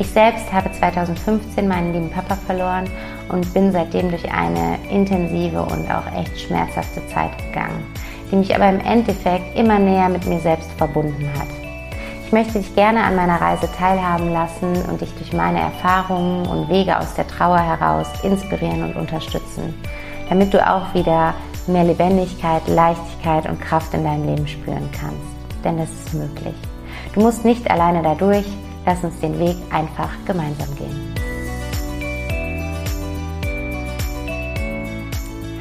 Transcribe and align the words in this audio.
Ich 0.00 0.08
selbst 0.10 0.52
habe 0.52 0.70
2015 0.70 1.66
meinen 1.66 1.92
lieben 1.92 2.10
Papa 2.10 2.36
verloren 2.46 2.84
und 3.30 3.52
bin 3.52 3.72
seitdem 3.72 4.10
durch 4.10 4.30
eine 4.30 4.78
intensive 4.88 5.60
und 5.60 5.90
auch 5.90 6.06
echt 6.16 6.40
schmerzhafte 6.40 7.04
Zeit 7.08 7.36
gegangen, 7.38 7.84
die 8.30 8.36
mich 8.36 8.54
aber 8.54 8.68
im 8.68 8.78
Endeffekt 8.78 9.58
immer 9.58 9.80
näher 9.80 10.08
mit 10.08 10.24
mir 10.24 10.38
selbst 10.38 10.70
verbunden 10.78 11.28
hat. 11.36 11.48
Ich 12.24 12.30
möchte 12.30 12.60
dich 12.60 12.72
gerne 12.76 13.02
an 13.02 13.16
meiner 13.16 13.40
Reise 13.40 13.68
teilhaben 13.76 14.32
lassen 14.32 14.84
und 14.88 15.00
dich 15.00 15.12
durch 15.14 15.32
meine 15.32 15.58
Erfahrungen 15.58 16.46
und 16.46 16.68
Wege 16.68 16.96
aus 16.96 17.14
der 17.14 17.26
Trauer 17.26 17.58
heraus 17.58 18.06
inspirieren 18.22 18.84
und 18.84 18.94
unterstützen, 18.94 19.74
damit 20.28 20.54
du 20.54 20.64
auch 20.64 20.94
wieder 20.94 21.34
mehr 21.66 21.84
Lebendigkeit, 21.84 22.62
Leichtigkeit 22.68 23.48
und 23.48 23.60
Kraft 23.60 23.92
in 23.94 24.04
deinem 24.04 24.26
Leben 24.26 24.46
spüren 24.46 24.88
kannst. 24.92 25.64
Denn 25.64 25.80
es 25.80 25.90
ist 25.90 26.14
möglich. 26.14 26.54
Du 27.14 27.20
musst 27.20 27.44
nicht 27.44 27.68
alleine 27.68 28.02
dadurch, 28.02 28.46
lass 28.88 29.04
uns 29.04 29.20
den 29.20 29.38
Weg 29.38 29.54
einfach 29.68 30.08
gemeinsam 30.24 30.74
gehen. 30.74 31.14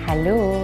Hallo, 0.08 0.64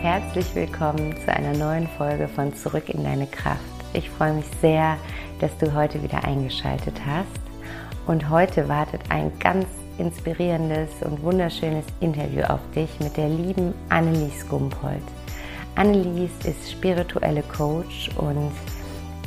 herzlich 0.00 0.54
willkommen 0.54 1.16
zu 1.24 1.34
einer 1.34 1.52
neuen 1.52 1.88
Folge 1.98 2.28
von 2.28 2.54
Zurück 2.54 2.88
in 2.90 3.02
deine 3.02 3.26
Kraft. 3.26 3.58
Ich 3.92 4.08
freue 4.08 4.34
mich 4.34 4.44
sehr, 4.60 4.98
dass 5.40 5.50
du 5.58 5.74
heute 5.74 6.00
wieder 6.00 6.22
eingeschaltet 6.22 6.94
hast. 7.04 7.40
Und 8.06 8.30
heute 8.30 8.68
wartet 8.68 9.00
ein 9.08 9.32
ganz 9.40 9.66
inspirierendes 9.98 10.90
und 11.04 11.20
wunderschönes 11.24 11.86
Interview 11.98 12.42
auf 12.42 12.60
dich 12.72 13.00
mit 13.00 13.16
der 13.16 13.28
lieben 13.28 13.74
Annelies 13.88 14.48
Gumpold. 14.48 15.02
Annelies 15.74 16.30
ist 16.44 16.70
spirituelle 16.70 17.42
Coach 17.42 18.10
und 18.16 18.52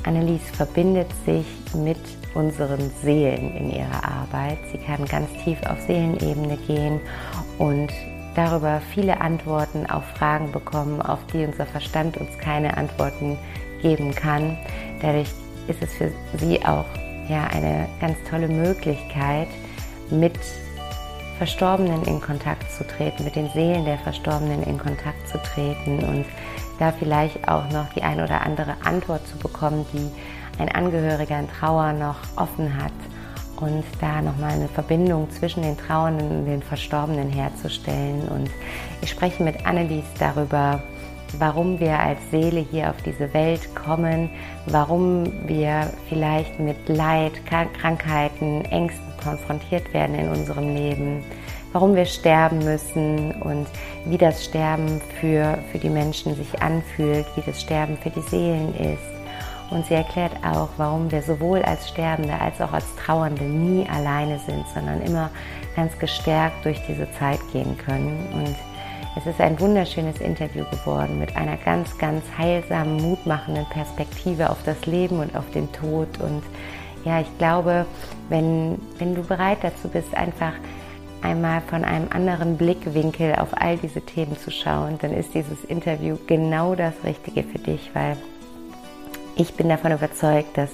Annelies 0.06 0.50
verbindet 0.56 1.10
sich 1.26 1.46
mit 1.74 2.00
unseren 2.34 2.92
Seelen 3.02 3.56
in 3.56 3.72
ihrer 3.72 4.04
Arbeit. 4.04 4.58
Sie 4.72 4.78
kann 4.78 5.06
ganz 5.06 5.30
tief 5.44 5.60
auf 5.64 5.80
Seelenebene 5.82 6.58
gehen 6.68 7.00
und 7.58 7.92
darüber 8.36 8.82
viele 8.94 9.22
Antworten 9.22 9.86
auf 9.90 10.04
Fragen 10.18 10.52
bekommen, 10.52 11.02
auf 11.02 11.20
die 11.32 11.46
unser 11.46 11.66
Verstand 11.66 12.18
uns 12.18 12.38
keine 12.40 12.76
Antworten 12.78 13.38
geben 13.82 14.14
kann. 14.16 14.58
Dadurch 15.02 15.30
ist 15.68 15.82
es 15.82 15.94
für 15.94 16.12
sie 16.38 16.64
auch 16.66 16.86
ja, 17.30 17.46
eine 17.48 17.88
ganz 18.02 18.18
tolle 18.30 18.48
Möglichkeit, 18.48 19.48
mit 20.10 20.38
Verstorbenen 21.38 22.04
in 22.04 22.22
Kontakt 22.22 22.72
zu 22.72 22.86
treten, 22.86 23.24
mit 23.24 23.36
den 23.36 23.50
Seelen 23.50 23.86
der 23.86 23.98
Verstorbenen 23.98 24.64
in 24.64 24.78
Kontakt 24.78 25.28
zu 25.28 25.38
treten 25.40 26.00
und 26.00 26.26
da 26.80 26.92
vielleicht 26.92 27.48
auch 27.48 27.70
noch 27.72 27.92
die 27.94 28.04
ein 28.04 28.22
oder 28.22 28.42
andere 28.42 28.76
Antwort 28.84 29.28
zu 29.28 29.38
bekommen, 29.38 29.86
die 29.94 30.12
ein 30.62 30.70
Angehöriger 30.70 31.40
in 31.40 31.50
Trauer 31.50 31.94
noch 31.94 32.18
offen 32.36 32.78
hat 32.82 32.94
und 33.58 33.84
da 34.02 34.22
nochmal 34.22 34.52
eine 34.54 34.68
Verbindung 34.68 35.30
zwischen 35.32 35.64
den 35.64 35.78
Trauernden 35.78 36.40
und 36.40 36.46
den 36.46 36.62
Verstorbenen 36.62 37.30
herzustellen. 37.30 38.28
Und 38.28 38.50
ich 39.02 39.10
spreche 39.10 39.44
mit 39.44 39.66
Annelies 39.66 40.06
darüber, 40.20 40.82
warum 41.40 41.80
wir 41.80 41.98
als 41.98 42.20
Seele 42.32 42.60
hier 42.60 42.90
auf 42.90 43.02
diese 43.04 43.34
Welt 43.34 43.76
kommen, 43.76 44.30
warum 44.68 45.48
wir 45.48 45.92
vielleicht 46.10 46.60
mit 46.60 46.88
Leid, 46.88 47.34
Krankheiten, 47.46 48.66
Ängsten 48.66 49.14
konfrontiert 49.24 49.94
werden 49.94 50.16
in 50.16 50.30
unserem 50.30 50.76
Leben, 50.76 51.24
warum 51.74 51.96
wir 51.96 52.06
sterben 52.06 52.60
müssen 52.60 53.34
und 53.42 53.68
wie 54.06 54.18
das 54.18 54.46
Sterben 54.46 55.02
für, 55.20 55.60
für 55.72 55.80
die 55.80 55.90
Menschen 55.90 56.36
sich 56.36 56.62
anfühlt, 56.62 57.26
wie 57.36 57.42
das 57.46 57.62
Sterben 57.62 57.98
für 57.98 58.10
die 58.10 58.22
Seelen 58.22 58.74
ist 58.76 59.14
und 59.74 59.86
sie 59.88 59.96
erklärt 59.96 60.34
auch, 60.46 60.70
warum 60.78 61.12
wir 61.12 61.22
sowohl 61.24 61.64
als 61.64 61.90
Sterbende 61.90 62.40
als 62.40 62.62
auch 62.62 62.74
als 62.74 62.86
Trauernde 62.96 63.44
nie 63.44 63.88
alleine 63.90 64.40
sind, 64.40 64.66
sondern 64.74 65.02
immer 65.02 65.32
ganz 65.76 65.98
gestärkt 65.98 66.64
durch 66.64 66.80
diese 66.88 67.12
Zeit 67.14 67.40
gehen 67.52 67.76
können. 67.78 68.28
Und 68.34 68.56
es 69.18 69.26
ist 69.26 69.42
ein 69.42 69.60
wunderschönes 69.60 70.20
Interview 70.22 70.64
geworden 70.70 71.20
mit 71.20 71.36
einer 71.36 71.58
ganz, 71.58 71.98
ganz 71.98 72.24
heilsamen, 72.38 73.02
mutmachenden 73.02 73.66
Perspektive 73.66 74.50
auf 74.50 74.60
das 74.64 74.86
Leben 74.86 75.20
und 75.20 75.36
auf 75.36 75.50
den 75.52 75.72
Tod. 75.72 76.20
Und 76.20 76.44
ja, 77.04 77.22
ich 77.22 77.38
glaube, 77.40 77.88
wenn, 78.30 78.80
wenn 79.00 79.16
du 79.16 79.24
bereit 79.24 79.60
dazu 79.62 79.88
bist, 79.88 80.16
einfach 80.16 80.54
einmal 81.24 81.62
von 81.62 81.84
einem 81.84 82.08
anderen 82.12 82.58
Blickwinkel 82.58 83.36
auf 83.36 83.50
all 83.54 83.78
diese 83.78 84.02
Themen 84.02 84.38
zu 84.38 84.52
schauen, 84.52 84.98
dann 85.02 85.14
ist 85.14 85.34
dieses 85.34 85.64
Interview 85.66 86.18
genau 86.28 86.76
das 86.76 86.94
Richtige 87.04 87.44
für 87.44 87.60
dich, 87.60 87.92
weil 87.94 88.18
ich 89.36 89.54
bin 89.56 89.70
davon 89.70 89.92
überzeugt, 89.92 90.58
dass 90.58 90.70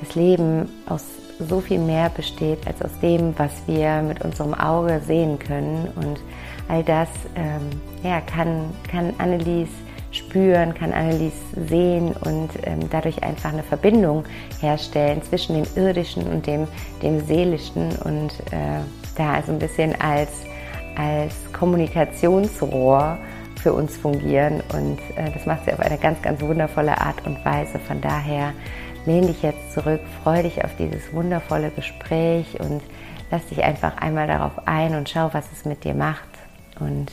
das 0.00 0.14
Leben 0.14 0.68
aus 0.86 1.04
so 1.38 1.60
viel 1.60 1.78
mehr 1.78 2.10
besteht 2.10 2.66
als 2.66 2.82
aus 2.82 2.98
dem, 3.00 3.38
was 3.38 3.50
wir 3.66 4.02
mit 4.02 4.22
unserem 4.22 4.54
Auge 4.54 5.00
sehen 5.00 5.38
können. 5.38 5.88
Und 5.96 6.20
all 6.68 6.84
das 6.84 7.08
ähm, 7.34 7.70
ja, 8.02 8.20
kann, 8.20 8.70
kann 8.90 9.14
Annelies 9.18 9.68
spüren, 10.12 10.74
kann 10.74 10.92
Annelies 10.92 11.32
sehen 11.68 12.14
und 12.24 12.50
ähm, 12.64 12.80
dadurch 12.90 13.22
einfach 13.22 13.52
eine 13.52 13.62
Verbindung 13.62 14.24
herstellen 14.60 15.22
zwischen 15.22 15.54
dem 15.54 15.66
Irdischen 15.76 16.26
und 16.26 16.46
dem, 16.46 16.66
dem 17.02 17.24
Seelischen 17.26 17.90
und 18.04 18.32
äh, 18.52 18.80
da 19.20 19.34
also 19.34 19.52
ein 19.52 19.58
bisschen 19.58 20.00
als, 20.00 20.30
als 20.96 21.34
Kommunikationsrohr 21.52 23.18
für 23.62 23.72
uns 23.72 23.96
fungieren. 23.96 24.62
Und 24.72 24.98
äh, 25.16 25.30
das 25.32 25.46
macht 25.46 25.64
sie 25.64 25.72
auf 25.72 25.80
eine 25.80 25.98
ganz, 25.98 26.20
ganz 26.22 26.40
wundervolle 26.40 26.98
Art 26.98 27.26
und 27.26 27.44
Weise. 27.44 27.78
Von 27.78 28.00
daher 28.00 28.52
lehn 29.06 29.26
dich 29.26 29.42
jetzt 29.42 29.72
zurück, 29.72 30.00
freue 30.22 30.42
dich 30.42 30.64
auf 30.64 30.70
dieses 30.78 31.12
wundervolle 31.12 31.70
Gespräch 31.70 32.58
und 32.60 32.82
lass 33.30 33.46
dich 33.46 33.62
einfach 33.62 33.98
einmal 33.98 34.26
darauf 34.26 34.66
ein 34.66 34.94
und 34.94 35.08
schau, 35.08 35.30
was 35.32 35.44
es 35.52 35.64
mit 35.64 35.84
dir 35.84 35.94
macht. 35.94 36.28
Und 36.78 37.12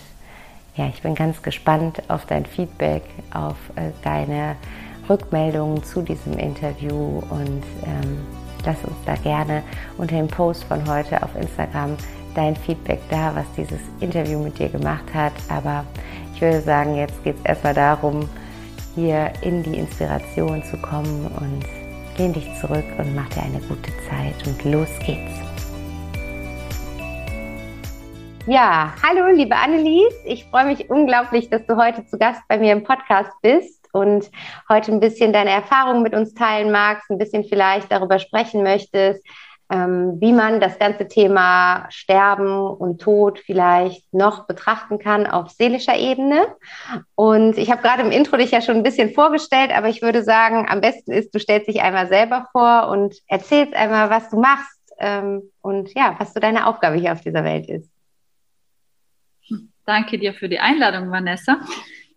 ja, 0.75 0.88
ich 0.88 1.01
bin 1.01 1.16
ganz 1.16 1.41
gespannt 1.41 2.03
auf 2.07 2.25
dein 2.25 2.45
Feedback, 2.45 3.03
auf 3.34 3.57
äh, 3.75 3.91
deine 4.03 4.56
Rückmeldungen 5.09 5.84
zu 5.84 6.01
diesem 6.01 6.38
Interview 6.38 7.22
und 7.29 7.63
ähm, 7.85 8.25
lass 8.66 8.84
uns 8.84 8.95
da 9.06 9.16
gerne 9.16 9.63
unter 9.97 10.16
dem 10.16 10.28
Post 10.28 10.63
von 10.66 10.88
heute 10.90 11.22
auf 11.23 11.35
Instagram 11.35 11.95
dein 12.35 12.56
Feedback 12.56 13.00
da, 13.09 13.35
was 13.35 13.45
dieses 13.57 13.81
Interview 14.00 14.40
mit 14.40 14.57
dir 14.59 14.69
gemacht 14.69 15.06
hat. 15.13 15.34
Aber 15.50 15.84
ich 16.34 16.41
würde 16.41 16.62
sagen, 16.62 16.95
jetzt 16.95 17.23
geht 17.23 17.35
es 17.38 17.45
erstmal 17.45 17.73
darum, 17.73 18.29
hier 18.95 19.31
in 19.41 19.63
die 19.63 19.78
Inspiration 19.78 20.63
zu 20.63 20.78
kommen 20.78 21.28
und 21.40 21.63
lehn 22.18 22.34
dich 22.34 22.47
zurück 22.59 22.85
und 22.97 23.16
mach 23.16 23.28
dir 23.29 23.44
eine 23.44 23.59
gute 23.59 23.91
Zeit 24.09 24.47
und 24.47 24.63
los 24.66 24.89
geht's. 25.06 25.47
Ja, 28.45 28.94
hallo 29.03 29.28
liebe 29.35 29.56
Annelies. 29.56 30.13
Ich 30.24 30.45
freue 30.45 30.66
mich 30.66 30.89
unglaublich, 30.89 31.50
dass 31.50 31.66
du 31.66 31.75
heute 31.75 32.06
zu 32.06 32.18
Gast 32.18 32.41
bei 32.47 32.57
mir 32.57 32.72
im 32.72 32.84
Podcast 32.84 33.31
bist 33.41 33.77
und 33.97 34.30
heute 34.69 34.91
ein 34.91 35.00
bisschen 35.00 35.34
deine 35.34 35.52
Erfahrungen 35.52 36.03
mit 36.03 36.13
uns 36.13 36.34
teilen 36.34 36.72
magst, 36.72 37.09
ein 37.09 37.18
bisschen 37.18 37.44
vielleicht 37.44 37.91
darüber 37.91 38.19
sprechen 38.19 38.63
möchtest, 38.63 39.24
ähm, 39.69 40.18
wie 40.22 40.31
man 40.31 40.62
das 40.62 40.80
ganze 40.80 41.08
Thema 41.08 41.88
Sterben 41.90 42.57
und 42.57 43.02
Tod 43.02 43.39
vielleicht 43.39 44.13
noch 44.13 44.48
betrachten 44.48 44.98
kann 44.98 45.27
auf 45.27 45.50
seelischer 45.50 45.98
Ebene. 45.98 46.48
Und 47.16 47.57
ich 47.57 47.69
habe 47.69 47.81
gerade 47.81 48.04
im 48.04 48.12
Intro 48.12 48.38
dich 48.38 48.51
ja 48.51 48.62
schon 48.62 48.77
ein 48.77 48.83
bisschen 48.83 49.13
vorgestellt, 49.13 49.75
aber 49.75 49.89
ich 49.89 50.01
würde 50.01 50.24
sagen, 50.24 50.68
am 50.69 50.80
besten 50.80 51.12
ist, 51.12 51.36
du 51.36 51.39
stellst 51.39 51.68
dich 51.68 51.81
einmal 51.81 52.07
selber 52.07 52.48
vor 52.51 52.88
und 52.89 53.16
erzählst 53.27 53.74
einmal, 53.74 54.10
was 54.10 54.30
du 54.30 54.39
machst 54.39 54.80
ähm, 55.00 55.51
und 55.62 55.94
ja, 55.95 56.16
was 56.18 56.33
so 56.33 56.39
deine 56.39 56.68
Aufgabe 56.68 56.95
hier 56.95 57.12
auf 57.12 57.22
dieser 57.22 57.44
Welt 57.44 57.68
ist. 57.68 57.92
Danke 59.86 60.18
dir 60.18 60.33
für 60.33 60.50
die 60.50 60.60
Einladung, 60.60 61.12
Vanessa 61.12 61.60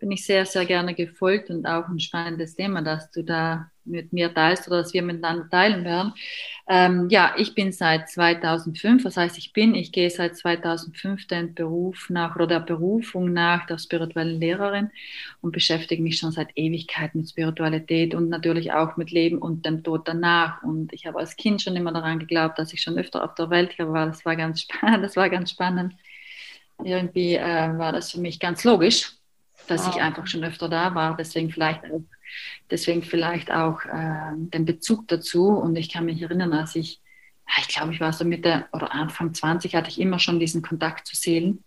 bin 0.00 0.10
ich 0.10 0.24
sehr, 0.24 0.46
sehr 0.46 0.64
gerne 0.64 0.94
gefolgt 0.94 1.50
und 1.50 1.66
auch 1.66 1.86
ein 1.88 2.00
spannendes 2.00 2.56
Thema, 2.56 2.82
das 2.82 3.10
du 3.10 3.22
da 3.22 3.70
mit 3.84 4.12
mir 4.12 4.32
teilst 4.32 4.66
oder 4.68 4.78
dass 4.78 4.94
wir 4.94 5.02
miteinander 5.02 5.48
teilen 5.50 5.84
werden. 5.84 6.14
Ähm, 6.68 7.08
ja, 7.10 7.34
ich 7.36 7.54
bin 7.54 7.72
seit 7.72 8.08
2005, 8.08 9.04
was 9.04 9.16
heißt 9.16 9.36
ich 9.36 9.52
bin, 9.52 9.74
ich 9.74 9.92
gehe 9.92 10.08
seit 10.08 10.36
2005 10.36 11.26
den 11.26 11.54
Beruf 11.54 12.08
nach 12.08 12.34
oder 12.36 12.46
der 12.46 12.60
Berufung 12.60 13.32
nach 13.32 13.66
der 13.66 13.78
spirituellen 13.78 14.40
Lehrerin 14.40 14.90
und 15.42 15.52
beschäftige 15.52 16.02
mich 16.02 16.18
schon 16.18 16.32
seit 16.32 16.48
Ewigkeit 16.56 17.14
mit 17.14 17.28
Spiritualität 17.28 18.14
und 18.14 18.28
natürlich 18.28 18.72
auch 18.72 18.96
mit 18.96 19.10
Leben 19.10 19.38
und 19.38 19.66
dem 19.66 19.82
Tod 19.82 20.08
danach. 20.08 20.62
Und 20.62 20.92
ich 20.92 21.06
habe 21.06 21.18
als 21.18 21.36
Kind 21.36 21.60
schon 21.62 21.76
immer 21.76 21.92
daran 21.92 22.18
geglaubt, 22.20 22.58
dass 22.58 22.72
ich 22.72 22.80
schon 22.82 22.98
öfter 22.98 23.24
auf 23.24 23.34
der 23.34 23.50
Welt 23.50 23.78
war. 23.78 24.06
Das 24.06 24.24
war 24.24 24.36
ganz 24.36 24.62
spannend. 24.62 25.04
Das 25.04 25.16
war 25.16 25.28
ganz 25.28 25.50
spannend. 25.50 25.94
Irgendwie 26.82 27.34
äh, 27.34 27.78
war 27.78 27.92
das 27.92 28.12
für 28.12 28.20
mich 28.20 28.40
ganz 28.40 28.64
logisch 28.64 29.19
dass 29.66 29.86
wow. 29.86 29.94
ich 29.94 30.02
einfach 30.02 30.26
schon 30.26 30.44
öfter 30.44 30.68
da 30.68 30.94
war. 30.94 31.16
Deswegen 31.16 31.50
vielleicht 31.50 31.84
auch, 31.84 32.02
deswegen 32.70 33.02
vielleicht 33.02 33.50
auch 33.50 33.84
äh, 33.84 34.32
den 34.36 34.64
Bezug 34.64 35.08
dazu. 35.08 35.48
Und 35.48 35.76
ich 35.76 35.92
kann 35.92 36.04
mich 36.04 36.20
erinnern, 36.22 36.52
als 36.52 36.76
ich, 36.76 37.00
ich 37.58 37.68
glaube, 37.68 37.92
ich 37.92 38.00
war 38.00 38.12
so 38.12 38.24
Mitte 38.24 38.66
oder 38.72 38.92
Anfang 38.92 39.34
20, 39.34 39.74
hatte 39.74 39.90
ich 39.90 40.00
immer 40.00 40.18
schon 40.18 40.40
diesen 40.40 40.62
Kontakt 40.62 41.06
zu 41.06 41.16
Seelen. 41.16 41.64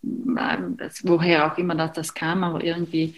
Das, 0.00 1.04
woher 1.04 1.52
auch 1.52 1.58
immer 1.58 1.74
das, 1.74 1.92
das 1.92 2.14
kam, 2.14 2.44
aber 2.44 2.62
irgendwie 2.62 3.16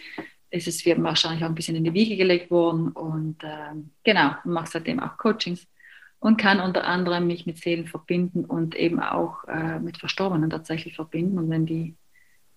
ist 0.50 0.66
es 0.66 0.84
mir 0.84 1.00
wahrscheinlich 1.02 1.44
auch 1.44 1.48
ein 1.48 1.54
bisschen 1.54 1.76
in 1.76 1.84
die 1.84 1.94
Wiege 1.94 2.16
gelegt 2.16 2.50
worden. 2.50 2.88
Und 2.88 3.42
äh, 3.44 3.74
genau, 4.04 4.34
mache 4.44 4.70
seitdem 4.70 5.00
auch 5.00 5.16
Coachings 5.16 5.66
und 6.20 6.36
kann 6.36 6.60
unter 6.60 6.86
anderem 6.86 7.26
mich 7.26 7.46
mit 7.46 7.58
Seelen 7.58 7.86
verbinden 7.86 8.44
und 8.44 8.74
eben 8.74 9.00
auch 9.00 9.44
äh, 9.44 9.78
mit 9.78 9.98
Verstorbenen 9.98 10.50
tatsächlich 10.50 10.94
verbinden. 10.94 11.38
Und 11.38 11.50
wenn 11.50 11.66
die, 11.66 11.94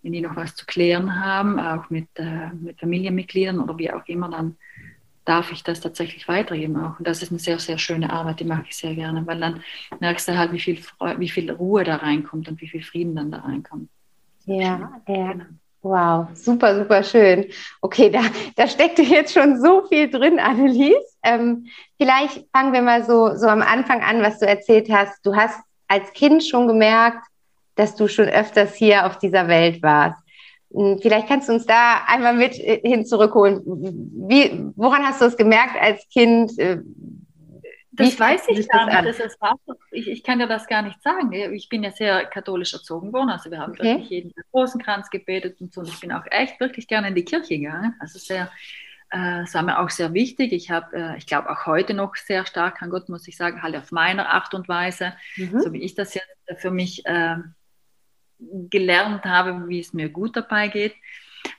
wenn 0.04 0.12
die 0.12 0.22
noch 0.22 0.36
was 0.36 0.56
zu 0.56 0.66
klären 0.66 1.20
haben, 1.20 1.60
auch 1.60 1.90
mit, 1.90 2.08
äh, 2.16 2.50
mit 2.54 2.80
Familienmitgliedern 2.80 3.60
oder 3.60 3.78
wie 3.78 3.92
auch 3.92 4.06
immer, 4.06 4.30
dann 4.30 4.58
darf 5.26 5.52
ich 5.52 5.64
das 5.64 5.80
tatsächlich 5.80 6.28
weitergeben 6.28 6.76
auch. 6.78 7.00
Und 7.00 7.08
das 7.08 7.24
ist 7.24 7.32
eine 7.32 7.40
sehr, 7.40 7.58
sehr 7.60 7.78
schöne 7.78 8.12
Arbeit, 8.12 8.42
die 8.42 8.46
mache 8.46 8.66
ich 8.68 8.76
sehr 8.76 8.94
gerne, 8.94 9.26
weil 9.26 9.40
dann 9.40 9.64
merkst 10.00 10.28
du 10.28 10.38
halt, 10.38 10.52
wie 10.52 10.60
viel, 10.60 10.78
Freude, 10.78 11.20
wie 11.20 11.30
viel 11.30 11.50
Ruhe 11.52 11.84
da 11.84 11.96
reinkommt 11.96 12.50
und 12.50 12.60
wie 12.62 12.68
viel 12.68 12.84
Frieden 12.84 13.16
dann 13.16 13.32
da 13.32 13.40
reinkommt. 13.40 13.90
Ja, 14.46 15.02
ja. 15.08 15.32
Genau. 15.32 15.46
Wow, 15.82 16.30
super, 16.34 16.78
super 16.78 17.04
schön. 17.04 17.46
Okay, 17.82 18.10
da, 18.10 18.22
da 18.56 18.68
steckte 18.68 19.02
jetzt 19.02 19.34
schon 19.34 19.60
so 19.60 19.86
viel 19.88 20.10
drin, 20.10 20.40
Annelies. 20.40 21.18
Ähm, 21.24 21.68
vielleicht 21.98 22.46
fangen 22.54 22.72
wir 22.72 22.82
mal 22.82 23.04
so, 23.04 23.36
so 23.36 23.48
am 23.48 23.62
Anfang 23.62 24.02
an, 24.02 24.22
was 24.22 24.40
du 24.40 24.48
erzählt 24.48 24.90
hast. 24.90 25.26
Du 25.26 25.36
hast 25.36 25.60
als 25.90 26.14
Kind 26.14 26.46
schon 26.46 26.68
gemerkt, 26.68 27.28
dass 27.76 27.96
du 27.96 28.08
schon 28.08 28.28
öfters 28.28 28.76
hier 28.76 29.06
auf 29.06 29.18
dieser 29.18 29.48
Welt 29.48 29.82
warst. 29.82 30.18
Hm, 30.74 31.00
vielleicht 31.02 31.28
kannst 31.28 31.50
du 31.50 31.54
uns 31.54 31.66
da 31.66 32.02
einmal 32.08 32.34
mit 32.34 32.60
äh, 32.60 32.82
hin 32.84 33.06
zurückholen. 33.06 33.62
Wie, 33.66 34.72
woran 34.76 35.04
hast 35.04 35.22
du 35.22 35.26
es 35.26 35.38
gemerkt 35.38 35.80
als 35.80 36.08
Kind? 36.10 36.58
Äh, 36.58 36.80
das 37.96 38.20
weiß 38.20 38.48
ich 38.48 38.68
gar 38.68 39.04
nicht. 39.04 39.20
Das 39.20 39.40
war, 39.40 39.56
ich, 39.92 40.08
ich, 40.08 40.24
kann 40.24 40.40
dir 40.40 40.48
das 40.48 40.66
gar 40.66 40.82
nicht 40.82 41.02
sagen. 41.04 41.32
Ich 41.32 41.70
bin 41.70 41.84
ja 41.84 41.92
sehr 41.92 42.26
katholisch 42.26 42.74
erzogen 42.74 43.14
worden. 43.14 43.30
Also 43.30 43.52
wir 43.52 43.60
haben 43.60 43.74
okay. 43.74 43.84
wirklich 43.84 44.10
jeden 44.10 44.34
Rosenkranz 44.52 45.12
gebetet 45.12 45.62
und 45.62 45.72
so. 45.72 45.82
Und 45.82 45.90
ich 45.90 46.00
bin 46.00 46.12
auch 46.12 46.26
echt 46.32 46.60
wirklich 46.60 46.88
gerne 46.88 47.10
in 47.10 47.16
die 47.16 47.24
Kirche 47.24 47.60
gegangen. 47.60 47.94
Also 48.00 48.18
sehr, 48.18 48.50
äh, 49.12 49.42
das 49.42 49.54
war 49.54 49.62
mir 49.62 49.80
auch 49.80 49.92
sehr 49.92 50.12
wichtig. 50.16 50.54
Ich 50.54 50.72
habe, 50.72 50.96
äh, 50.96 51.18
ich 51.18 51.28
glaube 51.28 51.52
auch 51.52 51.68
heute 51.68 51.94
noch 51.94 52.16
sehr 52.16 52.48
stark 52.48 52.82
an 52.82 52.90
Gott, 52.90 53.10
muss 53.10 53.28
ich 53.28 53.38
sagen, 53.38 53.62
halt 53.62 53.76
auf 53.76 53.92
meine 53.92 54.28
Art 54.28 54.56
und 54.56 54.68
Weise, 54.68 55.14
mhm. 55.36 55.62
so 55.62 55.72
wie 55.72 55.84
ich 55.84 55.94
das 55.94 56.16
jetzt 56.16 56.62
für 56.62 56.72
mich 56.72 57.06
äh, 57.06 57.36
gelernt 58.70 59.26
habe, 59.26 59.68
wie 59.68 59.80
es 59.80 59.94
mir 59.94 60.10
gut 60.10 60.36
dabei 60.36 60.68
geht. 60.68 60.96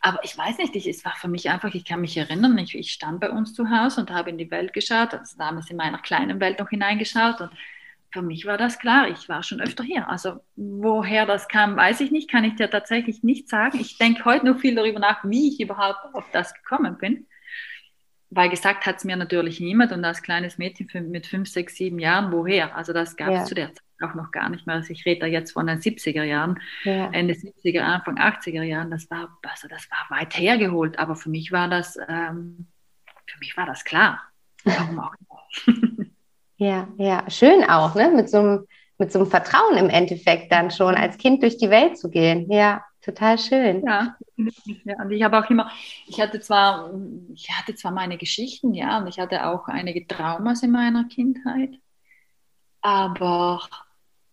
Aber 0.00 0.20
ich 0.22 0.36
weiß 0.36 0.58
nicht, 0.58 0.75
ich, 0.76 0.86
es 0.86 1.04
war 1.04 1.14
für 1.16 1.28
mich 1.28 1.50
einfach, 1.50 1.75
ich 1.75 1.84
kann 1.84 2.00
mich 2.00 2.16
erinnern, 2.16 2.56
ich, 2.58 2.75
ich 2.75 2.90
stand 2.90 3.20
bei 3.20 3.31
uns 3.31 3.54
zu 3.54 3.70
Hause 3.70 4.00
und 4.00 4.10
habe 4.10 4.31
in 4.31 4.38
die 4.38 4.50
Welt 4.50 4.72
geschaut, 4.72 5.14
also 5.14 5.36
damals 5.36 5.70
in 5.70 5.76
meiner 5.76 5.98
kleinen 5.98 6.40
Welt 6.40 6.58
noch 6.58 6.70
hineingeschaut 6.70 7.40
und 7.40 7.50
für 8.14 8.22
mich 8.22 8.46
war 8.46 8.56
das 8.56 8.78
klar, 8.78 9.08
ich 9.08 9.28
war 9.28 9.42
schon 9.42 9.60
öfter 9.60 9.82
hier. 9.82 10.08
Also 10.08 10.40
woher 10.54 11.26
das 11.26 11.48
kam, 11.48 11.76
weiß 11.76 12.00
ich 12.00 12.12
nicht, 12.12 12.31
kann 12.31 12.44
ich 12.44 12.54
dir 12.54 12.70
tatsächlich 12.70 13.25
nicht 13.25 13.48
sagen. 13.48 13.80
Ich 13.80 13.98
denke 13.98 14.25
heute 14.25 14.46
noch 14.46 14.60
viel 14.60 14.76
darüber 14.76 15.00
nach, 15.00 15.25
wie 15.25 15.48
ich 15.48 15.60
überhaupt 15.60 16.14
auf 16.14 16.25
das 16.32 16.54
gekommen 16.54 16.96
bin. 16.96 17.26
Weil 18.30 18.50
gesagt 18.50 18.87
hat 18.87 18.98
es 18.98 19.04
mir 19.04 19.16
natürlich 19.16 19.58
niemand 19.58 19.90
und 19.90 20.04
als 20.04 20.22
kleines 20.22 20.58
Mädchen 20.58 21.10
mit 21.10 21.26
fünf, 21.26 21.48
sechs, 21.48 21.75
sieben 21.75 21.98
Jahren, 21.98 22.30
woher? 22.30 22.76
Also 22.76 22.92
das 22.92 23.16
gab 23.16 23.30
es 23.30 23.40
ja. 23.40 23.44
zu 23.46 23.54
der 23.56 23.75
Zeit 23.75 23.83
auch 24.02 24.14
noch 24.14 24.31
gar 24.31 24.49
nicht 24.49 24.67
mehr. 24.67 24.76
Also 24.76 24.93
ich 24.93 25.05
rede 25.06 25.20
da 25.20 25.26
jetzt 25.26 25.52
von 25.52 25.67
den 25.67 25.81
70er 25.81 26.23
Jahren, 26.23 26.61
ja. 26.85 27.11
Ende 27.12 27.35
70er, 27.35 27.81
Anfang 27.81 28.19
80er 28.19 28.62
Jahren. 28.62 28.91
Das 28.91 29.11
war, 29.11 29.38
also 29.43 29.69
das 29.69 29.88
war 29.91 30.19
weit 30.19 30.38
hergeholt, 30.38 30.99
aber 30.99 31.17
für 31.17 31.31
mich 31.31 31.52
war 31.52 31.69
das, 31.69 31.96
ähm, 32.08 32.67
für 33.26 33.38
mich 33.38 33.56
war 33.56 33.67
das 33.67 33.85
klar. 33.85 34.20
Warum 34.64 34.99
auch 34.99 35.14
immer. 35.20 36.06
ja, 36.56 36.88
ja, 36.96 37.31
schön 37.31 37.64
auch, 37.64 37.94
ne? 37.94 38.11
Mit 38.14 38.31
so 38.31 38.38
einem, 38.38 38.67
mit 38.99 39.12
so 39.12 39.19
einem 39.19 39.29
Vertrauen 39.29 39.76
im 39.76 39.91
Endeffekt 39.91 40.52
dann 40.52 40.70
schon 40.70 40.94
als 40.94 41.19
Kind 41.19 41.43
durch 41.43 41.58
die 41.58 41.70
Welt 41.70 41.99
zu 41.99 42.11
gehen. 42.11 42.50
Ja, 42.50 42.85
total 43.02 43.38
schön. 43.38 43.85
Ja, 43.85 44.17
ja, 44.37 45.02
und 45.02 45.11
ich 45.11 45.23
habe 45.23 45.38
auch 45.38 45.50
immer, 45.50 45.70
ich 46.06 46.20
hatte 46.20 46.40
zwar, 46.40 46.90
ich 47.32 47.50
hatte 47.50 47.75
zwar 47.75 47.93
meine 47.93 48.17
Geschichten, 48.17 48.75
ja, 48.75 48.99
und 48.99 49.06
ich 49.06 49.19
hatte 49.19 49.47
auch 49.47 49.69
einige 49.69 50.06
Traumas 50.06 50.62
in 50.62 50.70
meiner 50.70 51.05
Kindheit, 51.05 51.79
aber 52.84 53.62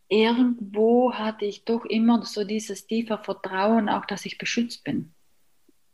irgendwo 0.09 1.13
hatte 1.13 1.45
ich 1.45 1.63
doch 1.63 1.85
immer 1.85 2.25
so 2.25 2.43
dieses 2.43 2.85
tiefe 2.85 3.17
Vertrauen, 3.17 3.87
auch 3.87 4.05
dass 4.05 4.25
ich 4.25 4.37
beschützt 4.37 4.83
bin. 4.83 5.13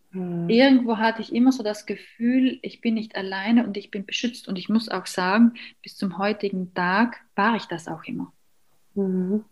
Mhm. 0.09 0.49
Irgendwo 0.49 0.97
hatte 0.97 1.21
ich 1.21 1.35
immer 1.35 1.51
so 1.51 1.61
das 1.61 1.85
Gefühl, 1.85 2.57
ich 2.63 2.81
bin 2.81 2.95
nicht 2.95 3.15
alleine 3.15 3.63
und 3.63 3.77
ich 3.77 3.91
bin 3.91 4.07
beschützt. 4.07 4.47
Und 4.47 4.57
ich 4.57 4.69
muss 4.69 4.89
auch 4.89 5.05
sagen, 5.05 5.53
bis 5.83 5.97
zum 5.97 6.17
heutigen 6.17 6.73
Tag 6.73 7.17
war 7.35 7.55
ich 7.57 7.65
das 7.65 7.87
auch 7.87 8.03
immer. 8.05 8.33
Mhm. 8.95 9.45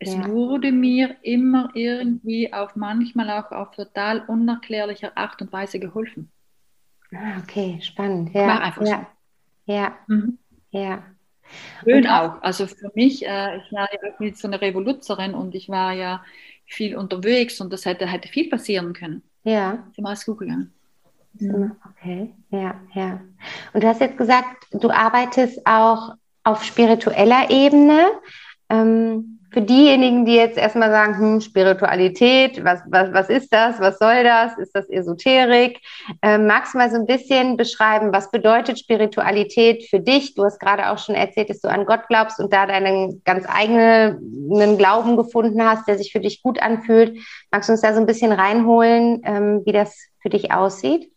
Es 0.00 0.12
ja. 0.12 0.26
wurde 0.26 0.72
mir 0.72 1.18
immer 1.22 1.70
irgendwie 1.74 2.52
auf 2.52 2.74
manchmal 2.74 3.30
auch 3.30 3.52
auf 3.52 3.70
total 3.70 4.24
unerklärlicher 4.26 5.16
Art 5.16 5.40
und 5.40 5.52
Weise 5.52 5.78
geholfen. 5.78 6.32
Ah, 7.14 7.38
okay, 7.40 7.78
spannend. 7.82 8.34
Ja, 8.34 8.48
war 8.48 8.60
einfach 8.62 8.84
ja. 8.84 9.06
so. 9.64 9.72
Ja. 9.72 9.96
Mhm. 10.08 10.38
ja. 10.70 11.04
Schön 11.84 12.06
auch. 12.06 12.42
Also 12.42 12.66
für 12.66 12.90
mich, 12.94 13.26
äh, 13.26 13.58
ich 13.58 13.72
war 13.72 13.88
ja 13.92 14.10
auch 14.10 14.36
so 14.36 14.48
eine 14.48 14.60
Revoluzerin 14.60 15.34
und 15.34 15.54
ich 15.54 15.68
war 15.68 15.92
ja 15.92 16.24
viel 16.66 16.96
unterwegs 16.96 17.60
und 17.60 17.72
das 17.72 17.84
hätte, 17.84 18.06
hätte 18.06 18.28
viel 18.28 18.48
passieren 18.48 18.92
können. 18.92 19.22
Ja. 19.44 19.84
Ich 19.90 19.96
bin 19.96 20.06
alles 20.06 20.26
gut 20.26 20.38
gegangen. 20.38 20.72
Okay, 21.90 22.32
ja, 22.50 22.80
ja. 22.94 23.20
Und 23.72 23.82
du 23.82 23.86
hast 23.86 24.00
jetzt 24.00 24.16
gesagt, 24.16 24.66
du 24.72 24.90
arbeitest 24.90 25.66
auch 25.66 26.14
auf 26.44 26.64
spiritueller 26.64 27.50
Ebene. 27.50 28.06
Ähm, 28.68 29.35
für 29.56 29.62
diejenigen, 29.62 30.26
die 30.26 30.34
jetzt 30.34 30.58
erstmal 30.58 30.90
sagen, 30.90 31.16
hm, 31.16 31.40
Spiritualität, 31.40 32.62
was, 32.62 32.82
was, 32.88 33.10
was 33.14 33.30
ist 33.30 33.50
das, 33.50 33.80
was 33.80 33.98
soll 33.98 34.22
das, 34.22 34.58
ist 34.58 34.76
das 34.76 34.86
Esoterik? 34.90 35.80
Ähm, 36.20 36.46
magst 36.46 36.74
du 36.74 36.78
mal 36.78 36.90
so 36.90 36.96
ein 36.96 37.06
bisschen 37.06 37.56
beschreiben, 37.56 38.12
was 38.12 38.30
bedeutet 38.30 38.78
Spiritualität 38.78 39.84
für 39.88 39.98
dich? 39.98 40.34
Du 40.34 40.44
hast 40.44 40.60
gerade 40.60 40.90
auch 40.90 40.98
schon 40.98 41.14
erzählt, 41.14 41.48
dass 41.48 41.62
du 41.62 41.68
an 41.68 41.86
Gott 41.86 42.02
glaubst 42.08 42.38
und 42.38 42.52
da 42.52 42.66
deinen 42.66 43.22
ganz 43.24 43.46
eigenen 43.48 44.76
Glauben 44.76 45.16
gefunden 45.16 45.62
hast, 45.62 45.88
der 45.88 45.96
sich 45.96 46.12
für 46.12 46.20
dich 46.20 46.42
gut 46.42 46.60
anfühlt. 46.60 47.16
Magst 47.50 47.70
du 47.70 47.72
uns 47.72 47.80
da 47.80 47.94
so 47.94 48.00
ein 48.00 48.06
bisschen 48.06 48.32
reinholen, 48.32 49.22
ähm, 49.24 49.62
wie 49.64 49.72
das 49.72 49.96
für 50.20 50.28
dich 50.28 50.52
aussieht? 50.52 51.10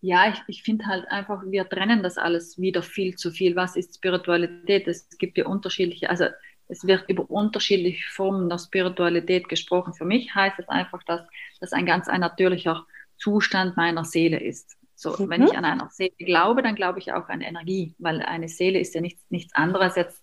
Ja, 0.00 0.30
ich, 0.30 0.40
ich 0.46 0.62
finde 0.62 0.86
halt 0.86 1.06
einfach, 1.10 1.42
wir 1.46 1.68
trennen 1.68 2.02
das 2.02 2.16
alles 2.16 2.58
wieder 2.58 2.82
viel 2.82 3.16
zu 3.16 3.30
viel. 3.30 3.54
Was 3.54 3.76
ist 3.76 3.96
Spiritualität? 3.96 4.88
Es 4.88 5.08
gibt 5.18 5.36
ja 5.36 5.46
unterschiedliche, 5.46 6.08
also 6.08 6.24
es 6.70 6.86
wird 6.86 7.08
über 7.08 7.28
unterschiedliche 7.28 8.08
Formen 8.12 8.48
der 8.48 8.58
Spiritualität 8.58 9.48
gesprochen. 9.48 9.92
Für 9.92 10.04
mich 10.04 10.34
heißt 10.34 10.58
es 10.58 10.68
einfach, 10.68 11.02
dass 11.02 11.22
das 11.60 11.72
ein 11.72 11.84
ganz 11.84 12.08
ein 12.08 12.20
natürlicher 12.20 12.86
Zustand 13.16 13.76
meiner 13.76 14.04
Seele 14.04 14.40
ist. 14.40 14.76
So, 14.94 15.16
mhm. 15.18 15.30
wenn 15.30 15.42
ich 15.42 15.56
an 15.56 15.64
einer 15.64 15.90
Seele 15.90 16.14
glaube, 16.18 16.62
dann 16.62 16.76
glaube 16.76 16.98
ich 16.98 17.12
auch 17.12 17.28
an 17.28 17.40
Energie, 17.40 17.94
weil 17.98 18.22
eine 18.22 18.48
Seele 18.48 18.78
ist 18.78 18.94
ja 18.94 19.00
nichts, 19.00 19.22
nichts 19.30 19.54
anderes 19.54 19.96
jetzt 19.96 20.22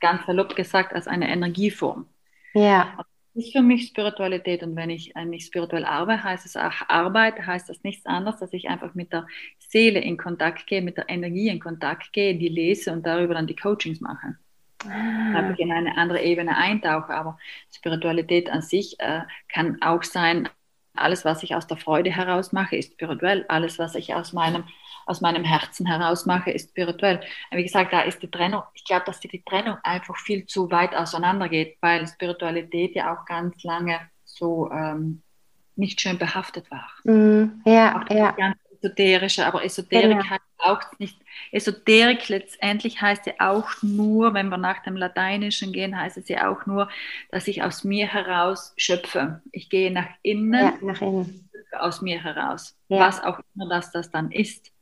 ganz 0.00 0.22
verlobt 0.24 0.56
gesagt 0.56 0.92
als 0.92 1.08
eine 1.08 1.28
Energieform. 1.30 2.06
Ja. 2.52 2.94
Das 3.34 3.44
ist 3.44 3.52
für 3.52 3.62
mich 3.62 3.88
Spiritualität 3.88 4.62
und 4.62 4.74
wenn 4.76 4.90
ich 4.90 5.14
mich 5.26 5.46
spirituell 5.46 5.84
arbeite, 5.84 6.24
heißt 6.24 6.44
es 6.44 6.56
auch 6.56 6.72
Arbeit, 6.88 7.46
heißt 7.46 7.68
das 7.68 7.82
nichts 7.84 8.04
anderes, 8.04 8.40
dass 8.40 8.52
ich 8.52 8.68
einfach 8.68 8.94
mit 8.94 9.12
der 9.12 9.26
Seele 9.58 10.00
in 10.00 10.16
Kontakt 10.16 10.66
gehe, 10.66 10.82
mit 10.82 10.96
der 10.96 11.08
Energie 11.08 11.48
in 11.48 11.60
Kontakt 11.60 12.12
gehe, 12.12 12.36
die 12.36 12.48
lese 12.48 12.92
und 12.92 13.06
darüber 13.06 13.34
dann 13.34 13.46
die 13.46 13.56
Coachings 13.56 14.00
mache 14.00 14.36
ah. 14.84 15.50
ich 15.52 15.58
in 15.58 15.72
eine 15.72 15.96
andere 15.96 16.22
Ebene 16.22 16.56
eintauche. 16.56 17.14
Aber 17.14 17.38
Spiritualität 17.74 18.50
an 18.50 18.62
sich 18.62 18.98
äh, 19.00 19.22
kann 19.48 19.80
auch 19.82 20.02
sein, 20.02 20.48
alles, 20.94 21.24
was 21.24 21.42
ich 21.42 21.54
aus 21.54 21.66
der 21.66 21.76
Freude 21.76 22.10
heraus 22.10 22.52
mache, 22.52 22.76
ist 22.76 22.92
spirituell. 22.92 23.44
Alles, 23.48 23.78
was 23.78 23.94
ich 23.94 24.14
aus 24.14 24.32
meinem, 24.32 24.64
aus 25.06 25.20
meinem 25.20 25.44
Herzen 25.44 25.86
heraus 25.86 26.26
mache, 26.26 26.50
ist 26.50 26.70
spirituell. 26.70 27.20
Wie 27.50 27.62
gesagt, 27.62 27.92
da 27.92 28.02
ist 28.02 28.22
die 28.22 28.30
Trennung, 28.30 28.62
ich 28.74 28.84
glaube, 28.84 29.04
dass 29.06 29.20
die, 29.20 29.28
die 29.28 29.42
Trennung 29.42 29.78
einfach 29.82 30.16
viel 30.16 30.46
zu 30.46 30.70
weit 30.70 30.94
auseinander 30.94 31.48
geht, 31.48 31.76
weil 31.80 32.06
Spiritualität 32.06 32.94
ja 32.94 33.14
auch 33.14 33.24
ganz 33.24 33.62
lange 33.62 34.00
so 34.24 34.70
ähm, 34.70 35.22
nicht 35.76 36.00
schön 36.00 36.18
behaftet 36.18 36.70
war. 36.70 36.90
Mm, 37.04 37.62
ja, 37.64 38.04
ja. 38.10 38.32
Ganz 38.32 38.56
esoterische, 38.80 39.46
aber 39.46 39.64
Esoterik 39.64 40.18
genau. 40.18 40.30
heißt 40.30 40.42
auch 40.58 40.80
nicht, 40.98 41.18
Esoterik 41.52 42.28
letztendlich 42.28 43.00
heißt 43.00 43.26
ja 43.26 43.34
auch 43.38 43.70
nur, 43.82 44.34
wenn 44.34 44.48
wir 44.48 44.58
nach 44.58 44.82
dem 44.82 44.96
Lateinischen 44.96 45.72
gehen, 45.72 45.98
heißt 45.98 46.16
es 46.16 46.28
ja 46.28 46.50
auch 46.50 46.66
nur, 46.66 46.88
dass 47.30 47.48
ich 47.48 47.62
aus 47.62 47.84
mir 47.84 48.06
heraus 48.06 48.74
schöpfe. 48.76 49.42
Ich 49.52 49.70
gehe 49.70 49.90
nach 49.90 50.08
innen, 50.22 50.52
ja, 50.52 50.78
nach 50.80 51.00
innen. 51.00 51.48
aus 51.72 52.02
mir 52.02 52.22
heraus, 52.22 52.76
ja. 52.88 52.98
was 52.98 53.22
auch 53.22 53.40
immer 53.54 53.68
das, 53.68 53.90
das 53.92 54.10
dann 54.10 54.30
ist. 54.30 54.72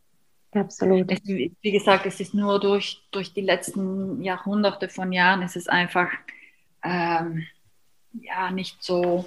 Absolut. 0.52 1.10
Es, 1.10 1.20
wie 1.26 1.72
gesagt, 1.72 2.06
es 2.06 2.20
ist 2.20 2.32
nur 2.32 2.58
durch, 2.60 3.02
durch 3.10 3.34
die 3.34 3.42
letzten 3.42 4.22
Jahrhunderte 4.22 4.88
von 4.88 5.12
Jahren, 5.12 5.42
ist 5.42 5.56
es 5.56 5.68
einfach 5.68 6.08
ähm, 6.82 7.46
ja 8.12 8.50
nicht 8.50 8.82
so 8.82 9.26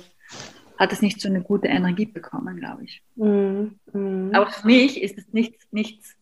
hat 0.79 0.93
es 0.93 1.01
nicht 1.01 1.19
so 1.19 1.27
eine 1.27 1.41
gute 1.41 1.67
Energie 1.67 2.05
bekommen, 2.05 2.57
glaube 2.57 2.85
ich. 2.85 3.03
Mhm. 3.15 3.77
Mhm. 3.91 4.31
Aber 4.33 4.47
für 4.47 4.65
mich 4.65 5.03
ist 5.03 5.17
es 5.17 5.31
nichts, 5.33 5.67
nichts, 5.71 6.15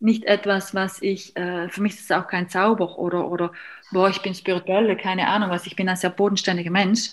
nicht 0.00 0.24
etwas, 0.24 0.74
was 0.74 1.00
ich, 1.00 1.36
äh, 1.36 1.68
für 1.68 1.82
mich 1.82 1.94
ist 1.94 2.10
es 2.10 2.10
auch 2.10 2.26
kein 2.26 2.48
Zauber 2.48 2.98
oder, 2.98 3.30
oder, 3.30 3.52
boah, 3.92 4.10
ich 4.10 4.20
bin 4.20 4.34
spirituell, 4.34 4.96
keine 4.96 5.28
Ahnung 5.28 5.50
was, 5.50 5.66
ich 5.66 5.76
bin 5.76 5.88
ein 5.88 5.96
sehr 5.96 6.10
bodenständiger 6.10 6.70
Mensch. 6.70 7.10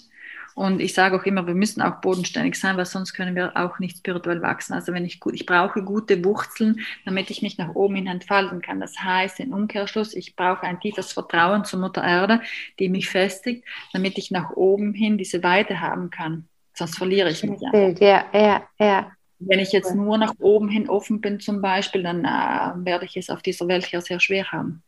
Und 0.55 0.79
ich 0.79 0.93
sage 0.93 1.17
auch 1.17 1.25
immer, 1.25 1.45
wir 1.47 1.53
müssen 1.53 1.81
auch 1.81 1.99
bodenständig 1.99 2.55
sein, 2.55 2.77
weil 2.77 2.85
sonst 2.85 3.13
können 3.13 3.35
wir 3.35 3.57
auch 3.57 3.77
nicht 3.79 3.97
spirituell 3.97 4.41
wachsen. 4.41 4.73
Also 4.73 4.93
wenn 4.93 5.03
ich 5.03 5.19
gut, 5.19 5.33
ich 5.33 5.45
brauche 5.45 5.83
gute 5.83 6.23
Wurzeln, 6.23 6.79
damit 7.03 7.29
ich 7.29 7.41
mich 7.41 7.57
nach 7.57 7.75
oben 7.75 7.95
hin 7.95 8.07
entfalten 8.07 8.61
kann. 8.61 8.79
Das 8.79 8.97
heißt, 8.97 9.41
im 9.41 9.51
Umkehrschluss, 9.51 10.13
ich 10.13 10.37
brauche 10.37 10.63
ein 10.63 10.79
tiefes 10.79 11.11
Vertrauen 11.11 11.65
zur 11.65 11.81
Mutter 11.81 12.05
Erde, 12.05 12.41
die 12.79 12.87
mich 12.87 13.09
festigt, 13.09 13.65
damit 13.91 14.17
ich 14.17 14.31
nach 14.31 14.51
oben 14.51 14.93
hin 14.93 15.17
diese 15.17 15.43
Weite 15.43 15.81
haben 15.81 16.09
kann. 16.09 16.47
Sonst 16.75 16.97
verliere 16.97 17.29
ich 17.29 17.43
mich. 17.43 17.59
Ja, 17.61 17.95
ja, 17.99 18.25
ja. 18.33 18.61
ja. 18.79 19.11
Wenn 19.39 19.59
ich 19.59 19.71
jetzt 19.71 19.93
nur 19.93 20.17
nach 20.17 20.33
oben 20.39 20.69
hin 20.69 20.89
offen 20.89 21.21
bin 21.21 21.39
zum 21.39 21.61
Beispiel, 21.61 22.03
dann 22.03 22.23
äh, 22.23 22.85
werde 22.85 23.05
ich 23.05 23.17
es 23.17 23.29
auf 23.29 23.41
dieser 23.41 23.67
Welt 23.67 23.89
ja 23.91 24.01
sehr 24.01 24.19
schwer 24.19 24.51
haben. 24.51 24.83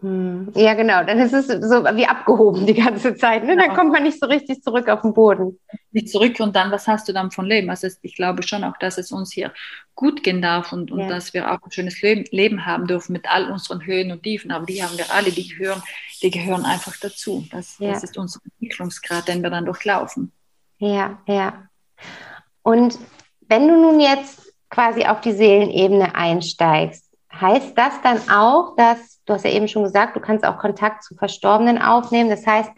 Hm. 0.00 0.50
Ja, 0.54 0.72
genau. 0.74 1.04
Dann 1.04 1.18
ist 1.18 1.34
es 1.34 1.46
so 1.46 1.84
wie 1.84 2.06
abgehoben 2.06 2.66
die 2.66 2.74
ganze 2.74 3.14
Zeit. 3.16 3.44
Ne? 3.44 3.56
Dann 3.56 3.66
genau. 3.66 3.74
kommt 3.74 3.92
man 3.92 4.02
nicht 4.02 4.18
so 4.18 4.26
richtig 4.26 4.62
zurück 4.62 4.88
auf 4.88 5.02
den 5.02 5.12
Boden. 5.12 5.58
Nicht 5.92 6.08
zurück 6.08 6.40
und 6.40 6.56
dann, 6.56 6.70
was 6.70 6.88
hast 6.88 7.08
du 7.08 7.12
dann 7.12 7.30
von 7.30 7.44
Leben? 7.44 7.68
Also 7.68 7.88
ich 8.00 8.16
glaube 8.16 8.42
schon 8.42 8.64
auch, 8.64 8.76
dass 8.78 8.96
es 8.96 9.12
uns 9.12 9.32
hier 9.32 9.52
gut 9.94 10.22
gehen 10.22 10.40
darf 10.40 10.72
und, 10.72 10.90
und 10.90 11.00
ja. 11.00 11.08
dass 11.08 11.34
wir 11.34 11.52
auch 11.52 11.62
ein 11.62 11.70
schönes 11.70 12.00
Leben, 12.00 12.24
Leben 12.30 12.64
haben 12.64 12.86
dürfen 12.86 13.12
mit 13.12 13.30
all 13.30 13.50
unseren 13.50 13.84
Höhen 13.84 14.10
und 14.10 14.22
Tiefen. 14.22 14.50
Aber 14.50 14.64
die 14.64 14.82
haben 14.82 14.96
wir 14.96 15.12
alle, 15.12 15.30
die 15.30 15.48
gehören, 15.48 15.82
die 16.22 16.30
gehören 16.30 16.64
einfach 16.64 16.96
dazu. 16.98 17.44
Das, 17.50 17.78
ja. 17.78 17.92
das 17.92 18.04
ist 18.04 18.16
unser 18.16 18.40
Entwicklungsgrad, 18.44 19.28
den 19.28 19.42
wir 19.42 19.50
dann 19.50 19.66
durchlaufen. 19.66 20.32
Ja, 20.80 21.18
ja. 21.26 21.68
Und 22.62 22.98
wenn 23.48 23.68
du 23.68 23.76
nun 23.76 24.00
jetzt 24.00 24.52
quasi 24.70 25.04
auf 25.04 25.20
die 25.20 25.32
Seelenebene 25.32 26.14
einsteigst, 26.14 27.06
heißt 27.32 27.76
das 27.76 28.00
dann 28.02 28.18
auch, 28.30 28.74
dass, 28.76 29.22
du 29.24 29.34
hast 29.34 29.44
ja 29.44 29.50
eben 29.50 29.68
schon 29.68 29.84
gesagt, 29.84 30.16
du 30.16 30.20
kannst 30.20 30.44
auch 30.44 30.58
Kontakt 30.58 31.04
zu 31.04 31.14
Verstorbenen 31.14 31.80
aufnehmen. 31.80 32.30
Das 32.30 32.46
heißt, 32.46 32.70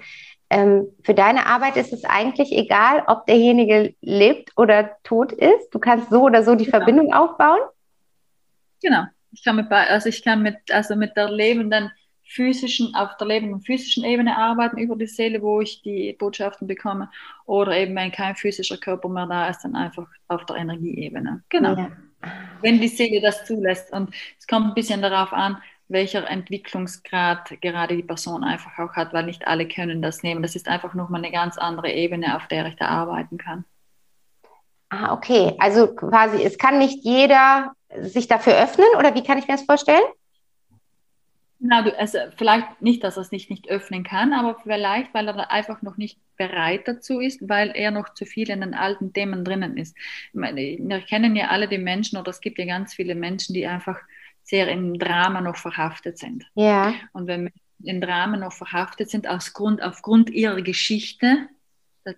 ähm, 0.50 0.88
für 1.02 1.14
deine 1.14 1.46
Arbeit 1.46 1.76
ist 1.76 1.92
es 1.92 2.04
eigentlich 2.04 2.52
egal, 2.52 3.04
ob 3.06 3.24
derjenige 3.26 3.94
lebt 4.00 4.50
oder 4.56 4.96
tot 5.04 5.32
ist. 5.32 5.70
Du 5.70 5.78
kannst 5.78 6.10
so 6.10 6.22
oder 6.22 6.42
so 6.42 6.54
die 6.54 6.64
genau. 6.64 6.78
Verbindung 6.78 7.14
aufbauen. 7.14 7.60
Genau. 8.82 9.04
Ich 9.30 9.44
kann 9.44 9.56
mit, 9.56 9.70
also 9.70 10.08
ich 10.08 10.22
kann 10.22 10.42
mit, 10.42 10.56
also 10.70 10.96
mit 10.96 11.16
der 11.16 11.30
lebenden 11.30 11.90
physischen, 12.32 12.94
auf 12.94 13.16
der 13.18 13.26
lebenden 13.26 13.60
physischen 13.60 14.04
Ebene 14.04 14.36
arbeiten 14.36 14.78
über 14.78 14.96
die 14.96 15.06
Seele, 15.06 15.42
wo 15.42 15.60
ich 15.60 15.82
die 15.82 16.14
Botschaften 16.18 16.66
bekomme. 16.66 17.10
Oder 17.44 17.76
eben, 17.76 17.94
wenn 17.94 18.10
kein 18.10 18.34
physischer 18.36 18.78
Körper 18.78 19.08
mehr 19.08 19.26
da 19.26 19.48
ist, 19.48 19.62
dann 19.62 19.76
einfach 19.76 20.06
auf 20.28 20.46
der 20.46 20.56
Energieebene. 20.56 21.42
Genau. 21.48 21.76
Ja. 21.76 21.90
Wenn 22.62 22.80
die 22.80 22.88
Seele 22.88 23.20
das 23.20 23.44
zulässt. 23.44 23.92
Und 23.92 24.14
es 24.38 24.46
kommt 24.46 24.66
ein 24.66 24.74
bisschen 24.74 25.02
darauf 25.02 25.32
an, 25.32 25.58
welcher 25.88 26.28
Entwicklungsgrad 26.28 27.60
gerade 27.60 27.96
die 27.96 28.02
Person 28.02 28.44
einfach 28.44 28.78
auch 28.78 28.94
hat, 28.94 29.12
weil 29.12 29.26
nicht 29.26 29.46
alle 29.46 29.68
können 29.68 30.00
das 30.00 30.22
nehmen. 30.22 30.42
Das 30.42 30.56
ist 30.56 30.68
einfach 30.68 30.94
nochmal 30.94 31.22
eine 31.22 31.32
ganz 31.32 31.58
andere 31.58 31.92
Ebene, 31.92 32.36
auf 32.36 32.46
der 32.48 32.66
ich 32.66 32.76
da 32.76 32.86
arbeiten 32.86 33.36
kann. 33.36 33.64
Ah, 34.88 35.12
okay. 35.12 35.54
Also 35.58 35.94
quasi, 35.94 36.42
es 36.42 36.56
kann 36.56 36.78
nicht 36.78 37.04
jeder 37.04 37.72
sich 38.00 38.26
dafür 38.26 38.54
öffnen 38.54 38.86
oder 38.98 39.14
wie 39.14 39.22
kann 39.22 39.38
ich 39.38 39.46
mir 39.46 39.54
das 39.54 39.64
vorstellen? 39.64 40.02
Na, 41.64 41.82
du, 41.82 41.96
also 41.96 42.18
vielleicht 42.36 42.82
nicht, 42.82 43.04
dass 43.04 43.16
er 43.16 43.20
es 43.20 43.30
nicht, 43.30 43.48
nicht 43.48 43.70
öffnen 43.70 44.02
kann, 44.02 44.32
aber 44.32 44.58
vielleicht, 44.60 45.14
weil 45.14 45.28
er 45.28 45.34
da 45.34 45.44
einfach 45.44 45.80
noch 45.80 45.96
nicht 45.96 46.18
bereit 46.36 46.88
dazu 46.88 47.20
ist, 47.20 47.48
weil 47.48 47.70
er 47.76 47.92
noch 47.92 48.14
zu 48.14 48.26
viel 48.26 48.50
in 48.50 48.62
den 48.62 48.74
alten 48.74 49.12
Themen 49.12 49.44
drinnen 49.44 49.76
ist. 49.76 49.96
Meine, 50.32 50.60
wir 50.60 51.00
kennen 51.02 51.36
ja 51.36 51.48
alle 51.48 51.68
die 51.68 51.78
Menschen 51.78 52.18
oder 52.18 52.30
es 52.30 52.40
gibt 52.40 52.58
ja 52.58 52.64
ganz 52.64 52.94
viele 52.94 53.14
Menschen, 53.14 53.54
die 53.54 53.64
einfach 53.64 54.00
sehr 54.42 54.66
im 54.72 54.98
Drama 54.98 55.40
noch 55.40 55.54
verhaftet 55.54 56.18
sind. 56.18 56.44
Ja. 56.56 56.94
Und 57.12 57.28
wenn 57.28 57.44
Menschen 57.44 57.60
in 57.84 58.00
Drama 58.00 58.36
noch 58.38 58.52
verhaftet 58.52 59.08
sind, 59.08 59.28
aus 59.28 59.52
Grund, 59.52 59.82
aufgrund 59.82 60.30
ihrer 60.30 60.62
Geschichte, 60.62 61.46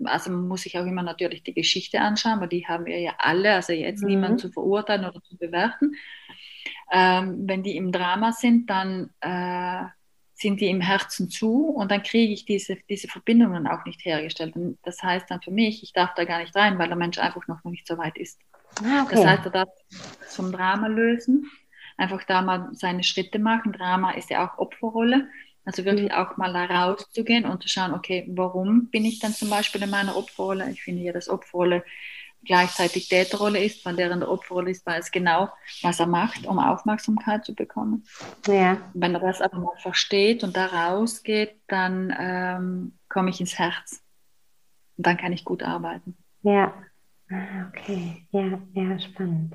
also 0.04 0.30
man 0.30 0.48
muss 0.48 0.62
sich 0.62 0.78
auch 0.78 0.86
immer 0.86 1.02
natürlich 1.02 1.42
die 1.42 1.52
Geschichte 1.52 2.00
anschauen, 2.00 2.32
aber 2.32 2.46
die 2.46 2.66
haben 2.66 2.86
wir 2.86 2.98
ja 2.98 3.12
alle, 3.18 3.52
also 3.52 3.74
jetzt 3.74 4.00
mhm. 4.00 4.08
niemand 4.08 4.40
zu 4.40 4.50
verurteilen 4.50 5.04
oder 5.04 5.22
zu 5.22 5.36
bewerten 5.36 5.96
ähm, 6.90 7.44
wenn 7.46 7.62
die 7.62 7.76
im 7.76 7.92
Drama 7.92 8.32
sind, 8.32 8.68
dann 8.70 9.10
äh, 9.20 9.84
sind 10.34 10.60
die 10.60 10.68
im 10.68 10.80
Herzen 10.80 11.30
zu 11.30 11.68
und 11.68 11.90
dann 11.90 12.02
kriege 12.02 12.32
ich 12.32 12.44
diese, 12.44 12.76
diese 12.88 13.08
Verbindungen 13.08 13.66
auch 13.66 13.84
nicht 13.84 14.04
hergestellt. 14.04 14.56
Und 14.56 14.78
das 14.82 15.02
heißt 15.02 15.30
dann 15.30 15.40
für 15.40 15.52
mich, 15.52 15.82
ich 15.82 15.92
darf 15.92 16.14
da 16.14 16.24
gar 16.24 16.40
nicht 16.40 16.54
rein, 16.56 16.78
weil 16.78 16.88
der 16.88 16.96
Mensch 16.96 17.18
einfach 17.18 17.46
noch 17.46 17.62
nicht 17.64 17.86
so 17.86 17.96
weit 17.98 18.18
ist. 18.18 18.40
Ah, 18.82 19.04
okay. 19.04 19.16
Das 19.16 19.26
heißt, 19.26 19.44
er 19.44 19.50
darf 19.50 19.68
vom 20.28 20.50
Drama 20.50 20.88
lösen, 20.88 21.50
einfach 21.96 22.24
da 22.24 22.42
mal 22.42 22.68
seine 22.72 23.04
Schritte 23.04 23.38
machen. 23.38 23.72
Drama 23.72 24.12
ist 24.12 24.30
ja 24.30 24.46
auch 24.46 24.58
Opferrolle. 24.58 25.28
Also 25.64 25.84
wirklich 25.84 26.10
mhm. 26.10 26.16
auch 26.16 26.36
mal 26.36 26.52
da 26.52 26.64
rauszugehen 26.64 27.46
und 27.46 27.62
zu 27.62 27.68
schauen, 27.68 27.94
okay, 27.94 28.28
warum 28.28 28.88
bin 28.90 29.04
ich 29.04 29.18
dann 29.20 29.32
zum 29.32 29.48
Beispiel 29.48 29.82
in 29.82 29.90
meiner 29.90 30.16
Opferrolle? 30.16 30.70
Ich 30.70 30.82
finde 30.82 31.02
ja, 31.02 31.12
dass 31.12 31.28
Opferrolle 31.28 31.84
gleichzeitig 32.44 33.08
Täterrolle 33.08 33.64
ist, 33.64 33.84
weil 33.84 33.96
der 33.96 34.10
in 34.10 34.20
der 34.20 34.30
Opferrolle 34.30 34.70
ist, 34.70 34.86
weiß 34.86 35.10
genau, 35.10 35.48
was 35.82 36.00
er 36.00 36.06
macht, 36.06 36.46
um 36.46 36.58
Aufmerksamkeit 36.58 37.44
zu 37.44 37.54
bekommen. 37.54 38.04
Ja. 38.46 38.78
Wenn 38.94 39.14
er 39.14 39.20
das 39.20 39.40
aber 39.40 39.58
mal 39.58 39.76
versteht 39.78 40.44
und 40.44 40.56
da 40.56 40.66
rausgeht, 40.66 41.56
dann 41.68 42.14
ähm, 42.18 42.98
komme 43.08 43.30
ich 43.30 43.40
ins 43.40 43.58
Herz. 43.58 44.02
Und 44.96 45.06
dann 45.06 45.16
kann 45.16 45.32
ich 45.32 45.44
gut 45.44 45.62
arbeiten. 45.62 46.16
Ja. 46.42 46.72
Ah, 47.30 47.68
okay. 47.68 48.26
Ja, 48.30 48.58
ja, 48.74 48.98
spannend. 48.98 49.54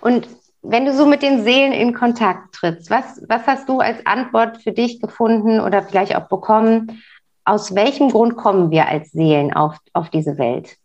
Und 0.00 0.28
wenn 0.62 0.84
du 0.84 0.92
so 0.92 1.06
mit 1.06 1.22
den 1.22 1.44
Seelen 1.44 1.72
in 1.72 1.94
Kontakt 1.94 2.54
trittst, 2.54 2.90
was, 2.90 3.22
was 3.28 3.46
hast 3.46 3.68
du 3.68 3.80
als 3.80 4.04
Antwort 4.04 4.62
für 4.62 4.72
dich 4.72 5.00
gefunden 5.00 5.60
oder 5.60 5.82
vielleicht 5.82 6.16
auch 6.16 6.28
bekommen? 6.28 7.02
Aus 7.44 7.74
welchem 7.74 8.10
Grund 8.10 8.36
kommen 8.36 8.70
wir 8.70 8.88
als 8.88 9.12
Seelen 9.12 9.52
auf, 9.52 9.78
auf 9.92 10.10
diese 10.10 10.36
Welt? 10.38 10.76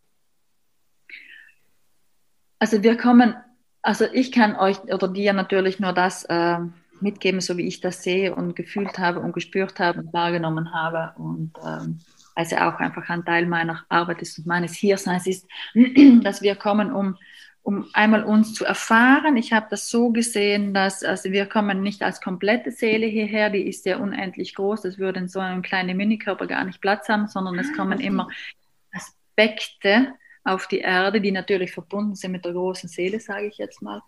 Also 2.61 2.83
wir 2.83 2.95
kommen, 2.95 3.35
also 3.81 4.05
ich 4.13 4.31
kann 4.31 4.55
euch 4.55 4.79
oder 4.83 5.07
dir 5.07 5.33
natürlich 5.33 5.79
nur 5.79 5.93
das 5.93 6.25
äh, 6.25 6.59
mitgeben, 6.99 7.41
so 7.41 7.57
wie 7.57 7.65
ich 7.65 7.81
das 7.81 8.03
sehe 8.03 8.35
und 8.35 8.55
gefühlt 8.55 8.99
habe 8.99 9.19
und 9.19 9.33
gespürt 9.33 9.79
habe 9.79 10.01
und 10.01 10.13
wahrgenommen 10.13 10.71
habe. 10.71 11.11
Und 11.19 11.53
ähm, 11.65 12.01
also 12.35 12.57
auch 12.57 12.75
einfach 12.75 13.09
ein 13.09 13.25
Teil 13.25 13.47
meiner 13.47 13.83
Arbeit 13.89 14.21
ist 14.21 14.37
und 14.37 14.45
meines 14.45 14.75
Hierseins 14.75 15.25
ist, 15.25 15.47
dass 16.23 16.43
wir 16.43 16.53
kommen, 16.53 16.93
um, 16.93 17.17
um 17.63 17.87
einmal 17.93 18.23
uns 18.25 18.53
zu 18.53 18.63
erfahren. 18.63 19.37
Ich 19.37 19.53
habe 19.53 19.65
das 19.71 19.89
so 19.89 20.11
gesehen, 20.11 20.75
dass 20.75 21.03
also 21.03 21.31
wir 21.31 21.47
kommen 21.47 21.81
nicht 21.81 22.03
als 22.03 22.21
komplette 22.21 22.69
Seele 22.69 23.07
hierher, 23.07 23.49
die 23.49 23.67
ist 23.67 23.87
ja 23.87 23.97
unendlich 23.97 24.53
groß, 24.53 24.83
das 24.83 24.99
würde 24.99 25.21
in 25.21 25.27
so 25.27 25.39
einem 25.39 25.63
kleinen 25.63 25.97
Minikörper 25.97 26.45
gar 26.45 26.63
nicht 26.63 26.79
Platz 26.79 27.09
haben, 27.09 27.27
sondern 27.27 27.57
es 27.57 27.75
kommen 27.75 27.97
ah, 27.97 28.03
immer 28.03 28.27
Aspekte 28.93 30.13
auf 30.43 30.67
die 30.67 30.79
Erde, 30.79 31.21
die 31.21 31.31
natürlich 31.31 31.71
verbunden 31.71 32.15
sind 32.15 32.31
mit 32.31 32.45
der 32.45 32.53
großen 32.53 32.89
Seele, 32.89 33.19
sage 33.19 33.47
ich 33.47 33.57
jetzt 33.57 33.81
mal, 33.81 34.01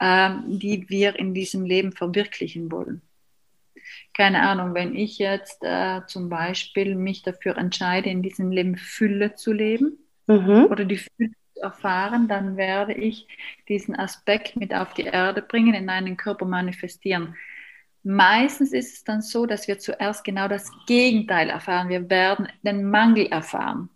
ähm, 0.00 0.44
die 0.46 0.88
wir 0.88 1.16
in 1.16 1.34
diesem 1.34 1.64
Leben 1.64 1.92
verwirklichen 1.92 2.70
wollen. 2.70 3.02
Keine 4.14 4.42
Ahnung, 4.42 4.74
wenn 4.74 4.94
ich 4.94 5.18
jetzt 5.18 5.62
äh, 5.62 6.02
zum 6.06 6.28
Beispiel 6.28 6.94
mich 6.94 7.22
dafür 7.22 7.56
entscheide, 7.56 8.10
in 8.10 8.22
diesem 8.22 8.50
Leben 8.50 8.76
Fülle 8.76 9.34
zu 9.34 9.52
leben 9.52 9.98
mhm. 10.26 10.66
oder 10.70 10.84
die 10.84 10.98
Fülle 10.98 11.30
zu 11.54 11.62
erfahren, 11.62 12.28
dann 12.28 12.56
werde 12.56 12.94
ich 12.94 13.26
diesen 13.68 13.96
Aspekt 13.96 14.56
mit 14.56 14.74
auf 14.74 14.94
die 14.94 15.04
Erde 15.04 15.42
bringen, 15.42 15.74
in 15.74 15.88
einen 15.88 16.16
Körper 16.16 16.44
manifestieren. 16.44 17.34
Meistens 18.02 18.72
ist 18.72 18.94
es 18.94 19.04
dann 19.04 19.20
so, 19.20 19.44
dass 19.44 19.68
wir 19.68 19.78
zuerst 19.78 20.24
genau 20.24 20.48
das 20.48 20.70
Gegenteil 20.86 21.50
erfahren. 21.50 21.88
Wir 21.88 22.08
werden 22.08 22.48
den 22.62 22.88
Mangel 22.88 23.26
erfahren. 23.26 23.90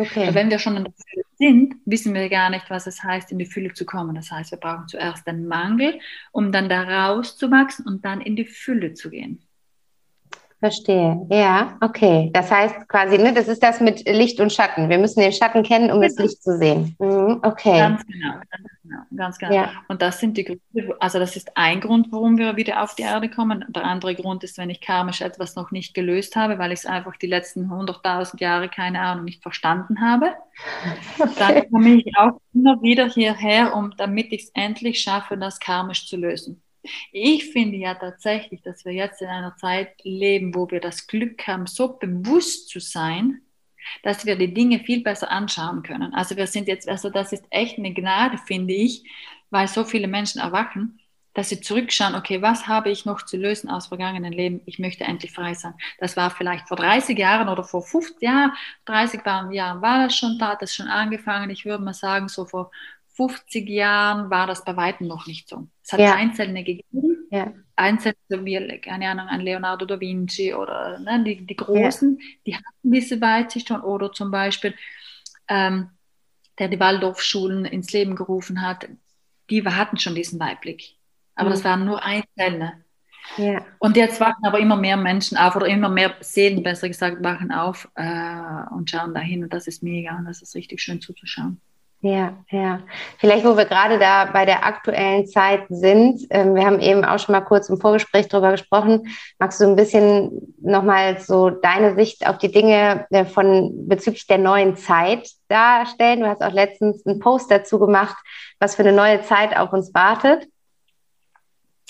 Okay. 0.00 0.34
Wenn 0.34 0.50
wir 0.50 0.58
schon 0.58 0.76
in 0.78 0.84
der 0.84 0.94
Fülle 0.94 1.24
sind, 1.38 1.74
wissen 1.84 2.14
wir 2.14 2.28
gar 2.30 2.48
nicht, 2.48 2.70
was 2.70 2.86
es 2.86 3.02
heißt, 3.02 3.32
in 3.32 3.38
die 3.38 3.44
Fülle 3.46 3.74
zu 3.74 3.84
kommen. 3.84 4.14
Das 4.14 4.30
heißt, 4.30 4.50
wir 4.50 4.58
brauchen 4.58 4.88
zuerst 4.88 5.26
den 5.26 5.46
Mangel, 5.46 6.00
um 6.32 6.52
dann 6.52 6.70
da 6.70 6.82
rauszuwachsen 7.08 7.86
und 7.86 8.04
dann 8.04 8.22
in 8.22 8.34
die 8.34 8.46
Fülle 8.46 8.94
zu 8.94 9.10
gehen. 9.10 9.42
Verstehe. 10.60 11.26
Ja, 11.30 11.78
okay. 11.80 12.28
Das 12.34 12.50
heißt 12.50 12.86
quasi, 12.86 13.16
ne, 13.16 13.32
das 13.32 13.48
ist 13.48 13.62
das 13.62 13.80
mit 13.80 14.06
Licht 14.06 14.40
und 14.40 14.52
Schatten. 14.52 14.90
Wir 14.90 14.98
müssen 14.98 15.20
den 15.20 15.32
Schatten 15.32 15.62
kennen, 15.62 15.90
um 15.90 16.02
genau. 16.02 16.14
das 16.14 16.18
Licht 16.18 16.42
zu 16.42 16.58
sehen. 16.58 16.94
Mhm, 16.98 17.40
okay. 17.42 17.78
Ganz 17.78 18.06
genau, 18.06 18.34
ganz 18.34 18.68
genau, 18.82 18.98
ganz 19.16 19.38
genau. 19.38 19.54
Ja. 19.54 19.70
Und 19.88 20.02
das 20.02 20.20
sind 20.20 20.36
die 20.36 20.44
Gründe, 20.44 20.96
also 21.00 21.18
das 21.18 21.34
ist 21.34 21.56
ein 21.56 21.80
Grund, 21.80 22.08
warum 22.10 22.36
wir 22.36 22.56
wieder 22.56 22.82
auf 22.82 22.94
die 22.94 23.02
Erde 23.02 23.30
kommen. 23.30 23.64
Der 23.70 23.84
andere 23.84 24.14
Grund 24.14 24.44
ist, 24.44 24.58
wenn 24.58 24.68
ich 24.68 24.82
karmisch 24.82 25.22
etwas 25.22 25.56
noch 25.56 25.70
nicht 25.70 25.94
gelöst 25.94 26.36
habe, 26.36 26.58
weil 26.58 26.72
ich 26.72 26.80
es 26.80 26.86
einfach 26.86 27.16
die 27.16 27.26
letzten 27.26 27.72
100.000 27.72 28.38
Jahre, 28.38 28.68
keine 28.68 29.00
Ahnung, 29.00 29.24
nicht 29.24 29.42
verstanden 29.42 30.02
habe. 30.02 30.34
Okay. 31.18 31.30
Dann 31.38 31.70
komme 31.70 31.94
ich 31.94 32.16
auch 32.18 32.38
immer 32.52 32.82
wieder 32.82 33.08
hierher, 33.08 33.74
um, 33.74 33.94
damit 33.96 34.30
ich 34.30 34.42
es 34.42 34.50
endlich 34.52 35.00
schaffe, 35.00 35.38
das 35.38 35.58
karmisch 35.58 36.06
zu 36.06 36.18
lösen. 36.18 36.62
Ich 37.12 37.52
finde 37.52 37.76
ja 37.76 37.94
tatsächlich, 37.94 38.62
dass 38.62 38.84
wir 38.84 38.92
jetzt 38.92 39.20
in 39.22 39.28
einer 39.28 39.56
Zeit 39.56 39.94
leben, 40.02 40.54
wo 40.54 40.70
wir 40.70 40.80
das 40.80 41.06
Glück 41.06 41.46
haben, 41.46 41.66
so 41.66 41.98
bewusst 41.98 42.68
zu 42.68 42.80
sein, 42.80 43.42
dass 44.02 44.26
wir 44.26 44.36
die 44.36 44.52
Dinge 44.54 44.80
viel 44.80 45.02
besser 45.02 45.30
anschauen 45.30 45.82
können. 45.82 46.14
Also 46.14 46.36
wir 46.36 46.46
sind 46.46 46.68
jetzt, 46.68 46.88
also 46.88 47.10
das 47.10 47.32
ist 47.32 47.44
echt 47.50 47.78
eine 47.78 47.92
Gnade, 47.92 48.38
finde 48.38 48.74
ich, 48.74 49.04
weil 49.50 49.68
so 49.68 49.84
viele 49.84 50.08
Menschen 50.08 50.40
erwachen, 50.40 51.00
dass 51.34 51.48
sie 51.48 51.60
zurückschauen, 51.60 52.14
okay, 52.14 52.42
was 52.42 52.66
habe 52.66 52.90
ich 52.90 53.04
noch 53.04 53.24
zu 53.24 53.36
lösen 53.36 53.70
aus 53.70 53.86
vergangenen 53.86 54.32
Leben? 54.32 54.62
Ich 54.66 54.78
möchte 54.78 55.04
endlich 55.04 55.32
frei 55.32 55.54
sein. 55.54 55.74
Das 55.98 56.16
war 56.16 56.30
vielleicht 56.30 56.66
vor 56.66 56.76
30 56.76 57.16
Jahren 57.16 57.48
oder 57.48 57.62
vor 57.62 57.82
50 57.82 58.20
Jahren, 58.20 58.52
30 58.86 59.24
Jahren 59.24 59.80
war 59.80 60.04
das 60.04 60.16
schon 60.16 60.38
da, 60.38 60.50
hat 60.50 60.62
das 60.62 60.74
schon 60.74 60.88
angefangen. 60.88 61.50
Ich 61.50 61.64
würde 61.64 61.84
mal 61.84 61.94
sagen, 61.94 62.28
so 62.28 62.46
vor 62.46 62.70
50 63.28 63.68
Jahren 63.68 64.30
war 64.30 64.46
das 64.46 64.64
bei 64.64 64.76
weitem 64.76 65.06
noch 65.06 65.26
nicht 65.26 65.46
so. 65.46 65.68
Es 65.84 65.92
hat 65.92 66.00
ja. 66.00 66.14
Einzelne 66.14 66.64
gegeben, 66.64 67.28
ja. 67.30 67.52
Einzelne, 67.76 68.16
wie, 68.30 68.78
keine 68.78 69.10
Ahnung, 69.10 69.28
an 69.28 69.40
Leonardo 69.40 69.84
da 69.84 70.00
Vinci 70.00 70.54
oder 70.54 70.98
ne, 71.00 71.22
die, 71.22 71.46
die 71.46 71.56
Großen, 71.56 72.18
ja. 72.18 72.26
die 72.46 72.56
hatten 72.56 72.90
diese 72.90 73.20
Weitsicht 73.20 73.68
schon. 73.68 73.82
Oder 73.82 74.10
zum 74.12 74.30
Beispiel, 74.30 74.74
ähm, 75.48 75.90
der 76.58 76.68
die 76.68 76.80
Waldorfschulen 76.80 77.66
ins 77.66 77.92
Leben 77.92 78.16
gerufen 78.16 78.62
hat, 78.62 78.88
die 79.50 79.62
hatten 79.64 79.98
schon 79.98 80.14
diesen 80.14 80.40
Weitblick. 80.40 80.96
Aber 81.34 81.50
mhm. 81.50 81.52
das 81.52 81.64
waren 81.64 81.84
nur 81.84 82.02
Einzelne. 82.02 82.84
Ja. 83.36 83.64
Und 83.78 83.96
jetzt 83.96 84.18
wachen 84.18 84.44
aber 84.44 84.58
immer 84.58 84.76
mehr 84.76 84.96
Menschen 84.96 85.36
auf 85.36 85.54
oder 85.56 85.66
immer 85.66 85.90
mehr 85.90 86.16
Seelen, 86.20 86.62
besser 86.62 86.88
gesagt, 86.88 87.22
wachen 87.22 87.52
auf 87.52 87.86
äh, 87.94 88.74
und 88.74 88.90
schauen 88.90 89.12
dahin. 89.12 89.44
Und 89.44 89.52
das 89.52 89.66
ist 89.66 89.82
mega 89.82 90.16
und 90.16 90.24
das 90.24 90.40
ist 90.40 90.54
richtig 90.54 90.80
schön 90.80 91.00
zuzuschauen. 91.02 91.60
Ja, 92.02 92.42
ja. 92.50 92.80
Vielleicht, 93.18 93.44
wo 93.44 93.58
wir 93.58 93.66
gerade 93.66 93.98
da 93.98 94.24
bei 94.24 94.46
der 94.46 94.64
aktuellen 94.64 95.26
Zeit 95.26 95.64
sind, 95.68 96.26
ähm, 96.30 96.54
wir 96.54 96.64
haben 96.64 96.80
eben 96.80 97.04
auch 97.04 97.18
schon 97.18 97.34
mal 97.34 97.42
kurz 97.42 97.68
im 97.68 97.78
Vorgespräch 97.78 98.26
darüber 98.28 98.52
gesprochen. 98.52 99.08
Magst 99.38 99.60
du 99.60 99.66
ein 99.66 99.76
bisschen 99.76 100.54
nochmal 100.62 101.20
so 101.20 101.50
deine 101.50 101.94
Sicht 101.96 102.26
auf 102.26 102.38
die 102.38 102.50
Dinge 102.50 103.06
äh, 103.10 103.26
von 103.26 103.86
bezüglich 103.86 104.26
der 104.26 104.38
neuen 104.38 104.76
Zeit 104.76 105.28
darstellen? 105.48 106.20
Du 106.20 106.26
hast 106.26 106.42
auch 106.42 106.54
letztens 106.54 107.04
einen 107.04 107.18
Post 107.18 107.50
dazu 107.50 107.78
gemacht, 107.78 108.16
was 108.58 108.76
für 108.76 108.82
eine 108.82 108.94
neue 108.94 109.20
Zeit 109.20 109.54
auf 109.54 109.74
uns 109.74 109.92
wartet. 109.92 110.48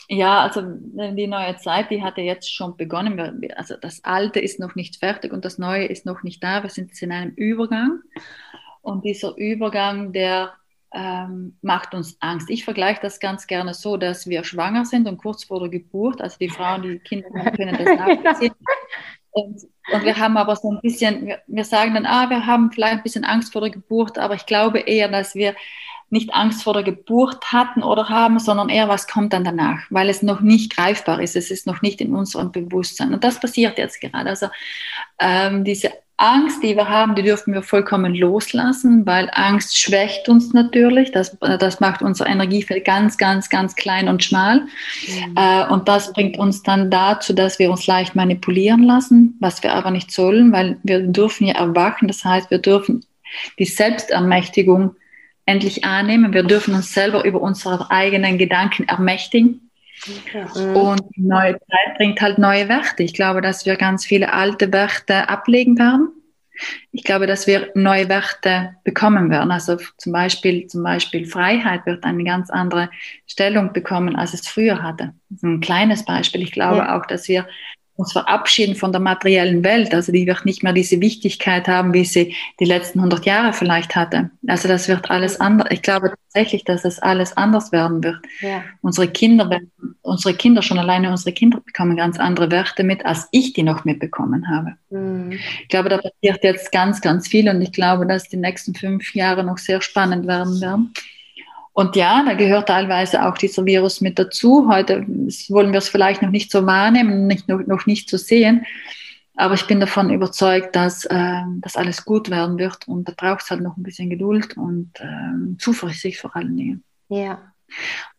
Ja, 0.08 0.40
also 0.40 0.62
die 0.64 1.28
neue 1.28 1.56
Zeit, 1.58 1.88
die 1.92 2.02
hat 2.02 2.18
ja 2.18 2.24
jetzt 2.24 2.52
schon 2.52 2.76
begonnen. 2.76 3.48
Also 3.54 3.76
das 3.80 4.02
Alte 4.02 4.40
ist 4.40 4.58
noch 4.58 4.74
nicht 4.74 4.96
fertig 4.96 5.32
und 5.32 5.44
das 5.44 5.56
Neue 5.56 5.86
ist 5.86 6.04
noch 6.04 6.24
nicht 6.24 6.42
da. 6.42 6.64
Wir 6.64 6.70
sind 6.70 6.88
jetzt 6.88 7.00
in 7.00 7.12
einem 7.12 7.30
Übergang. 7.36 8.00
Und 8.82 9.04
dieser 9.04 9.36
Übergang, 9.36 10.12
der 10.12 10.54
ähm, 10.92 11.56
macht 11.62 11.94
uns 11.94 12.16
Angst. 12.20 12.50
Ich 12.50 12.64
vergleiche 12.64 13.00
das 13.02 13.20
ganz 13.20 13.46
gerne 13.46 13.74
so, 13.74 13.96
dass 13.96 14.28
wir 14.28 14.42
schwanger 14.44 14.84
sind 14.84 15.06
und 15.06 15.18
kurz 15.18 15.44
vor 15.44 15.60
der 15.60 15.68
Geburt, 15.68 16.20
also 16.20 16.36
die 16.38 16.48
Frauen, 16.48 16.82
die 16.82 16.98
Kinder 16.98 17.28
haben, 17.34 17.56
können 17.56 17.76
das 17.76 17.98
nachvollziehen. 17.98 18.54
Und, 19.32 19.62
und, 19.92 20.04
wir 20.04 20.16
haben 20.16 20.36
aber 20.36 20.56
so 20.56 20.72
ein 20.72 20.80
bisschen, 20.80 21.26
wir, 21.26 21.40
wir 21.46 21.64
sagen 21.64 21.94
dann, 21.94 22.06
ah, 22.06 22.28
wir 22.28 22.46
haben 22.46 22.72
vielleicht 22.72 22.94
ein 22.94 23.02
bisschen 23.04 23.24
Angst 23.24 23.52
vor 23.52 23.60
der 23.60 23.70
Geburt, 23.70 24.18
aber 24.18 24.34
ich 24.34 24.46
glaube 24.46 24.80
eher, 24.80 25.08
dass 25.08 25.36
wir 25.36 25.54
nicht 26.12 26.34
Angst 26.34 26.64
vor 26.64 26.74
der 26.74 26.82
Geburt 26.82 27.52
hatten 27.52 27.84
oder 27.84 28.08
haben, 28.08 28.40
sondern 28.40 28.68
eher, 28.68 28.88
was 28.88 29.06
kommt 29.06 29.32
dann 29.32 29.44
danach, 29.44 29.78
weil 29.90 30.08
es 30.08 30.22
noch 30.22 30.40
nicht 30.40 30.74
greifbar 30.74 31.20
ist, 31.20 31.36
es 31.36 31.52
ist 31.52 31.68
noch 31.68 31.82
nicht 31.82 32.00
in 32.00 32.12
unserem 32.14 32.50
Bewusstsein. 32.50 33.14
Und 33.14 33.22
das 33.22 33.38
passiert 33.38 33.78
jetzt 33.78 34.00
gerade. 34.00 34.28
Also 34.28 34.48
ähm, 35.20 35.62
diese 35.62 35.92
Angst, 36.20 36.62
die 36.62 36.76
wir 36.76 36.88
haben, 36.88 37.14
die 37.14 37.22
dürfen 37.22 37.54
wir 37.54 37.62
vollkommen 37.62 38.14
loslassen, 38.14 39.06
weil 39.06 39.30
Angst 39.32 39.78
schwächt 39.78 40.28
uns 40.28 40.52
natürlich. 40.52 41.12
Das, 41.12 41.38
das 41.40 41.80
macht 41.80 42.02
unser 42.02 42.26
Energiefeld 42.26 42.84
ganz, 42.84 43.16
ganz, 43.16 43.48
ganz 43.48 43.74
klein 43.74 44.06
und 44.08 44.22
schmal. 44.22 44.60
Mhm. 44.60 45.34
Äh, 45.36 45.66
und 45.68 45.88
das 45.88 46.12
bringt 46.12 46.38
uns 46.38 46.62
dann 46.62 46.90
dazu, 46.90 47.32
dass 47.32 47.58
wir 47.58 47.70
uns 47.70 47.86
leicht 47.86 48.14
manipulieren 48.14 48.82
lassen, 48.82 49.38
was 49.40 49.62
wir 49.62 49.72
aber 49.72 49.90
nicht 49.90 50.12
sollen, 50.12 50.52
weil 50.52 50.76
wir 50.82 51.00
dürfen 51.00 51.46
ja 51.46 51.54
erwachen. 51.54 52.06
Das 52.06 52.22
heißt, 52.22 52.50
wir 52.50 52.58
dürfen 52.58 53.02
die 53.58 53.64
Selbstermächtigung 53.64 54.96
endlich 55.46 55.84
annehmen. 55.84 56.34
Wir 56.34 56.42
dürfen 56.42 56.74
uns 56.74 56.92
selber 56.92 57.24
über 57.24 57.40
unsere 57.40 57.90
eigenen 57.90 58.36
Gedanken 58.36 58.84
ermächtigen. 58.88 59.69
Und 60.74 61.02
die 61.16 61.22
neue 61.22 61.58
Zeit 61.58 61.96
bringt 61.96 62.20
halt 62.20 62.38
neue 62.38 62.68
Werte. 62.68 63.02
Ich 63.02 63.14
glaube, 63.14 63.40
dass 63.40 63.66
wir 63.66 63.76
ganz 63.76 64.04
viele 64.06 64.32
alte 64.32 64.72
Werte 64.72 65.28
ablegen 65.28 65.78
werden. 65.78 66.08
Ich 66.92 67.04
glaube, 67.04 67.26
dass 67.26 67.46
wir 67.46 67.70
neue 67.74 68.08
Werte 68.08 68.76
bekommen 68.84 69.30
werden. 69.30 69.50
Also 69.50 69.78
zum 69.96 70.12
Beispiel, 70.12 70.66
zum 70.66 70.82
Beispiel 70.82 71.26
Freiheit 71.26 71.86
wird 71.86 72.04
eine 72.04 72.24
ganz 72.24 72.50
andere 72.50 72.90
Stellung 73.26 73.72
bekommen, 73.72 74.16
als 74.16 74.34
es 74.34 74.46
früher 74.46 74.82
hatte. 74.82 75.14
ein 75.42 75.60
kleines 75.60 76.04
Beispiel. 76.04 76.42
Ich 76.42 76.52
glaube 76.52 76.78
ja. 76.78 76.98
auch, 76.98 77.06
dass 77.06 77.28
wir 77.28 77.46
uns 78.00 78.12
verabschieden 78.12 78.74
von 78.74 78.92
der 78.92 79.00
materiellen 79.00 79.62
Welt. 79.62 79.94
Also 79.94 80.10
die 80.10 80.26
wird 80.26 80.44
nicht 80.44 80.62
mehr 80.62 80.72
diese 80.72 81.00
Wichtigkeit 81.00 81.68
haben, 81.68 81.92
wie 81.92 82.04
sie 82.04 82.34
die 82.58 82.64
letzten 82.64 82.98
100 82.98 83.26
Jahre 83.26 83.52
vielleicht 83.52 83.94
hatte. 83.94 84.30
Also 84.46 84.68
das 84.68 84.88
wird 84.88 85.10
alles 85.10 85.40
anders. 85.40 85.68
Ich 85.70 85.82
glaube 85.82 86.10
tatsächlich, 86.10 86.64
dass 86.64 86.82
das 86.82 86.98
alles 86.98 87.36
anders 87.36 87.72
werden 87.72 88.02
wird. 88.02 88.18
Ja. 88.40 88.64
Unsere 88.80 89.08
Kinder 89.08 89.50
werden, 89.50 89.70
unsere 90.02 90.34
Kinder, 90.34 90.62
schon 90.62 90.78
alleine 90.78 91.10
unsere 91.10 91.32
Kinder 91.32 91.60
bekommen 91.60 91.96
ganz 91.96 92.18
andere 92.18 92.50
Werte 92.50 92.84
mit, 92.84 93.04
als 93.04 93.28
ich 93.32 93.52
die 93.52 93.62
noch 93.62 93.84
mitbekommen 93.84 94.48
habe. 94.48 94.76
Mhm. 94.90 95.32
Ich 95.62 95.68
glaube, 95.68 95.90
da 95.90 95.98
passiert 95.98 96.42
jetzt 96.42 96.72
ganz, 96.72 97.00
ganz 97.00 97.28
viel 97.28 97.48
und 97.48 97.60
ich 97.60 97.72
glaube, 97.72 98.06
dass 98.06 98.28
die 98.28 98.36
nächsten 98.36 98.74
fünf 98.74 99.14
Jahre 99.14 99.44
noch 99.44 99.58
sehr 99.58 99.82
spannend 99.82 100.26
werden 100.26 100.60
werden. 100.60 100.92
Und 101.72 101.96
ja, 101.96 102.24
da 102.24 102.34
gehört 102.34 102.68
teilweise 102.68 103.24
auch 103.24 103.38
dieser 103.38 103.64
Virus 103.64 104.00
mit 104.00 104.18
dazu. 104.18 104.68
Heute 104.68 105.04
wollen 105.48 105.72
wir 105.72 105.78
es 105.78 105.88
vielleicht 105.88 106.20
noch 106.20 106.30
nicht 106.30 106.50
so 106.50 106.66
wahrnehmen, 106.66 107.26
nicht, 107.26 107.48
noch, 107.48 107.60
noch 107.66 107.86
nicht 107.86 108.10
so 108.10 108.16
sehen. 108.16 108.66
Aber 109.36 109.54
ich 109.54 109.66
bin 109.66 109.80
davon 109.80 110.10
überzeugt, 110.10 110.76
dass 110.76 111.04
äh, 111.06 111.42
das 111.60 111.76
alles 111.76 112.04
gut 112.04 112.28
werden 112.28 112.58
wird. 112.58 112.86
Und 112.88 113.08
da 113.08 113.14
braucht 113.16 113.42
es 113.42 113.50
halt 113.50 113.62
noch 113.62 113.76
ein 113.76 113.82
bisschen 113.82 114.10
Geduld 114.10 114.56
und 114.56 114.90
äh, 114.98 115.56
Zuversicht 115.58 116.20
vor 116.20 116.34
allen 116.34 116.56
Dingen. 116.56 116.84
Ja. 117.08 117.38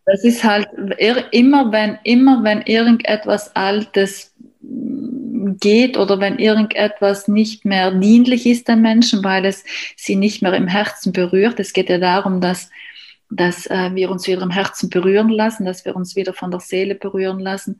Das 0.05 0.23
ist 0.23 0.43
halt 0.43 0.67
immer, 1.31 1.71
wenn, 1.71 1.99
immer, 2.03 2.43
wenn 2.43 2.61
irgendetwas 2.61 3.55
Altes 3.55 4.33
geht 5.59 5.97
oder 5.97 6.19
wenn 6.19 6.39
irgendetwas 6.39 7.27
nicht 7.27 7.65
mehr 7.65 7.91
dienlich 7.91 8.45
ist 8.45 8.67
den 8.67 8.81
Menschen, 8.81 9.23
weil 9.23 9.45
es 9.45 9.63
sie 9.95 10.15
nicht 10.15 10.41
mehr 10.41 10.53
im 10.53 10.67
Herzen 10.67 11.11
berührt. 11.11 11.59
Es 11.59 11.73
geht 11.73 11.89
ja 11.89 11.97
darum, 11.97 12.41
dass 12.41 12.69
dass 13.31 13.65
äh, 13.67 13.91
wir 13.93 14.11
uns 14.11 14.27
wieder 14.27 14.41
im 14.41 14.51
Herzen 14.51 14.89
berühren 14.89 15.29
lassen, 15.29 15.65
dass 15.65 15.85
wir 15.85 15.95
uns 15.95 16.15
wieder 16.15 16.33
von 16.33 16.51
der 16.51 16.59
Seele 16.59 16.95
berühren 16.95 17.39
lassen, 17.39 17.79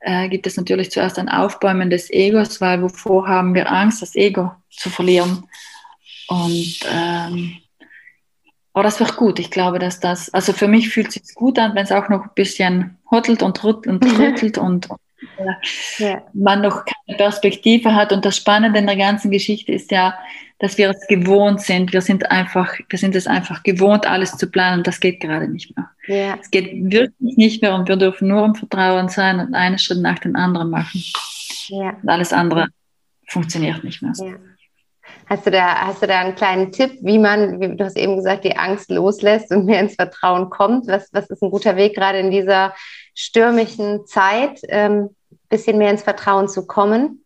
äh, 0.00 0.28
gibt 0.28 0.46
es 0.46 0.56
natürlich 0.56 0.90
zuerst 0.90 1.18
ein 1.18 1.28
Aufbäumen 1.28 1.90
des 1.90 2.10
Egos, 2.10 2.60
weil 2.60 2.82
wovor 2.82 3.26
haben 3.26 3.54
wir 3.54 3.70
Angst, 3.70 4.02
das 4.02 4.14
Ego 4.14 4.52
zu 4.70 4.90
verlieren. 4.90 5.44
Und 6.28 6.80
ähm, 6.92 7.56
aber 8.72 8.84
das 8.84 9.00
wird 9.00 9.16
gut. 9.16 9.38
Ich 9.38 9.50
glaube, 9.50 9.78
dass 9.78 10.00
das, 10.00 10.32
also 10.32 10.52
für 10.52 10.68
mich 10.68 10.90
fühlt 10.90 11.08
es 11.08 11.14
sich 11.14 11.34
gut 11.34 11.58
an, 11.58 11.74
wenn 11.74 11.84
es 11.84 11.92
auch 11.92 12.08
noch 12.08 12.22
ein 12.22 12.30
bisschen 12.34 12.98
hottelt 13.10 13.42
und 13.42 13.62
rüttelt 13.64 14.04
und, 14.04 14.18
rüttelt 14.18 14.58
und, 14.58 14.90
und 14.90 15.00
ja. 15.98 16.22
man 16.32 16.62
noch 16.62 16.84
keine 16.84 17.18
Perspektive 17.18 17.94
hat. 17.94 18.12
Und 18.12 18.24
das 18.24 18.36
Spannende 18.36 18.78
in 18.78 18.86
der 18.86 18.96
ganzen 18.96 19.30
Geschichte 19.30 19.72
ist 19.72 19.90
ja, 19.90 20.18
dass 20.58 20.76
wir 20.76 20.90
es 20.90 21.06
gewohnt 21.08 21.60
sind. 21.62 21.92
Wir 21.92 22.02
sind 22.02 22.30
einfach, 22.30 22.74
wir 22.88 22.98
sind 22.98 23.16
es 23.16 23.26
einfach 23.26 23.62
gewohnt, 23.62 24.06
alles 24.06 24.36
zu 24.36 24.50
planen. 24.50 24.82
Das 24.82 25.00
geht 25.00 25.20
gerade 25.20 25.48
nicht 25.48 25.74
mehr. 25.76 25.90
Ja. 26.06 26.38
Es 26.40 26.50
geht 26.50 26.70
wirklich 26.90 27.36
nicht 27.36 27.62
mehr 27.62 27.74
und 27.74 27.88
wir 27.88 27.96
dürfen 27.96 28.28
nur 28.28 28.44
im 28.44 28.54
Vertrauen 28.54 29.08
sein 29.08 29.40
und 29.40 29.54
einen 29.54 29.78
Schritt 29.78 30.00
nach 30.00 30.18
dem 30.18 30.36
anderen 30.36 30.70
machen. 30.70 31.02
Ja. 31.68 31.96
Und 32.02 32.08
alles 32.08 32.32
andere 32.32 32.68
funktioniert 33.26 33.82
nicht 33.84 34.02
mehr. 34.02 34.12
Ja. 34.16 34.34
Hast 35.26 35.46
du, 35.46 35.50
da, 35.50 35.86
hast 35.86 36.02
du 36.02 36.06
da 36.06 36.20
einen 36.20 36.34
kleinen 36.34 36.72
Tipp, 36.72 36.90
wie 37.02 37.18
man, 37.18 37.60
wie 37.60 37.76
du 37.76 37.84
hast 37.84 37.96
eben 37.96 38.16
gesagt, 38.16 38.44
die 38.44 38.56
Angst 38.56 38.90
loslässt 38.90 39.52
und 39.52 39.64
mehr 39.64 39.80
ins 39.80 39.94
Vertrauen 39.94 40.50
kommt? 40.50 40.88
Was, 40.88 41.08
was 41.12 41.30
ist 41.30 41.42
ein 41.42 41.50
guter 41.50 41.76
Weg, 41.76 41.94
gerade 41.94 42.18
in 42.18 42.32
dieser 42.32 42.74
stürmischen 43.14 44.06
Zeit, 44.06 44.60
ein 44.70 44.92
ähm, 44.92 45.16
bisschen 45.48 45.78
mehr 45.78 45.90
ins 45.90 46.02
Vertrauen 46.02 46.48
zu 46.48 46.66
kommen? 46.66 47.24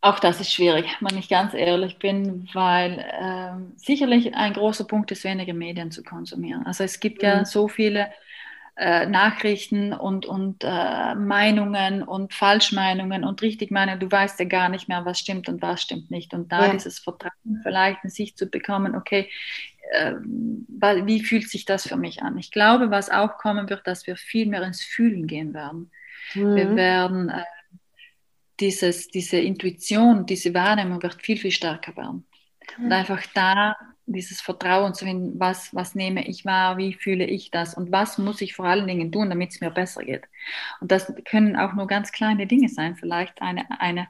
Auch 0.00 0.18
das 0.18 0.40
ist 0.40 0.52
schwierig, 0.52 0.86
wenn 1.00 1.16
ich 1.16 1.28
ganz 1.28 1.54
ehrlich 1.54 1.98
bin, 1.98 2.48
weil 2.54 3.04
ähm, 3.20 3.72
sicherlich 3.76 4.34
ein 4.34 4.52
großer 4.52 4.84
Punkt 4.84 5.12
ist, 5.12 5.22
weniger 5.22 5.54
Medien 5.54 5.92
zu 5.92 6.02
konsumieren. 6.02 6.66
Also 6.66 6.82
es 6.82 6.98
gibt 6.98 7.22
mhm. 7.22 7.28
ja 7.28 7.44
so 7.44 7.68
viele 7.68 8.10
äh, 8.74 9.06
Nachrichten 9.06 9.92
und, 9.92 10.26
und 10.26 10.64
äh, 10.64 11.14
Meinungen 11.14 12.02
und 12.02 12.34
Falschmeinungen 12.34 13.22
und 13.22 13.42
Richtigmeinungen. 13.42 14.00
Du 14.00 14.10
weißt 14.10 14.40
ja 14.40 14.46
gar 14.46 14.70
nicht 14.70 14.88
mehr, 14.88 15.04
was 15.04 15.20
stimmt 15.20 15.48
und 15.48 15.62
was 15.62 15.82
stimmt 15.82 16.10
nicht. 16.10 16.34
Und 16.34 16.50
da 16.50 16.66
ja. 16.66 16.72
dieses 16.72 16.98
Vertrauen 16.98 17.60
vielleicht 17.62 18.02
in 18.02 18.10
sich 18.10 18.34
zu 18.34 18.46
bekommen, 18.46 18.96
okay, 18.96 19.20
äh, 19.20 19.71
wie 19.92 21.22
fühlt 21.22 21.48
sich 21.48 21.64
das 21.64 21.86
für 21.86 21.96
mich 21.96 22.22
an? 22.22 22.38
Ich 22.38 22.50
glaube, 22.50 22.90
was 22.90 23.10
auch 23.10 23.38
kommen 23.38 23.68
wird, 23.68 23.86
dass 23.86 24.06
wir 24.06 24.16
viel 24.16 24.46
mehr 24.46 24.62
ins 24.62 24.82
Fühlen 24.82 25.26
gehen 25.26 25.54
werden. 25.54 25.90
Mhm. 26.34 26.56
Wir 26.56 26.76
werden 26.76 27.28
äh, 27.28 27.44
dieses, 28.60 29.08
diese 29.08 29.38
Intuition, 29.38 30.26
diese 30.26 30.54
Wahrnehmung 30.54 31.02
wird 31.02 31.22
viel, 31.22 31.36
viel 31.36 31.50
stärker 31.50 31.96
werden. 31.96 32.26
Mhm. 32.78 32.84
Und 32.84 32.92
einfach 32.92 33.22
da 33.34 33.76
dieses 34.06 34.40
Vertrauen 34.40 34.94
zu 34.94 35.04
finden, 35.04 35.38
was, 35.38 35.74
was 35.74 35.94
nehme 35.94 36.26
ich 36.26 36.44
wahr, 36.44 36.76
wie 36.76 36.94
fühle 36.94 37.24
ich 37.24 37.50
das 37.50 37.74
und 37.74 37.92
was 37.92 38.18
muss 38.18 38.40
ich 38.40 38.54
vor 38.54 38.66
allen 38.66 38.86
Dingen 38.86 39.12
tun, 39.12 39.28
damit 39.28 39.50
es 39.50 39.60
mir 39.60 39.70
besser 39.70 40.02
geht. 40.04 40.24
Und 40.80 40.90
das 40.90 41.12
können 41.24 41.56
auch 41.56 41.74
nur 41.74 41.86
ganz 41.86 42.12
kleine 42.12 42.46
Dinge 42.46 42.68
sein, 42.68 42.96
vielleicht 42.96 43.40
eine, 43.40 43.64
eine, 43.80 44.08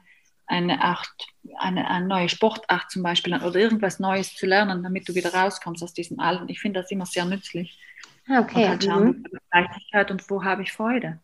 eine 0.53 0.81
Art, 0.81 1.09
eine, 1.57 1.89
eine 1.89 2.07
neue 2.07 2.29
Sportart 2.29 2.91
zum 2.91 3.03
Beispiel 3.03 3.35
oder 3.35 3.55
irgendwas 3.55 3.99
Neues 3.99 4.35
zu 4.35 4.45
lernen, 4.45 4.83
damit 4.83 5.09
du 5.09 5.15
wieder 5.15 5.33
rauskommst 5.33 5.83
aus 5.83 5.93
diesem 5.93 6.19
Alten. 6.19 6.47
Ich 6.49 6.59
finde 6.59 6.81
das 6.81 6.91
immer 6.91 7.05
sehr 7.05 7.25
nützlich. 7.25 7.79
Ah, 8.27 8.39
okay. 8.39 8.63
Und 8.63 8.69
halt 8.69 8.83
schauen, 8.83 9.05
mhm. 9.07 9.39
Leichtigkeit 9.51 10.11
und 10.11 10.29
wo 10.29 10.43
habe 10.43 10.61
ich 10.63 10.71
Freude. 10.71 11.19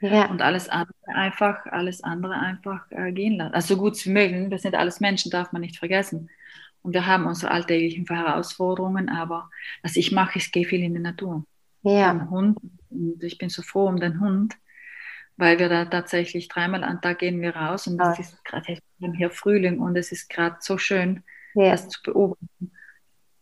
Ja. 0.00 0.30
Und 0.30 0.40
alles 0.40 0.68
andere 0.68 0.94
einfach, 1.08 1.66
alles 1.66 2.02
andere 2.02 2.34
einfach 2.34 2.90
äh, 2.90 3.12
gehen 3.12 3.36
lassen. 3.36 3.54
Also 3.54 3.74
so 3.74 3.80
gut 3.80 4.02
wie 4.06 4.10
möglich. 4.10 4.50
Wir 4.50 4.58
sind 4.58 4.74
alles 4.74 4.98
Menschen, 5.00 5.30
darf 5.30 5.52
man 5.52 5.60
nicht 5.60 5.76
vergessen. 5.76 6.30
Und 6.82 6.94
wir 6.94 7.04
haben 7.06 7.26
unsere 7.26 7.52
alltäglichen 7.52 8.06
Herausforderungen, 8.06 9.10
aber 9.10 9.50
was 9.82 9.96
ich 9.96 10.12
mache, 10.12 10.38
ich 10.38 10.50
gehe 10.50 10.64
viel 10.64 10.82
in 10.82 10.94
die 10.94 11.00
Natur. 11.00 11.44
Ja. 11.82 12.28
Hund. 12.30 12.58
Und 12.88 13.22
ich 13.22 13.36
bin 13.36 13.50
so 13.50 13.60
froh 13.60 13.86
um 13.86 14.00
den 14.00 14.20
Hund, 14.20 14.56
weil 15.40 15.58
wir 15.58 15.68
da 15.68 15.84
tatsächlich 15.84 16.48
dreimal 16.48 16.84
am 16.84 17.00
Tag 17.00 17.18
gehen 17.20 17.40
wir 17.40 17.56
raus 17.56 17.86
und 17.86 18.00
es 18.00 18.18
ist 18.18 18.44
gerade 18.44 18.78
hier 19.16 19.30
Frühling 19.30 19.80
und 19.80 19.96
es 19.96 20.12
ist 20.12 20.28
gerade 20.28 20.56
so 20.60 20.78
schön, 20.78 21.22
ja. 21.54 21.70
das 21.70 21.88
zu 21.88 22.02
beobachten. 22.02 22.72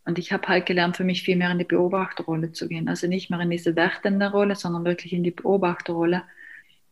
Und 0.04 0.18
ich 0.18 0.32
habe 0.32 0.48
halt 0.48 0.64
gelernt, 0.64 0.96
für 0.96 1.04
mich 1.04 1.22
viel 1.22 1.36
mehr 1.36 1.50
in 1.50 1.58
die 1.58 1.64
Beobachterrolle 1.64 2.52
zu 2.52 2.66
gehen. 2.66 2.88
Also 2.88 3.06
nicht 3.06 3.28
mehr 3.28 3.40
in 3.40 3.50
diese 3.50 3.76
wertende 3.76 4.30
Rolle, 4.30 4.56
sondern 4.56 4.86
wirklich 4.86 5.12
in 5.12 5.22
die 5.22 5.32
Beobachterrolle. 5.32 6.22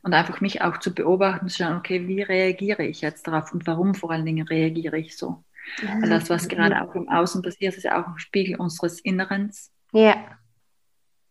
Und 0.03 0.13
einfach 0.13 0.43
mich 0.43 0.61
auch 0.61 0.79
zu 0.79 0.95
beobachten, 0.95 1.49
zu 1.49 1.57
schauen, 1.57 1.79
okay, 1.79 2.07
wie 2.07 2.21
reagiere 2.21 2.85
ich 2.85 3.01
jetzt 3.01 3.27
darauf 3.27 3.53
und 3.55 3.67
warum 3.67 3.95
vor 3.95 4.11
allen 4.11 4.27
Dingen 4.27 4.47
reagiere 4.47 4.99
ich 4.99 5.17
so? 5.17 5.43
Weil 5.83 6.11
das, 6.11 6.31
was 6.31 6.47
gerade 6.49 6.81
auch 6.83 6.95
im 6.95 7.09
Außen 7.09 7.43
passiert, 7.43 7.75
ist 7.77 7.85
ja 7.85 8.01
auch 8.01 8.07
ein 8.07 8.19
Spiegel 8.19 8.57
unseres 8.57 9.01
Innerens. 9.01 9.73
Ja. 9.93 10.39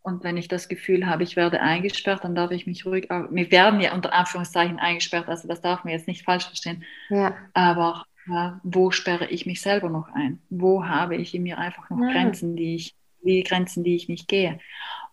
Und 0.06 0.24
wenn 0.24 0.38
ich 0.38 0.48
das 0.48 0.68
Gefühl 0.68 1.08
habe, 1.08 1.24
ich 1.24 1.36
werde 1.36 1.62
eingesperrt, 1.62 2.24
dann 2.24 2.36
darf 2.36 2.52
ich 2.52 2.68
mich 2.68 2.86
ruhig, 2.86 3.10
wir 3.10 3.52
werden 3.52 3.82
ja 3.82 3.92
unter 3.96 4.14
Anführungszeichen 4.14 4.78
eingesperrt, 4.78 5.28
also 5.28 5.48
das 5.48 5.62
darf 5.62 5.84
man 5.84 5.94
jetzt 5.94 6.08
nicht 6.08 6.24
falsch 6.24 6.46
verstehen. 6.46 6.84
Ja. 7.10 7.36
Aber 7.56 8.06
äh, 8.28 8.52
wo 8.62 8.92
sperre 8.92 9.26
ich 9.26 9.48
mich 9.48 9.62
selber 9.62 9.90
noch 9.90 10.08
ein? 10.14 10.40
Wo 10.52 10.86
habe 10.86 11.16
ich 11.16 11.34
in 11.34 11.42
mir 11.42 11.58
einfach 11.58 11.90
noch 11.90 11.98
ja. 11.98 12.12
Grenzen, 12.12 12.56
die 12.56 12.76
ich, 12.76 12.96
die 13.24 13.42
Grenzen, 13.42 13.84
die 13.84 13.96
ich 13.96 14.08
nicht 14.08 14.28
gehe? 14.28 14.60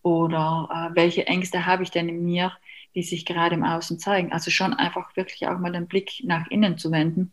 Oder 0.03 0.69
äh, 0.71 0.95
welche 0.95 1.27
Ängste 1.27 1.65
habe 1.65 1.85
ich 1.85 1.91
denn 1.91 2.11
in 2.11 2.23
mir, 2.23 2.53
die 2.95 3.03
sich 3.03 3.25
gerade 3.25 3.55
im 3.55 3.65
Außen 3.65 3.99
zeigen? 3.99 4.31
Also 4.31 4.51
schon 4.51 4.75
einfach 4.75 5.17
wirklich 5.17 5.49
auch 5.49 5.59
mal 5.59 5.73
den 5.73 5.87
Blick 5.87 6.21
nach 6.25 6.49
innen 6.49 6.77
zu 6.77 6.93
wenden. 6.93 7.33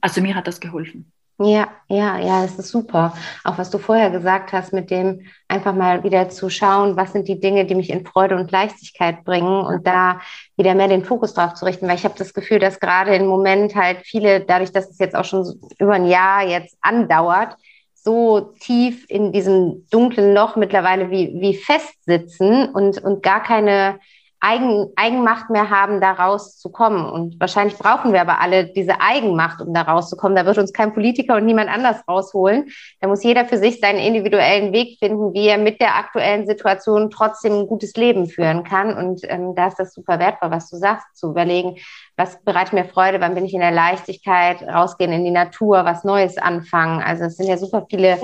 Also 0.00 0.20
mir 0.20 0.34
hat 0.34 0.48
das 0.48 0.60
geholfen. 0.60 1.12
Ja, 1.38 1.68
ja, 1.88 2.18
ja, 2.18 2.42
das 2.42 2.58
ist 2.58 2.70
super. 2.70 3.12
Auch 3.44 3.58
was 3.58 3.68
du 3.68 3.76
vorher 3.76 4.08
gesagt 4.10 4.54
hast, 4.54 4.72
mit 4.72 4.90
dem 4.90 5.20
einfach 5.48 5.74
mal 5.74 6.02
wieder 6.02 6.30
zu 6.30 6.48
schauen, 6.48 6.96
was 6.96 7.12
sind 7.12 7.28
die 7.28 7.38
Dinge, 7.38 7.66
die 7.66 7.74
mich 7.74 7.90
in 7.90 8.06
Freude 8.06 8.36
und 8.36 8.50
Leichtigkeit 8.50 9.22
bringen 9.22 9.60
und 9.66 9.86
da 9.86 10.20
wieder 10.56 10.74
mehr 10.74 10.88
den 10.88 11.04
Fokus 11.04 11.34
drauf 11.34 11.52
zu 11.52 11.66
richten, 11.66 11.88
weil 11.88 11.96
ich 11.96 12.04
habe 12.06 12.14
das 12.16 12.32
Gefühl, 12.32 12.58
dass 12.58 12.80
gerade 12.80 13.14
im 13.14 13.26
Moment 13.26 13.74
halt 13.74 13.98
viele, 14.04 14.40
dadurch, 14.40 14.72
dass 14.72 14.88
es 14.88 14.98
jetzt 14.98 15.14
auch 15.14 15.26
schon 15.26 15.44
über 15.78 15.92
ein 15.92 16.06
Jahr 16.06 16.42
jetzt 16.46 16.78
andauert, 16.80 17.54
so 17.94 18.54
tief 18.60 19.04
in 19.10 19.30
diesem 19.32 19.86
dunklen 19.90 20.32
Loch 20.32 20.56
mittlerweile 20.56 21.10
wie, 21.10 21.34
wie 21.38 21.54
festsitzen 21.54 22.70
und, 22.70 23.02
und 23.04 23.22
gar 23.22 23.42
keine 23.42 23.98
Eigen, 24.40 24.88
Eigenmacht 24.96 25.50
mehr 25.50 25.70
haben, 25.70 26.00
da 26.00 26.12
rauszukommen. 26.12 27.06
Und 27.06 27.40
wahrscheinlich 27.40 27.78
brauchen 27.78 28.12
wir 28.12 28.20
aber 28.20 28.40
alle 28.40 28.66
diese 28.66 29.00
Eigenmacht, 29.00 29.60
um 29.60 29.72
da 29.72 29.82
rauszukommen. 29.82 30.36
Da 30.36 30.44
wird 30.44 30.58
uns 30.58 30.72
kein 30.72 30.92
Politiker 30.92 31.36
und 31.36 31.46
niemand 31.46 31.70
anders 31.70 32.06
rausholen. 32.06 32.68
Da 33.00 33.08
muss 33.08 33.24
jeder 33.24 33.46
für 33.46 33.58
sich 33.58 33.80
seinen 33.80 33.98
individuellen 33.98 34.72
Weg 34.72 34.98
finden, 34.98 35.32
wie 35.32 35.48
er 35.48 35.58
mit 35.58 35.80
der 35.80 35.96
aktuellen 35.96 36.46
Situation 36.46 37.10
trotzdem 37.10 37.60
ein 37.60 37.66
gutes 37.66 37.94
Leben 37.94 38.28
führen 38.28 38.62
kann. 38.62 38.96
Und 38.96 39.22
ähm, 39.24 39.54
da 39.54 39.68
ist 39.68 39.78
das 39.78 39.94
super 39.94 40.18
wertvoll, 40.18 40.50
was 40.50 40.68
du 40.68 40.76
sagst, 40.76 41.06
zu 41.16 41.30
überlegen, 41.30 41.76
was 42.16 42.42
bereitet 42.44 42.74
mir 42.74 42.84
Freude, 42.84 43.20
wann 43.20 43.34
bin 43.34 43.44
ich 43.44 43.54
in 43.54 43.60
der 43.60 43.70
Leichtigkeit, 43.70 44.62
rausgehen 44.62 45.12
in 45.12 45.24
die 45.24 45.30
Natur, 45.30 45.84
was 45.84 46.04
Neues 46.04 46.38
anfangen. 46.38 47.02
Also 47.02 47.24
es 47.24 47.36
sind 47.36 47.48
ja 47.48 47.56
super 47.56 47.86
viele 47.88 48.18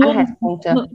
Anhaltspunkte. 0.00 0.88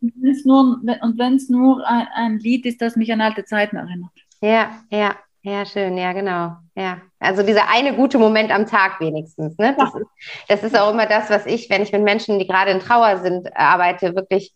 Und 0.00 0.12
wenn 0.16 0.30
es 0.30 0.44
nur, 0.44 0.80
und 1.02 1.18
wenn's 1.18 1.48
nur 1.48 1.86
ein, 1.86 2.06
ein, 2.14 2.38
Lied 2.38 2.66
ist, 2.66 2.80
das 2.80 2.96
mich 2.96 3.12
an 3.12 3.20
alte 3.20 3.44
Zeiten 3.44 3.76
erinnert. 3.76 4.10
Ja, 4.40 4.70
ja, 4.90 5.14
ja, 5.42 5.66
schön, 5.66 5.96
ja, 5.96 6.12
genau. 6.12 6.56
Ja. 6.74 7.00
Also 7.18 7.42
dieser 7.42 7.68
eine 7.68 7.94
gute 7.94 8.18
Moment 8.18 8.50
am 8.50 8.66
Tag 8.66 9.00
wenigstens. 9.00 9.56
Ne? 9.58 9.74
Das, 9.78 9.92
ja. 9.92 10.00
ist, 10.00 10.08
das 10.48 10.62
ist 10.64 10.78
auch 10.78 10.92
immer 10.92 11.06
das, 11.06 11.28
was 11.28 11.46
ich, 11.46 11.68
wenn 11.68 11.82
ich 11.82 11.92
mit 11.92 12.02
Menschen, 12.02 12.38
die 12.38 12.46
gerade 12.46 12.70
in 12.70 12.80
Trauer 12.80 13.18
sind, 13.18 13.54
arbeite, 13.56 14.14
wirklich 14.14 14.54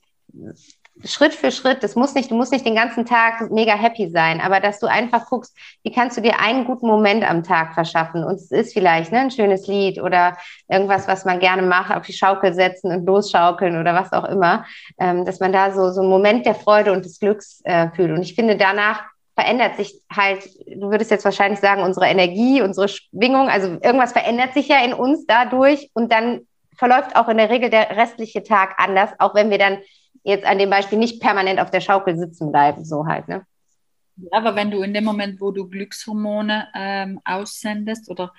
Schritt 1.02 1.35
für 1.35 1.50
Schritt, 1.50 1.83
das 1.83 1.96
muss 1.96 2.14
nicht, 2.14 2.30
du 2.30 2.37
musst 2.37 2.52
nicht 2.52 2.64
den 2.64 2.76
ganzen 2.76 3.04
Tag 3.04 3.50
mega 3.50 3.74
happy 3.74 4.11
sein, 4.11 4.40
aber 4.40 4.61
dass 4.61 4.78
du 4.78 4.87
einfach 4.87 5.26
guckst, 5.26 5.57
wie 5.83 5.90
kannst 5.90 6.16
du 6.16 6.20
dir 6.20 6.38
einen 6.38 6.64
guten 6.64 6.87
Moment 6.87 7.28
am 7.28 7.42
Tag 7.42 7.74
verschaffen? 7.74 8.22
Und 8.22 8.37
es 8.37 8.52
ist 8.52 8.72
vielleicht 8.72 9.11
ne, 9.11 9.20
ein 9.20 9.30
schönes 9.33 9.66
Lied 9.66 10.00
oder 10.00 10.37
irgendwas, 10.68 11.09
was 11.09 11.24
man 11.24 11.40
gerne 11.40 11.62
macht, 11.62 11.94
auf 11.94 12.07
die 12.07 12.12
Schaukel 12.12 12.54
setzen 12.54 12.92
und 12.92 13.07
losschaukeln 13.07 13.78
oder 13.80 13.94
was 13.94 14.12
auch 14.12 14.24
immer, 14.24 14.64
ähm, 14.98 15.24
dass 15.24 15.40
man 15.40 15.52
da 15.52 15.72
so, 15.72 15.90
so 15.90 16.00
einen 16.00 16.11
Moment 16.11 16.46
der 16.46 16.54
Freude 16.54 16.92
und 16.92 17.04
des 17.04 17.18
Glücks 17.18 17.61
äh, 17.64 17.90
fühlt. 17.90 18.12
Und 18.12 18.22
ich 18.22 18.37
finde, 18.37 18.57
danach 18.57 19.02
verändert 19.35 19.76
sich 19.76 20.00
halt, 20.14 20.44
du 20.66 20.90
würdest 20.90 21.11
jetzt 21.11 21.24
wahrscheinlich 21.24 21.59
sagen, 21.59 21.83
unsere 21.83 22.07
Energie, 22.07 22.62
unsere 22.62 22.87
Schwingung, 22.87 23.48
also 23.48 23.78
irgendwas 23.83 24.12
verändert 24.12 24.54
sich 24.54 24.68
ja 24.68 24.85
in 24.85 24.94
uns 24.94 25.26
dadurch 25.26 25.90
und 25.92 26.12
dann 26.12 26.42
verläuft 26.76 27.16
auch 27.16 27.28
in 27.28 27.38
der 27.38 27.50
Regel 27.50 27.70
der 27.70 27.96
restliche 27.96 28.42
Tag 28.42 28.74
anders, 28.78 29.11
auch 29.18 29.35
wenn 29.35 29.50
wir 29.50 29.59
dann 29.59 29.78
jetzt 30.24 30.44
an 30.44 30.58
dem 30.58 30.70
Beispiel 30.70 30.98
nicht 30.98 31.20
permanent 31.20 31.60
auf 31.60 31.70
der 31.70 31.80
Schaukel 31.80 32.16
sitzen 32.16 32.50
bleiben, 32.50 32.84
so 32.84 33.06
halt, 33.06 33.28
ne? 33.28 33.46
Ja, 34.16 34.28
aber 34.32 34.54
wenn 34.56 34.70
du 34.70 34.80
in 34.82 34.94
dem 34.94 35.04
Moment, 35.04 35.40
wo 35.40 35.50
du 35.50 35.68
Glückshormone 35.68 36.68
ähm, 36.74 37.20
aussendest 37.24 38.10
oder 38.10 38.32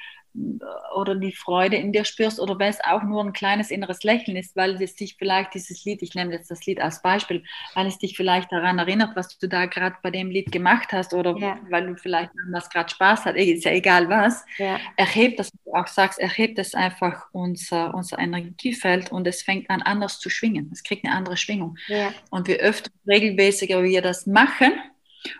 oder 0.95 1.15
die 1.15 1.33
Freude 1.33 1.77
in 1.77 1.91
dir 1.91 2.05
spürst 2.05 2.39
oder 2.39 2.57
wenn 2.59 2.69
es 2.69 2.83
auch 2.83 3.03
nur 3.03 3.23
ein 3.23 3.33
kleines 3.33 3.71
inneres 3.71 4.03
Lächeln 4.03 4.37
ist, 4.37 4.55
weil 4.55 4.81
es 4.81 4.95
dich 4.95 5.15
vielleicht 5.17 5.53
dieses 5.53 5.85
Lied, 5.85 6.01
ich 6.01 6.15
nehme 6.15 6.33
jetzt 6.33 6.51
das 6.51 6.65
Lied 6.65 6.81
als 6.81 7.01
Beispiel, 7.01 7.43
weil 7.73 7.87
es 7.87 7.97
dich 7.97 8.17
vielleicht 8.17 8.51
daran 8.51 8.79
erinnert, 8.79 9.15
was 9.15 9.37
du 9.37 9.47
da 9.47 9.65
gerade 9.65 9.95
bei 10.01 10.11
dem 10.11 10.29
Lied 10.29 10.51
gemacht 10.51 10.91
hast 10.91 11.13
oder 11.13 11.37
ja. 11.37 11.59
weil 11.69 11.87
du 11.87 11.95
vielleicht 11.95 12.31
was 12.51 12.69
gerade 12.69 12.89
Spaß 12.89 13.25
hast, 13.25 13.35
ist 13.35 13.65
ja 13.65 13.71
egal 13.71 14.09
was, 14.09 14.45
ja. 14.57 14.79
erhebt, 14.95 15.39
dass 15.39 15.51
du 15.51 15.73
auch 15.73 15.87
sagst, 15.87 16.19
erhebt 16.19 16.59
es 16.59 16.73
einfach 16.73 17.27
unser, 17.31 17.93
unser 17.93 18.19
Energiefeld 18.19 19.11
und 19.11 19.27
es 19.27 19.43
fängt 19.43 19.69
an 19.69 19.81
anders 19.81 20.19
zu 20.19 20.29
schwingen. 20.29 20.69
Es 20.73 20.83
kriegt 20.83 21.05
eine 21.05 21.15
andere 21.15 21.37
Schwingung. 21.37 21.77
Ja. 21.87 22.13
Und 22.29 22.47
je 22.47 22.57
öfter, 22.57 22.91
regelmäßiger 23.07 23.83
wir 23.83 24.01
das 24.01 24.25
machen, 24.25 24.73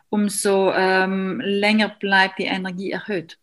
umso 0.10 0.71
ähm, 0.73 1.39
länger 1.41 1.89
bleibt 1.89 2.39
die 2.39 2.45
Energie 2.45 2.91
erhöht. 2.91 3.38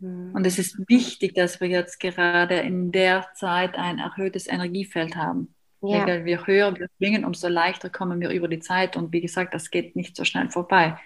Mhm. 0.00 0.34
Und 0.34 0.46
es 0.46 0.58
ist 0.58 0.76
wichtig, 0.88 1.34
dass 1.34 1.60
wir 1.60 1.68
jetzt 1.68 2.00
gerade 2.00 2.56
in 2.56 2.92
der 2.92 3.26
Zeit 3.34 3.76
ein 3.76 3.98
erhöhtes 3.98 4.46
Energiefeld 4.46 5.16
haben. 5.16 5.54
Ja. 5.82 6.06
Weil 6.06 6.24
wir 6.24 6.46
höher 6.46 6.76
wir 6.76 6.88
schwingen, 6.98 7.24
umso 7.24 7.48
leichter 7.48 7.88
kommen 7.88 8.20
wir 8.20 8.30
über 8.30 8.48
die 8.48 8.60
Zeit. 8.60 8.96
Und 8.96 9.12
wie 9.12 9.20
gesagt, 9.20 9.54
das 9.54 9.70
geht 9.70 9.96
nicht 9.96 10.16
so 10.16 10.24
schnell 10.24 10.50
vorbei. 10.50 10.98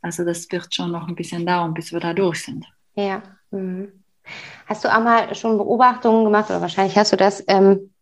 Also 0.00 0.24
das 0.24 0.50
wird 0.50 0.74
schon 0.74 0.92
noch 0.92 1.08
ein 1.08 1.14
bisschen 1.14 1.46
dauern, 1.46 1.74
bis 1.74 1.92
wir 1.92 2.00
da 2.00 2.12
durch 2.12 2.42
sind. 2.42 2.66
Ja. 2.94 3.22
Mhm. 3.50 4.04
Hast 4.66 4.84
du 4.84 4.88
auch 4.88 5.02
mal 5.02 5.34
schon 5.34 5.58
Beobachtungen 5.58 6.24
gemacht, 6.24 6.50
oder 6.50 6.60
wahrscheinlich 6.60 6.96
hast 6.96 7.12
du 7.12 7.16
das, 7.16 7.42
ähm, 7.48 7.92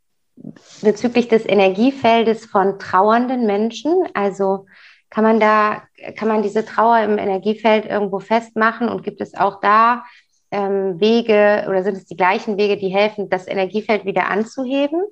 bezüglich 0.83 1.29
des 1.29 1.47
Energiefeldes 1.47 2.47
von 2.47 2.79
trauernden 2.79 3.47
Menschen? 3.47 3.93
Also 4.15 4.67
kann 5.09 5.25
man 5.25 5.41
da, 5.41 5.83
kann 6.17 6.29
man 6.29 6.43
diese 6.43 6.65
Trauer 6.65 7.01
im 7.01 7.19
Energiefeld 7.19 7.87
irgendwo 7.87 8.21
festmachen 8.21 8.89
und 8.89 9.03
gibt 9.03 9.21
es 9.21 9.35
auch 9.35 9.61
da 9.61 10.05
ähm, 10.51 11.01
Wege 11.01 11.67
oder 11.69 11.83
sind 11.83 11.97
es 11.97 12.07
die 12.07 12.17
gleichen 12.17 12.57
Wege, 12.57 12.77
die 12.77 12.89
helfen, 12.89 13.29
das 13.29 13.47
Energiefeld 13.47 14.05
wieder 14.05 14.29
anzuheben? 14.29 15.05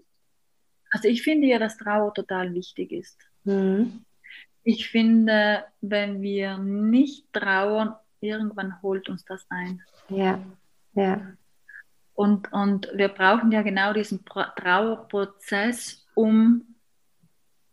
Also 0.91 1.09
ich 1.09 1.23
finde 1.23 1.49
ja, 1.49 1.59
dass 1.59 1.77
Trauer 1.77 2.13
total 2.15 2.55
wichtig 2.55 2.93
ist. 2.93 3.19
Mhm. 3.45 4.05
Ich 4.65 4.89
finde, 4.89 5.65
wenn 5.81 6.21
wir 6.21 6.59
nicht 6.59 7.33
trauern, 7.33 7.95
irgendwann 8.21 8.83
holt 8.83 9.09
uns 9.09 9.25
das 9.25 9.47
ein. 9.49 9.83
Ja, 10.09 10.41
ja. 10.95 11.21
Und, 12.15 12.53
und 12.53 12.91
wir 12.95 13.09
brauchen 13.09 13.53
ja 13.53 13.63
genau 13.63 13.93
diesen 13.93 14.25
Trauerprozess, 14.25 16.05
um 16.15 16.75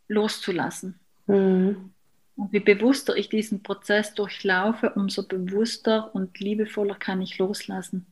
loszulassen. 0.08 0.99
Mhm. 1.25 1.94
Und 2.36 2.52
je 2.52 2.60
bewusster 2.60 3.15
ich 3.15 3.30
diesen 3.30 3.63
Prozess 3.63 4.13
durchlaufe, 4.13 4.91
umso 4.91 5.24
bewusster 5.24 6.13
und 6.13 6.39
liebevoller 6.39 6.95
kann 6.95 7.21
ich 7.21 7.38
loslassen. 7.38 8.08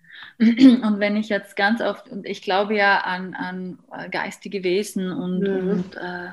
Und 0.38 1.00
wenn 1.00 1.16
ich 1.16 1.28
jetzt 1.28 1.56
ganz 1.56 1.80
oft, 1.80 2.08
und 2.08 2.26
ich 2.26 2.42
glaube 2.42 2.74
ja 2.74 3.00
an, 3.00 3.34
an 3.34 3.78
geistige 4.10 4.64
Wesen 4.64 5.12
und, 5.12 5.40
mhm. 5.40 5.70
und 5.70 5.96
äh, 5.96 6.30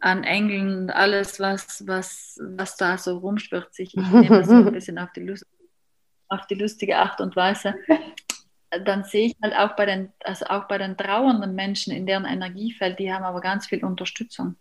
an 0.00 0.24
Engeln 0.24 0.82
und 0.82 0.90
alles, 0.90 1.40
was, 1.40 1.86
was, 1.86 2.38
was 2.42 2.76
da 2.76 2.98
so 2.98 3.18
rumschwirrt 3.18 3.74
sich, 3.74 3.96
ich 3.96 4.06
nehme 4.06 4.28
das 4.28 4.48
so 4.48 4.54
ein 4.54 4.72
bisschen 4.72 4.98
auf 4.98 5.12
die, 5.12 5.20
Lust, 5.20 5.46
auf 6.28 6.46
die 6.46 6.54
lustige 6.54 6.98
Art 6.98 7.20
und 7.20 7.36
Weise, 7.36 7.74
dann 8.84 9.04
sehe 9.04 9.26
ich 9.26 9.36
halt 9.42 9.54
auch 9.54 9.76
bei 9.76 9.86
den, 9.86 10.12
also 10.24 10.46
auch 10.46 10.68
bei 10.68 10.78
den 10.78 10.96
trauernden 10.96 11.54
Menschen 11.54 11.92
in 11.92 12.06
deren 12.06 12.24
Energiefeld, 12.24 12.98
die 12.98 13.12
haben 13.12 13.24
aber 13.24 13.40
ganz 13.40 13.66
viel 13.66 13.84
Unterstützung. 13.84 14.56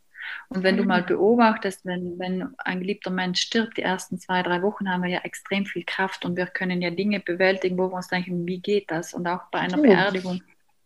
Und 0.50 0.64
wenn 0.64 0.78
du 0.78 0.84
mal 0.84 1.04
beobachtest, 1.04 1.86
wenn, 1.86 2.18
wenn 2.20 2.54
ein 2.60 2.80
geliebter 2.80 3.12
Mensch 3.12 3.42
stirbt, 3.42 3.78
die 3.78 3.82
ersten 3.82 4.20
zwei, 4.20 4.44
drei 4.44 4.62
Wochen 4.62 4.90
haben 4.90 5.04
wir 5.04 5.10
ja 5.10 5.20
extrem 5.20 5.66
viel 5.66 5.84
Kraft 5.84 6.26
und 6.26 6.36
wir 6.36 6.48
können 6.48 6.82
ja 6.82 6.90
Dinge 6.90 7.20
bewältigen, 7.20 7.78
wo 7.78 7.90
wir 7.90 7.96
uns 7.96 8.08
denken, 8.08 8.46
wie 8.48 8.60
geht 8.60 8.92
das? 8.92 9.14
Und 9.14 9.28
auch 9.28 9.44
bei 9.52 9.60
einer 9.60 9.78
Beerdigung, 9.78 10.42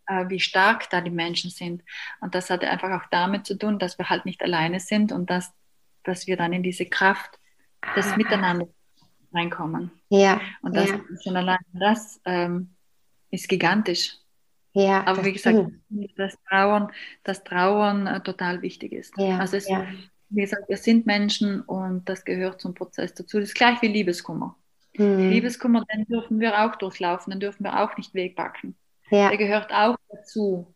äh, 0.08 0.28
wie 0.30 0.40
stark 0.40 0.90
da 0.90 1.02
die 1.02 1.12
Menschen 1.12 1.50
sind. 1.50 1.84
Und 2.22 2.36
das 2.36 2.50
hat 2.50 2.64
einfach 2.64 2.92
auch 2.92 3.08
damit 3.10 3.46
zu 3.46 3.58
tun, 3.58 3.80
dass 3.80 3.98
wir 3.98 4.10
halt 4.10 4.26
nicht 4.26 4.42
alleine 4.44 4.80
sind 4.80 5.12
und 5.12 5.30
dass, 5.30 5.54
dass 6.04 6.28
wir 6.28 6.38
dann 6.38 6.54
in 6.54 6.64
diese 6.64 6.86
Kraft 6.86 7.40
des 7.96 8.12
ah. 8.12 8.18
Miteinander 8.18 8.68
reinkommen. 9.34 9.92
Ja. 10.10 10.42
Und 10.62 10.76
das 10.76 10.90
ja. 10.90 11.00
schon 11.24 11.38
allein 11.38 11.60
das 11.74 12.22
ähm, 12.26 12.76
ist 13.32 13.50
gigantisch. 13.50 14.18
Ja, 14.74 15.06
aber 15.06 15.24
wie 15.24 15.34
gesagt, 15.34 15.70
dass 16.18 16.36
Trauern, 16.50 16.92
dass 17.24 17.44
Trauern 17.44 18.08
äh, 18.08 18.22
total 18.22 18.62
wichtig 18.62 18.92
ist. 18.92 19.14
Ja, 19.18 19.38
also 19.38 19.56
es, 19.56 19.70
ja. 19.70 19.86
wie 20.30 20.42
gesagt, 20.42 20.68
wir 20.68 20.78
sind 20.78 21.06
Menschen 21.06 21.62
und 21.62 22.10
das 22.10 22.26
gehört 22.26 22.60
zum 22.60 22.74
Prozess 22.74 23.14
dazu. 23.14 23.40
Das 23.40 23.50
ist 23.50 23.56
gleich 23.56 23.82
wie 23.84 23.88
Liebeskummer. 23.88 24.56
Mhm. 24.98 25.30
Liebeskummer, 25.30 25.84
den 25.94 26.06
dürfen 26.06 26.40
wir 26.40 26.64
auch 26.64 26.76
durchlaufen, 26.76 27.32
den 27.32 27.40
dürfen 27.40 27.64
wir 27.64 27.84
auch 27.84 27.96
nicht 27.98 28.14
wegbacken. 28.16 28.76
Ja. 29.10 29.30
Der 29.30 29.38
gehört 29.38 29.72
auch 29.72 29.96
dazu. 30.10 30.74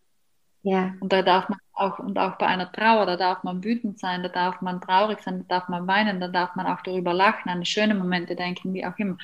Ja. 0.62 0.96
Und 1.00 1.14
da 1.14 1.22
darf 1.22 1.50
man 1.50 1.60
auch, 1.74 2.00
und 2.00 2.18
auch 2.20 2.38
bei 2.38 2.48
einer 2.48 2.72
Trauer, 2.72 3.06
da 3.06 3.16
darf 3.16 3.44
man 3.44 3.64
wütend 3.64 4.00
sein, 4.00 4.24
da 4.24 4.30
darf 4.30 4.62
man 4.62 4.82
traurig 4.82 5.22
sein, 5.22 5.46
da 5.48 5.60
darf 5.60 5.70
man 5.70 5.88
weinen, 5.88 6.20
da 6.20 6.28
darf 6.28 6.56
man 6.56 6.66
auch 6.66 6.82
darüber 6.82 7.14
lachen, 7.14 7.50
an 7.50 7.64
schöne 7.64 7.96
Momente 7.96 8.36
denken, 8.36 8.74
wie 8.74 8.86
auch 8.86 8.98
immer. 8.98 9.18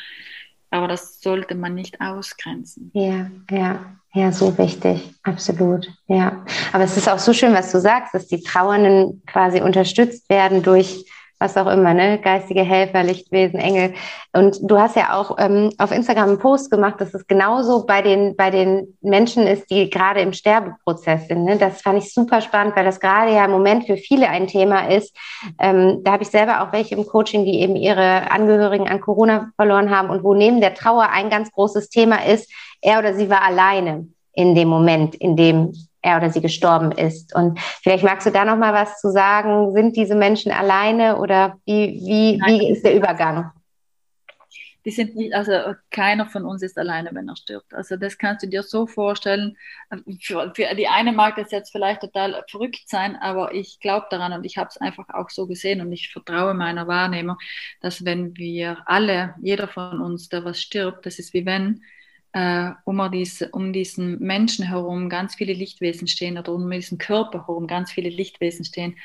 Aber 0.74 0.88
das 0.88 1.22
sollte 1.22 1.54
man 1.54 1.76
nicht 1.76 2.02
ausgrenzen. 2.02 2.90
Ja, 2.96 3.30
ja, 3.52 3.80
ja, 4.16 4.32
so 4.32 4.58
wichtig, 4.58 5.14
absolut. 5.22 5.88
Ja. 6.08 6.44
Aber 6.72 6.84
es 6.84 6.98
ist 6.98 7.08
auch 7.08 7.20
so 7.20 7.32
schön, 7.32 7.54
was 7.54 7.72
du 7.72 7.80
sagst, 7.80 8.16
dass 8.16 8.26
die 8.26 8.42
Trauernden 8.42 9.22
quasi 9.28 9.62
unterstützt 9.62 10.28
werden 10.30 10.64
durch 10.64 11.06
was 11.44 11.58
auch 11.58 11.68
immer, 11.68 11.94
ne? 11.94 12.20
Geistige 12.20 12.64
Helfer, 12.64 13.04
Lichtwesen, 13.04 13.60
Engel. 13.60 13.94
Und 14.32 14.60
du 14.62 14.80
hast 14.80 14.96
ja 14.96 15.14
auch 15.14 15.36
ähm, 15.40 15.72
auf 15.78 15.92
Instagram 15.92 16.30
einen 16.30 16.40
Post 16.40 16.72
gemacht, 16.72 17.02
dass 17.02 17.14
es 17.14 17.28
genauso 17.28 17.86
bei 17.86 18.02
den, 18.02 18.36
bei 18.38 18.50
den 18.50 18.98
Menschen 19.02 19.46
ist, 19.46 19.70
die 19.70 19.90
gerade 19.90 20.22
im 20.22 20.32
Sterbeprozess 20.32 21.28
sind. 21.28 21.44
Ne? 21.44 21.58
Das 21.58 21.82
fand 21.82 22.02
ich 22.02 22.14
super 22.14 22.40
spannend, 22.40 22.76
weil 22.76 22.86
das 22.86 23.00
gerade 23.00 23.34
ja 23.34 23.44
im 23.44 23.52
Moment 23.52 23.86
für 23.86 23.98
viele 23.98 24.30
ein 24.30 24.48
Thema 24.48 24.90
ist. 24.90 25.16
Ähm, 25.60 26.00
da 26.04 26.14
habe 26.14 26.24
ich 26.24 26.30
selber 26.30 26.64
auch 26.64 26.72
welche 26.72 26.96
im 26.96 27.06
Coaching, 27.06 27.44
die 27.44 27.60
eben 27.60 27.76
ihre 27.76 28.32
Angehörigen 28.32 28.88
an 28.88 29.02
Corona 29.02 29.52
verloren 29.58 29.90
haben 29.90 30.10
und 30.10 30.24
wo 30.24 30.34
neben 30.34 30.62
der 30.62 30.74
Trauer 30.74 31.10
ein 31.12 31.30
ganz 31.30 31.52
großes 31.52 31.90
Thema 31.90 32.26
ist, 32.26 32.50
er 32.82 33.00
oder 33.00 33.14
sie 33.14 33.30
war 33.30 33.44
alleine 33.44 34.08
in 34.34 34.56
dem 34.56 34.70
Moment, 34.70 35.16
in 35.16 35.36
dem 35.36 35.74
er 36.04 36.18
oder 36.18 36.30
sie 36.30 36.42
gestorben 36.42 36.92
ist. 36.92 37.34
Und 37.36 37.60
vielleicht 37.60 38.04
magst 38.04 38.28
du 38.28 38.32
da 38.32 38.46
noch 38.46 38.58
mal 38.58 38.74
was 38.74 39.00
zu 39.00 39.12
sagen. 39.12 39.74
Sind 39.74 39.96
diese 39.96 40.16
Menschen 40.16 40.52
alleine 40.52 41.18
oder 41.18 41.56
wie, 41.66 42.00
wie, 42.06 42.38
Nein, 42.38 42.60
wie 42.60 42.72
ist 42.72 42.86
der 42.86 42.96
Übergang? 42.96 43.52
Die 44.86 44.92
sind 44.92 45.16
nicht, 45.16 45.34
also 45.34 45.76
keiner 45.92 46.26
von 46.26 46.44
uns 46.44 46.62
ist 46.62 46.78
alleine, 46.78 47.10
wenn 47.14 47.30
er 47.30 47.38
stirbt. 47.38 47.74
Also 47.74 47.96
das 47.96 48.18
kannst 48.18 48.44
du 48.44 48.50
dir 48.50 48.64
so 48.64 48.86
vorstellen. 48.86 49.56
Für, 50.20 50.52
für 50.54 50.76
die 50.76 50.90
eine 50.90 51.14
mag 51.14 51.38
das 51.38 51.52
jetzt 51.52 51.72
vielleicht 51.72 52.02
total 52.02 52.44
verrückt 52.50 52.84
sein, 52.88 53.16
aber 53.16 53.54
ich 53.54 53.80
glaube 53.80 54.08
daran 54.10 54.34
und 54.34 54.44
ich 54.44 54.58
habe 54.58 54.68
es 54.70 54.78
einfach 54.78 55.08
auch 55.08 55.30
so 55.30 55.48
gesehen 55.48 55.80
und 55.80 55.94
ich 55.94 56.12
vertraue 56.12 56.54
meiner 56.54 56.86
Wahrnehmung, 56.86 57.38
dass 57.80 58.04
wenn 58.04 58.36
wir 58.36 58.84
alle, 58.86 59.36
jeder 59.42 59.70
von 59.70 60.02
uns, 60.02 60.28
der 60.28 60.44
was 60.44 60.60
stirbt, 60.60 61.06
das 61.06 61.18
ist 61.18 61.34
wie 61.34 61.46
wenn 61.46 61.82
äh, 62.34 62.72
um, 62.84 63.12
diese, 63.12 63.50
um 63.50 63.74
diesen 63.74 64.20
Menschen 64.20 64.66
herum 64.66 65.10
ganz 65.10 65.36
viele 65.36 65.54
Lichtwesen 65.54 66.08
stehen 66.08 66.38
oder 66.38 66.54
um 66.54 66.70
diesen 66.70 66.98
Körper 66.98 67.48
herum 67.48 67.68
ganz 67.68 67.92
viele 67.92 68.10
Lichtwesen 68.10 68.66
stehen. 68.66 68.98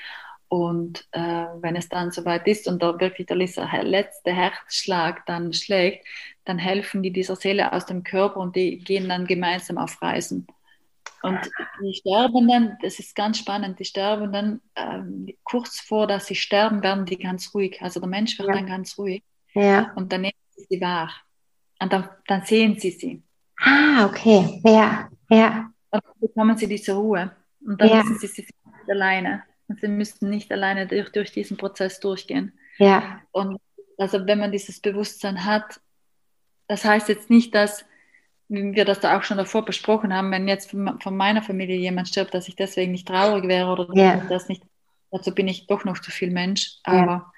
Und 0.49 1.07
äh, 1.13 1.21
wenn 1.61 1.77
es 1.77 1.91
dann 1.91 2.11
soweit 2.11 2.47
ist 2.47 2.67
und 2.69 2.83
da 2.83 2.99
wirklich 2.99 3.27
der 3.27 3.37
letzte 3.37 4.33
Herzschlag 4.33 5.27
dann 5.27 5.53
schlägt, 5.53 6.07
dann 6.47 6.57
helfen 6.59 7.03
die 7.03 7.13
dieser 7.13 7.37
Seele 7.37 7.73
aus 7.75 7.85
dem 7.85 8.03
Körper 8.03 8.41
und 8.41 8.57
die 8.57 8.79
gehen 8.79 9.11
dann 9.11 9.27
gemeinsam 9.27 9.77
auf 9.77 10.01
Reisen. 10.01 10.47
Und 11.23 11.39
die 11.83 11.95
Sterbenden, 11.95 12.79
das 12.81 12.99
ist 12.99 13.15
ganz 13.15 13.39
spannend, 13.39 13.79
die 13.79 13.85
Sterbenden, 13.85 14.63
äh, 14.75 15.35
kurz 15.43 15.81
vor, 15.81 16.07
dass 16.07 16.27
sie 16.27 16.35
sterben, 16.35 16.83
werden 16.83 17.05
die 17.05 17.19
ganz 17.19 17.55
ruhig. 17.55 17.83
Also 17.83 18.01
der 18.01 18.09
Mensch 18.09 18.39
wird 18.39 18.49
ja. 18.49 18.55
dann 18.55 18.67
ganz 18.67 18.97
ruhig. 18.97 19.23
Ja. 19.53 19.93
Und 19.97 20.13
dann 20.13 20.23
nehmen 20.23 20.33
sie 20.57 20.67
sie 20.71 20.81
wahr. 20.81 21.11
Und 21.81 21.93
dann, 21.93 22.09
dann 22.27 22.45
sehen 22.45 22.79
sie 22.79 22.91
sie. 22.91 23.23
Ah, 23.61 24.07
okay. 24.07 24.61
Ja, 24.65 25.09
ja. 25.31 25.71
Dann 25.91 26.01
bekommen 26.21 26.57
sie 26.57 26.67
diese 26.67 26.93
Ruhe. 26.95 27.31
Und 27.65 27.81
dann 27.81 27.89
ja. 27.89 28.03
wissen 28.03 28.19
sie, 28.19 28.27
sie 28.27 28.43
sind 28.43 28.67
nicht 28.67 28.91
alleine. 28.91 29.43
Und 29.69 29.81
sie 29.81 29.89
müssten 29.89 30.31
nicht 30.31 30.51
alleine 30.53 30.87
durch, 30.87 31.11
durch 31.11 31.33
diesen 31.33 31.57
Prozess 31.57 32.01
durchgehen. 32.01 32.53
Ja. 32.79 33.21
Und 33.33 33.61
also 33.97 34.27
wenn 34.27 34.39
man 34.39 34.53
dieses 34.53 34.81
Bewusstsein 34.81 35.45
hat, 35.45 35.81
das 36.69 36.85
heißt 36.85 37.09
jetzt 37.09 37.31
nicht, 37.31 37.55
dass 37.55 37.85
wie 38.49 38.75
wir 38.75 38.85
das 38.85 39.01
da 39.01 39.17
auch 39.17 39.23
schon 39.23 39.37
davor 39.37 39.65
besprochen 39.65 40.15
haben, 40.15 40.31
wenn 40.31 40.49
jetzt 40.49 40.71
von, 40.71 41.17
meiner 41.17 41.43
Familie 41.43 41.77
jemand 41.77 42.09
stirbt, 42.09 42.33
dass 42.33 42.49
ich 42.49 42.57
deswegen 42.57 42.93
nicht 42.93 43.07
traurig 43.07 43.47
wäre 43.47 43.71
oder 43.71 43.89
ja. 43.95 44.23
das 44.29 44.49
nicht, 44.49 44.63
dazu 45.11 45.35
bin 45.35 45.49
ich 45.49 45.67
doch 45.67 45.85
noch 45.85 45.99
zu 45.99 46.11
viel 46.11 46.31
Mensch. 46.31 46.79
Aber 46.85 47.31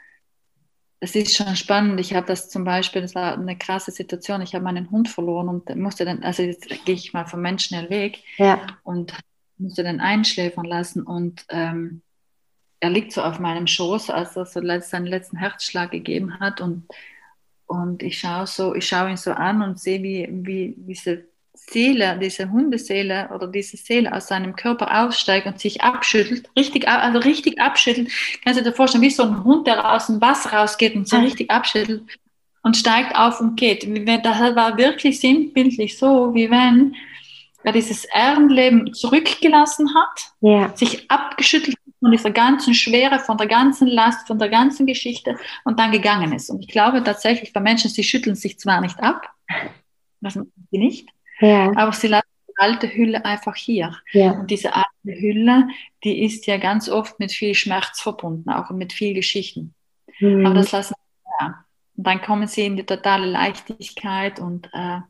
es 1.01 1.15
ist 1.15 1.35
schon 1.35 1.57
spannend. 1.57 1.99
Ich 1.99 2.15
habe 2.15 2.27
das 2.27 2.51
zum 2.51 2.65
Beispiel, 2.65 3.01
das 3.01 3.15
war 3.15 3.33
eine 3.33 3.57
krasse 3.57 3.91
Situation. 3.91 4.43
Ich 4.43 4.55
habe 4.55 4.65
meinen 4.65 4.91
Hund 4.91 5.09
verloren 5.09 5.49
und 5.49 5.75
musste 5.77 6.05
dann, 6.05 6.23
also 6.23 6.43
jetzt 6.43 6.69
gehe 6.85 6.95
ich 6.95 7.15
mal 7.15 7.27
vom 7.27 7.41
Menschen 7.41 7.69
schnell 7.69 7.91
weg 7.91 8.23
ja. 8.37 8.67
und 8.85 9.15
musste 9.57 9.83
dann 9.83 10.01
einschläfern 10.01 10.67
lassen 10.67 11.03
und 11.03 11.45
ähm, 11.49 12.03
er 12.81 12.91
liegt 12.91 13.13
so 13.13 13.23
auf 13.23 13.39
meinem 13.39 13.67
Schoß, 13.67 14.09
als 14.11 14.37
er 14.37 14.47
so 14.47 14.61
seinen 14.81 15.07
letzten 15.07 15.37
Herzschlag 15.37 15.91
gegeben 15.91 16.41
hat 16.41 16.61
und, 16.61 16.87
und 17.67 18.03
ich 18.03 18.19
schaue 18.19 18.47
so, 18.47 18.75
ich 18.75 18.89
schaue 18.89 19.11
ihn 19.11 19.17
so 19.19 19.33
an 19.33 19.63
und 19.63 19.79
sehe, 19.79 20.03
wie, 20.03 20.29
wie 20.31 20.75
diese 20.79 21.27
Seele, 21.69 22.19
diese 22.21 22.51
Hundeseele 22.51 23.29
oder 23.35 23.47
diese 23.47 23.77
Seele 23.77 24.13
aus 24.13 24.29
seinem 24.29 24.57
Körper 24.57 25.05
aussteigt 25.05 25.47
und 25.47 25.61
sich 25.61 25.83
abschüttelt, 25.83 26.49
richtig, 26.57 26.89
also 26.89 27.19
richtig 27.19 27.61
abschüttelt. 27.61 28.11
Kannst 28.45 28.59
du 28.61 28.65
dir 28.65 28.73
vorstellen, 28.73 29.03
wie 29.03 29.11
so 29.11 29.23
ein 29.23 29.45
Hund, 29.45 29.67
der 29.67 29.93
aus 29.93 30.07
dem 30.07 30.21
Wasser 30.21 30.53
rausgeht 30.53 30.95
und 30.97 31.09
sich 31.09 31.19
ja. 31.19 31.25
richtig 31.25 31.51
abschüttelt 31.51 32.03
und 32.63 32.77
steigt 32.77 33.17
auf 33.17 33.41
und 33.41 33.57
geht. 33.57 33.85
Das 34.25 34.57
war 34.57 34.77
wirklich 34.77 35.21
sinnbildlich 35.21 35.99
so, 35.99 36.35
wie 36.35 36.51
wenn 36.51 36.95
er 37.63 37.73
dieses 37.73 38.05
Erdenleben 38.07 38.93
zurückgelassen 38.95 39.95
hat, 39.95 40.33
ja. 40.41 40.75
sich 40.77 41.11
abgeschüttelt 41.11 41.77
von 42.01 42.11
dieser 42.11 42.31
ganzen 42.31 42.75
Schwere, 42.75 43.19
von 43.19 43.37
der 43.37 43.47
ganzen 43.47 43.87
Last, 43.87 44.27
von 44.27 44.39
der 44.39 44.49
ganzen 44.49 44.87
Geschichte 44.87 45.37
und 45.65 45.79
dann 45.79 45.93
gegangen 45.93 46.33
ist. 46.33 46.49
Und 46.49 46.61
ich 46.61 46.69
glaube 46.69 47.05
tatsächlich, 47.05 47.53
bei 47.53 47.61
Menschen, 47.61 47.91
sie 47.91 48.03
schütteln 48.03 48.35
sich 48.35 48.59
zwar 48.59 48.81
nicht 48.81 48.99
ab, 49.01 49.29
das 50.23 50.35
machen 50.35 50.53
sie 50.71 50.79
nicht, 50.79 51.09
ja. 51.41 51.73
Aber 51.77 51.93
sie 51.93 52.09
lassen 52.09 52.27
die 52.49 52.53
alte 52.57 52.89
Hülle 52.89 53.25
einfach 53.25 53.57
hier. 53.57 53.97
Ja. 54.13 54.33
Und 54.33 54.51
diese 54.51 54.75
alte 54.75 54.89
Hülle, 55.05 55.69
die 56.05 56.25
ist 56.25 56.47
ja 56.47 56.59
ganz 56.59 56.89
oft 56.89 57.19
mit 57.19 57.33
viel 57.33 57.55
Schmerz 57.55 58.01
verbunden, 58.01 58.51
auch 58.51 58.71
mit 58.71 58.93
viel 58.93 59.15
Geschichten. 59.15 59.75
Mhm. 60.21 60.47
Aber 60.47 60.55
das 60.55 60.73
lassen 60.73 60.95
sie 60.95 61.31
ja. 61.41 61.65
Und 61.97 62.07
dann 62.07 62.23
kommen 62.23 62.47
sie 62.47 62.67
in 62.67 62.77
die 62.77 62.87
totale 62.87 63.27
Leichtigkeit 63.27 64.41
und 64.41 64.71
äh, 64.73 65.01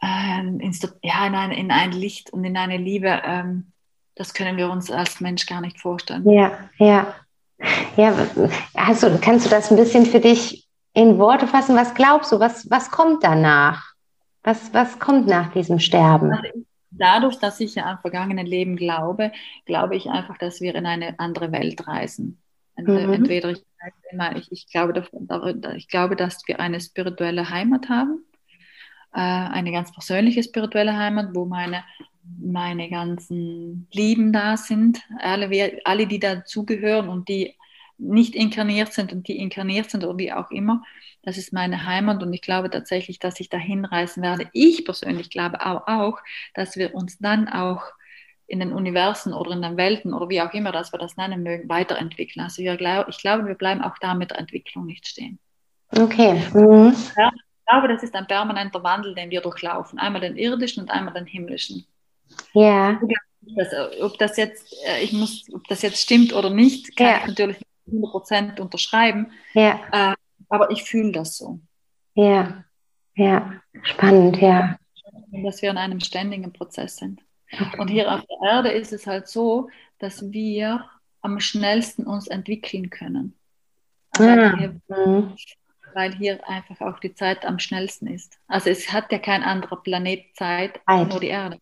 äh, 0.00 0.40
ins, 0.40 0.80
ja, 1.02 1.26
in, 1.26 1.34
ein, 1.34 1.50
in 1.52 1.70
ein 1.70 1.92
Licht 1.92 2.32
und 2.32 2.44
in 2.44 2.56
eine 2.56 2.76
Liebe. 2.76 3.20
Ähm, 3.24 3.72
das 4.14 4.34
können 4.34 4.56
wir 4.56 4.70
uns 4.70 4.90
als 4.90 5.20
Mensch 5.20 5.46
gar 5.46 5.60
nicht 5.60 5.80
vorstellen. 5.80 6.28
Ja, 6.28 6.52
ja. 6.78 7.14
Ja, 7.96 8.12
du, 8.34 9.18
kannst 9.20 9.46
du 9.46 9.50
das 9.50 9.70
ein 9.70 9.76
bisschen 9.76 10.06
für 10.06 10.20
dich 10.20 10.68
in 10.94 11.18
Worte 11.18 11.46
fassen? 11.46 11.76
Was 11.76 11.94
glaubst 11.94 12.30
du? 12.30 12.38
Was, 12.38 12.70
was 12.70 12.90
kommt 12.90 13.24
danach? 13.24 13.94
Was, 14.48 14.72
was 14.72 14.98
kommt 14.98 15.26
nach 15.26 15.52
diesem 15.52 15.78
Sterben? 15.78 16.32
Also 16.32 16.64
dadurch, 16.90 17.36
dass 17.36 17.60
ich 17.60 17.74
ja 17.74 17.84
an 17.84 17.98
vergangene 17.98 18.44
Leben 18.44 18.76
glaube, 18.76 19.30
glaube 19.66 19.94
ich 19.94 20.08
einfach, 20.08 20.38
dass 20.38 20.62
wir 20.62 20.74
in 20.74 20.86
eine 20.86 21.20
andere 21.20 21.52
Welt 21.52 21.86
reisen. 21.86 22.40
Mhm. 22.78 23.12
Entweder 23.12 23.50
ich, 23.50 23.62
ich, 24.36 24.52
ich, 24.52 24.70
glaube, 24.70 25.06
ich 25.76 25.88
glaube, 25.88 26.16
dass 26.16 26.48
wir 26.48 26.60
eine 26.60 26.80
spirituelle 26.80 27.50
Heimat 27.50 27.90
haben, 27.90 28.24
äh, 29.12 29.20
eine 29.20 29.70
ganz 29.70 29.92
persönliche 29.92 30.42
spirituelle 30.42 30.96
Heimat, 30.96 31.34
wo 31.34 31.44
meine, 31.44 31.84
meine 32.40 32.88
ganzen 32.88 33.86
Lieben 33.92 34.32
da 34.32 34.56
sind, 34.56 35.02
alle, 35.18 35.78
alle 35.84 36.06
die 36.06 36.20
dazugehören 36.20 37.10
und 37.10 37.28
die 37.28 37.54
nicht 37.98 38.34
inkarniert 38.34 38.92
sind 38.92 39.12
und 39.12 39.28
die 39.28 39.36
inkarniert 39.36 39.90
sind 39.90 40.04
oder 40.04 40.18
wie 40.18 40.32
auch 40.32 40.50
immer. 40.50 40.82
Das 41.22 41.36
ist 41.36 41.52
meine 41.52 41.84
Heimat 41.84 42.22
und 42.22 42.32
ich 42.32 42.40
glaube 42.40 42.70
tatsächlich, 42.70 43.18
dass 43.18 43.40
ich 43.40 43.48
dahin 43.48 43.84
reisen 43.84 44.22
werde. 44.22 44.48
Ich 44.52 44.84
persönlich 44.84 45.30
glaube 45.30 45.60
aber 45.60 45.88
auch, 45.88 46.18
dass 46.54 46.76
wir 46.76 46.94
uns 46.94 47.18
dann 47.18 47.48
auch 47.48 47.82
in 48.46 48.60
den 48.60 48.72
Universen 48.72 49.34
oder 49.34 49.50
in 49.50 49.62
den 49.62 49.76
Welten 49.76 50.14
oder 50.14 50.28
wie 50.30 50.40
auch 50.40 50.54
immer, 50.54 50.72
dass 50.72 50.92
wir 50.92 50.98
das 50.98 51.16
nennen 51.16 51.42
mögen, 51.42 51.68
weiterentwickeln. 51.68 52.42
Also 52.42 52.62
wir 52.62 52.76
glaub, 52.76 53.08
ich 53.08 53.18
glaube, 53.18 53.46
wir 53.46 53.54
bleiben 53.54 53.82
auch 53.82 53.98
da 54.00 54.14
mit 54.14 54.30
der 54.30 54.38
Entwicklung 54.38 54.86
nicht 54.86 55.06
stehen. 55.06 55.38
Okay. 55.90 56.42
Mhm. 56.54 56.94
Ich 56.94 57.14
glaube, 57.66 57.88
das 57.88 58.02
ist 58.02 58.14
ein 58.14 58.26
permanenter 58.26 58.82
Wandel, 58.82 59.14
den 59.14 59.30
wir 59.30 59.42
durchlaufen. 59.42 59.98
Einmal 59.98 60.22
den 60.22 60.36
irdischen 60.36 60.84
und 60.84 60.90
einmal 60.90 61.12
den 61.12 61.26
himmlischen. 61.26 61.86
Ja. 62.54 62.98
das, 63.40 63.68
ob 64.00 64.16
das 64.18 64.38
jetzt, 64.38 64.74
äh, 64.86 65.02
ich 65.02 65.12
muss, 65.12 65.44
ob 65.52 65.64
das 65.68 65.82
jetzt 65.82 66.00
stimmt 66.00 66.32
oder 66.32 66.48
nicht, 66.48 66.96
kann 66.96 67.06
ja. 67.06 67.18
ich 67.18 67.26
natürlich 67.26 67.58
100% 67.90 68.60
unterschreiben. 68.60 69.32
Ja. 69.54 69.80
Äh, 69.92 70.14
aber 70.48 70.70
ich 70.70 70.84
fühle 70.84 71.12
das 71.12 71.36
so. 71.36 71.60
Ja, 72.14 72.64
ja, 73.14 73.52
spannend, 73.82 74.40
ja. 74.40 74.78
Dass 75.44 75.62
wir 75.62 75.70
in 75.70 75.76
einem 75.76 76.00
ständigen 76.00 76.52
Prozess 76.52 76.96
sind. 76.96 77.20
Okay. 77.52 77.80
Und 77.80 77.88
hier 77.88 78.12
auf 78.12 78.22
der 78.26 78.48
Erde 78.48 78.70
ist 78.70 78.92
es 78.92 79.06
halt 79.06 79.28
so, 79.28 79.68
dass 79.98 80.30
wir 80.32 80.84
am 81.20 81.40
schnellsten 81.40 82.04
uns 82.04 82.28
entwickeln 82.28 82.90
können. 82.90 83.34
Also 84.12 84.30
ah. 84.30 84.56
hier, 84.56 84.80
mhm. 84.88 85.34
Weil 85.94 86.14
hier 86.14 86.46
einfach 86.48 86.80
auch 86.80 86.98
die 87.00 87.14
Zeit 87.14 87.44
am 87.44 87.58
schnellsten 87.58 88.06
ist. 88.06 88.38
Also 88.46 88.70
es 88.70 88.92
hat 88.92 89.10
ja 89.10 89.18
kein 89.18 89.42
anderer 89.42 89.82
Planet 89.82 90.24
Zeit, 90.34 90.80
Zeit. 90.86 91.08
nur 91.08 91.20
die 91.20 91.28
Erde. 91.28 91.58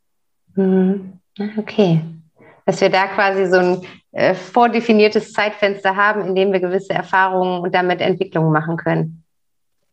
Mhm. 0.55 1.21
Okay. 1.57 2.03
Dass 2.65 2.81
wir 2.81 2.91
da 2.91 3.07
quasi 3.07 3.47
so 3.47 3.57
ein 3.57 3.87
äh, 4.17 4.35
vordefiniertes 4.35 5.35
Zeitfenster 5.35 5.95
haben, 5.95 6.23
in 6.23 6.35
dem 6.35 6.51
wir 6.51 6.61
gewisse 6.61 6.95
Erfahrungen 6.95 7.61
und 7.61 7.75
damit 7.75 8.01
Entwicklungen 8.01 8.51
machen 8.51 8.79
können. 8.79 9.25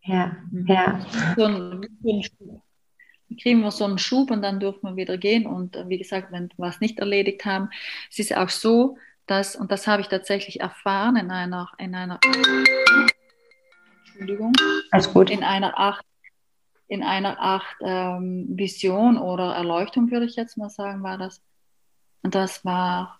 Ja, 0.03 0.38
mhm. 0.49 0.65
ja. 0.65 1.05
So 1.36 1.43
ein, 1.43 1.86
kriegen 3.41 3.59
wir 3.59 3.71
so 3.71 3.83
einen 3.83 3.97
Schub 3.97 4.31
und 4.31 4.41
dann 4.41 4.62
dürfen 4.62 4.91
wir 4.91 4.95
wieder 4.95 5.17
gehen. 5.17 5.45
Und 5.45 5.75
äh, 5.75 5.89
wie 5.89 5.97
gesagt, 5.97 6.31
wenn 6.31 6.47
wir 6.47 6.55
was 6.55 6.79
nicht 6.79 6.99
erledigt 6.99 7.43
haben, 7.43 7.69
es 8.09 8.17
ist 8.17 8.38
auch 8.38 8.47
so, 8.47 8.97
dass, 9.25 9.57
und 9.57 9.73
das 9.73 9.88
habe 9.88 10.01
ich 10.01 10.07
tatsächlich 10.07 10.62
erfahren 10.62 11.17
in 11.17 11.29
einer, 11.29 11.69
in 11.77 11.93
einer 11.93 12.17
Entschuldigung, 14.05 14.53
Alles 14.91 15.13
gut. 15.13 15.31
in 15.31 15.43
einer 15.43 15.77
Art, 15.77 15.99
in 16.88 17.03
einer 17.03 17.39
Art 17.39 17.65
ähm, 17.81 18.47
Vision 18.51 19.17
oder 19.17 19.53
Erleuchtung, 19.53 20.09
würde 20.12 20.27
ich 20.27 20.38
jetzt 20.38 20.57
mal 20.57 20.69
sagen, 20.69 21.03
war 21.03 21.17
das. 21.17 21.41
Und 22.21 22.36
das 22.36 22.63
war 22.63 23.19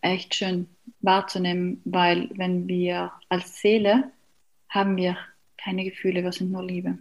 echt 0.00 0.34
schön 0.34 0.68
wahrzunehmen, 1.00 1.80
weil 1.84 2.30
wenn 2.36 2.68
wir 2.68 3.12
als 3.28 3.60
Seele 3.60 4.10
haben 4.68 4.96
wir 4.96 5.16
keine 5.56 5.84
Gefühle, 5.84 6.22
wir 6.22 6.32
sind 6.32 6.52
nur 6.52 6.64
Liebe. 6.64 6.98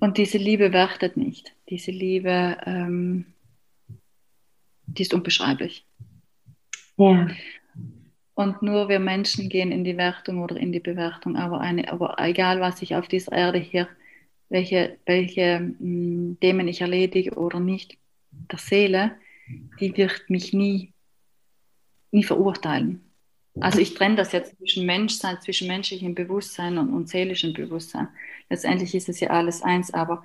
Und 0.00 0.18
diese 0.18 0.38
Liebe 0.38 0.72
wertet 0.72 1.16
nicht. 1.16 1.54
Diese 1.68 1.90
Liebe, 1.92 2.58
ähm, 2.66 3.26
die 4.86 5.02
ist 5.02 5.14
unbeschreiblich. 5.14 5.86
Ja. 6.96 7.28
Und 8.34 8.62
nur 8.62 8.88
wir 8.88 8.98
Menschen 8.98 9.48
gehen 9.48 9.70
in 9.70 9.84
die 9.84 9.96
Wertung 9.96 10.42
oder 10.42 10.56
in 10.56 10.72
die 10.72 10.80
Bewertung. 10.80 11.36
Aber, 11.36 11.60
eine, 11.60 11.92
aber 11.92 12.16
egal, 12.18 12.60
was 12.60 12.82
ich 12.82 12.96
auf 12.96 13.06
dieser 13.08 13.32
Erde 13.32 13.58
hier, 13.58 13.88
welche, 14.48 14.98
welche 15.06 15.60
mh, 15.60 15.78
hm, 15.78 16.36
Themen 16.40 16.66
ich 16.68 16.80
erledige 16.80 17.34
oder 17.34 17.60
nicht, 17.60 17.96
der 18.30 18.58
Seele, 18.58 19.12
die 19.80 19.96
wird 19.96 20.28
mich 20.28 20.52
nie, 20.52 20.92
nie 22.10 22.24
verurteilen. 22.24 23.12
Also 23.60 23.80
ich 23.80 23.94
trenne 23.94 24.16
das 24.16 24.32
jetzt 24.32 24.56
zwischen 24.56 24.86
Menschsein, 24.86 25.40
zwischen 25.40 25.68
menschlichem 25.68 26.14
Bewusstsein 26.14 26.78
und, 26.78 26.90
und 26.90 27.08
seelischem 27.08 27.52
Bewusstsein. 27.52 28.08
Letztendlich 28.48 28.94
ist 28.94 29.08
es 29.10 29.20
ja 29.20 29.28
alles 29.28 29.62
eins, 29.62 29.92
aber 29.92 30.24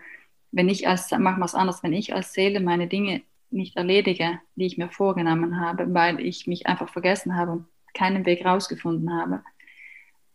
wenn 0.52 0.70
ich 0.70 0.88
als, 0.88 1.12
machen 1.12 1.40
wir 1.40 1.46
es 1.46 1.56
anders, 1.56 1.84
wenn 1.84 1.94
ich 1.94 2.14
als 2.14 2.34
Seele 2.34 2.62
meine 2.62 2.88
Dinge 2.88 3.22
nicht 3.50 3.76
erledige, 3.76 4.40
die 4.56 4.66
ich 4.66 4.78
mir 4.78 4.90
vorgenommen 4.90 5.60
habe, 5.60 5.94
weil 5.94 6.22
ich 6.22 6.48
mich 6.48 6.68
einfach 6.68 6.90
vergessen 6.90 7.36
habe 7.36 7.52
und 7.52 7.66
keinen 7.94 8.26
Weg 8.26 8.46
rausgefunden 8.46 9.14
habe, 9.14 9.44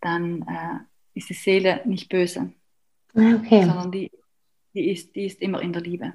dann 0.00 0.42
äh, 0.42 0.78
ist 1.14 1.30
die 1.30 1.34
Seele 1.34 1.80
nicht 1.84 2.08
böse, 2.08 2.52
ah, 3.14 3.36
okay. 3.36 3.64
sondern 3.64 3.90
die, 3.90 4.10
die, 4.74 4.90
ist, 4.90 5.14
die 5.14 5.26
ist 5.26 5.40
immer 5.40 5.62
in 5.62 5.72
der 5.72 5.82
Liebe. 5.82 6.12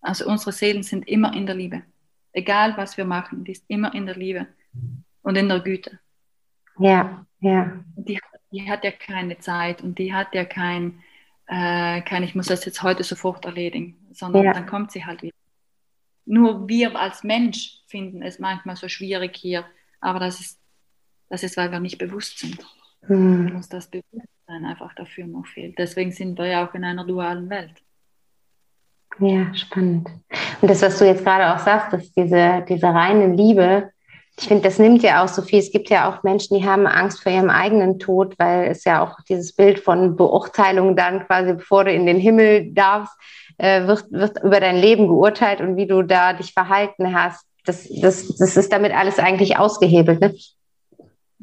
Also 0.00 0.26
unsere 0.26 0.52
Seelen 0.52 0.82
sind 0.82 1.08
immer 1.08 1.34
in 1.34 1.46
der 1.46 1.54
Liebe. 1.56 1.82
Egal 2.32 2.76
was 2.76 2.96
wir 2.96 3.04
machen, 3.04 3.44
die 3.44 3.52
ist 3.52 3.64
immer 3.68 3.94
in 3.94 4.06
der 4.06 4.16
Liebe 4.16 4.46
und 5.22 5.36
in 5.36 5.48
der 5.48 5.60
Güte. 5.60 5.98
Ja, 6.78 7.26
ja. 7.40 7.72
Die, 7.96 8.20
die 8.52 8.70
hat 8.70 8.84
ja 8.84 8.92
keine 8.92 9.38
Zeit 9.38 9.82
und 9.82 9.98
die 9.98 10.14
hat 10.14 10.34
ja 10.34 10.44
kein, 10.44 11.02
äh, 11.46 12.00
kein, 12.02 12.22
ich 12.22 12.34
muss 12.34 12.46
das 12.46 12.64
jetzt 12.64 12.82
heute 12.82 13.02
sofort 13.02 13.44
erledigen, 13.44 13.96
sondern 14.12 14.44
ja. 14.44 14.52
dann 14.52 14.66
kommt 14.66 14.92
sie 14.92 15.04
halt 15.04 15.22
wieder. 15.22 15.34
Nur 16.24 16.68
wir 16.68 16.98
als 16.98 17.24
Mensch 17.24 17.82
finden 17.86 18.22
es 18.22 18.38
manchmal 18.38 18.76
so 18.76 18.88
schwierig 18.88 19.36
hier, 19.36 19.64
aber 20.00 20.20
das 20.20 20.40
ist, 20.40 20.60
das 21.28 21.42
ist 21.42 21.56
weil 21.56 21.72
wir 21.72 21.80
nicht 21.80 21.98
bewusst 21.98 22.38
sind. 22.38 22.58
Mhm. 23.08 23.56
Uns 23.56 23.68
das 23.68 23.90
Bewusstsein 23.90 24.64
einfach 24.64 24.94
dafür 24.94 25.26
noch 25.26 25.46
fehlt. 25.46 25.78
Deswegen 25.78 26.12
sind 26.12 26.38
wir 26.38 26.46
ja 26.46 26.66
auch 26.66 26.74
in 26.74 26.84
einer 26.84 27.04
dualen 27.04 27.50
Welt. 27.50 27.82
Ja, 29.20 29.54
spannend. 29.54 30.08
Und 30.60 30.70
das, 30.70 30.82
was 30.82 30.98
du 30.98 31.06
jetzt 31.06 31.24
gerade 31.24 31.54
auch 31.54 31.58
sagst, 31.58 31.92
dass 31.92 32.12
diese, 32.12 32.64
diese 32.68 32.86
reine 32.86 33.34
Liebe, 33.34 33.90
ich 34.38 34.48
finde, 34.48 34.64
das 34.64 34.78
nimmt 34.78 35.02
ja 35.02 35.22
auch 35.22 35.28
so 35.28 35.42
viel. 35.42 35.58
Es 35.58 35.70
gibt 35.70 35.90
ja 35.90 36.08
auch 36.08 36.22
Menschen, 36.22 36.56
die 36.56 36.64
haben 36.64 36.86
Angst 36.86 37.22
vor 37.22 37.30
ihrem 37.30 37.50
eigenen 37.50 37.98
Tod, 37.98 38.34
weil 38.38 38.68
es 38.70 38.84
ja 38.84 39.02
auch 39.02 39.18
dieses 39.28 39.52
Bild 39.52 39.80
von 39.80 40.16
Beurteilung 40.16 40.96
dann 40.96 41.26
quasi, 41.26 41.52
bevor 41.52 41.84
du 41.84 41.92
in 41.92 42.06
den 42.06 42.18
Himmel 42.18 42.72
darfst, 42.72 43.14
äh, 43.58 43.86
wird, 43.86 44.10
wird 44.10 44.42
über 44.42 44.60
dein 44.60 44.76
Leben 44.76 45.08
geurteilt 45.08 45.60
und 45.60 45.76
wie 45.76 45.86
du 45.86 46.02
da 46.02 46.32
dich 46.32 46.54
verhalten 46.54 47.14
hast. 47.14 47.44
Das, 47.66 47.86
das, 48.00 48.34
das 48.38 48.56
ist 48.56 48.72
damit 48.72 48.94
alles 48.94 49.18
eigentlich 49.18 49.58
ausgehebelt, 49.58 50.20
ne? 50.20 50.34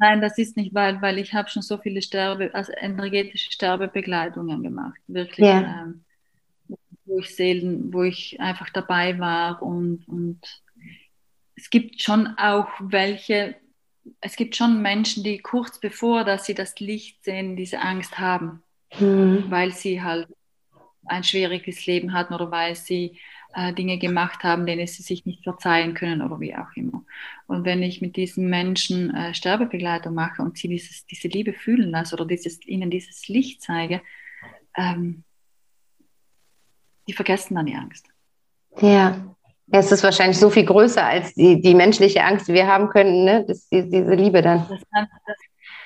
Nein, 0.00 0.20
das 0.20 0.38
ist 0.38 0.56
nicht, 0.56 0.74
weil, 0.74 1.00
weil 1.02 1.18
ich 1.18 1.34
habe 1.34 1.48
schon 1.48 1.62
so 1.62 1.76
viele 1.76 2.02
Sterbe, 2.02 2.50
also 2.52 2.72
energetische 2.76 3.50
Sterbebegleitungen 3.52 4.62
gemacht. 4.62 4.98
Wirklich. 5.08 5.46
Ja. 5.46 5.82
Ähm, 5.82 6.04
wo 7.08 7.18
ich 7.18 7.34
Seelen, 7.34 7.92
wo 7.92 8.02
ich 8.02 8.40
einfach 8.40 8.70
dabei 8.70 9.18
war 9.18 9.62
und, 9.62 10.06
und 10.06 10.40
es 11.56 11.70
gibt 11.70 12.02
schon 12.02 12.28
auch 12.38 12.68
welche, 12.78 13.56
es 14.20 14.36
gibt 14.36 14.54
schon 14.54 14.80
Menschen, 14.80 15.24
die 15.24 15.38
kurz 15.38 15.80
bevor, 15.80 16.24
dass 16.24 16.46
sie 16.46 16.54
das 16.54 16.78
Licht 16.78 17.24
sehen, 17.24 17.56
diese 17.56 17.80
Angst 17.80 18.18
haben, 18.18 18.62
mhm. 18.98 19.44
weil 19.48 19.72
sie 19.72 20.02
halt 20.02 20.28
ein 21.06 21.24
schwieriges 21.24 21.86
Leben 21.86 22.12
hatten 22.12 22.34
oder 22.34 22.50
weil 22.50 22.76
sie 22.76 23.18
äh, 23.54 23.72
Dinge 23.72 23.98
gemacht 23.98 24.44
haben, 24.44 24.66
denen 24.66 24.86
sie 24.86 25.02
sich 25.02 25.26
nicht 25.26 25.42
verzeihen 25.42 25.94
können 25.94 26.22
oder 26.22 26.38
wie 26.38 26.54
auch 26.54 26.70
immer. 26.74 27.04
Und 27.46 27.64
wenn 27.64 27.82
ich 27.82 28.00
mit 28.00 28.16
diesen 28.16 28.48
Menschen 28.48 29.14
äh, 29.14 29.34
Sterbebegleitung 29.34 30.14
mache 30.14 30.42
und 30.42 30.58
sie 30.58 30.68
dieses, 30.68 31.06
diese 31.06 31.28
Liebe 31.28 31.54
fühlen 31.54 31.90
lasse 31.90 32.14
oder 32.14 32.26
dieses, 32.26 32.64
ihnen 32.66 32.90
dieses 32.90 33.26
Licht 33.28 33.62
zeige, 33.62 34.02
ähm, 34.76 35.24
die 37.08 37.12
vergessen 37.12 37.54
dann 37.54 37.66
die 37.66 37.74
Angst. 37.74 38.06
Ja, 38.80 39.34
es 39.70 39.90
ist 39.90 40.04
wahrscheinlich 40.04 40.38
so 40.38 40.50
viel 40.50 40.64
größer 40.64 41.04
als 41.04 41.34
die, 41.34 41.60
die 41.60 41.74
menschliche 41.74 42.22
Angst, 42.22 42.48
die 42.48 42.52
wir 42.52 42.66
haben 42.66 42.88
können, 42.88 43.24
ne? 43.24 43.44
Das, 43.46 43.68
die, 43.68 43.88
diese 43.88 44.14
Liebe 44.14 44.42
dann. 44.42 44.66
Das, 44.68 44.82
kann, 44.92 45.08
das, 45.26 45.36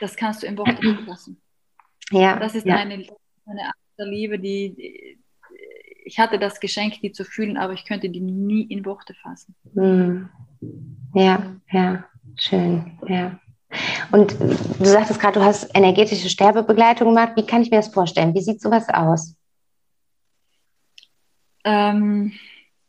das, 0.01 0.17
kannst 0.17 0.43
du 0.43 0.47
in 0.47 0.59
Worte 0.59 0.85
nicht 0.85 1.03
fassen. 1.03 1.41
Ja. 2.11 2.39
Das 2.39 2.55
ist 2.55 2.67
ja. 2.67 2.77
eine, 2.77 2.95
eine 3.47 3.63
Art 3.65 3.75
der 3.99 4.07
Liebe, 4.07 4.39
die, 4.39 5.19
ich 6.05 6.19
hatte 6.19 6.39
das 6.39 6.61
Geschenk, 6.61 7.01
die 7.01 7.13
zu 7.13 7.25
fühlen, 7.25 7.57
aber 7.57 7.73
ich 7.73 7.85
könnte 7.85 8.11
die 8.11 8.21
nie 8.21 8.63
in 8.63 8.85
Worte 8.85 9.15
fassen. 9.15 9.55
Hm. 9.75 10.29
Ja, 11.15 11.57
ja, 11.71 12.05
schön, 12.37 12.99
ja. 13.07 13.39
Und 14.11 14.39
du 14.39 14.85
sagtest 14.85 15.19
gerade, 15.19 15.41
du 15.41 15.45
hast 15.45 15.75
energetische 15.75 16.29
Sterbebegleitung 16.29 17.09
gemacht. 17.09 17.33
Wie 17.37 17.47
kann 17.47 17.63
ich 17.63 17.71
mir 17.71 17.79
das 17.79 17.89
vorstellen? 17.89 18.35
Wie 18.35 18.43
sieht 18.43 18.61
sowas 18.61 18.89
aus? 18.89 19.35
Ähm, 21.65 22.33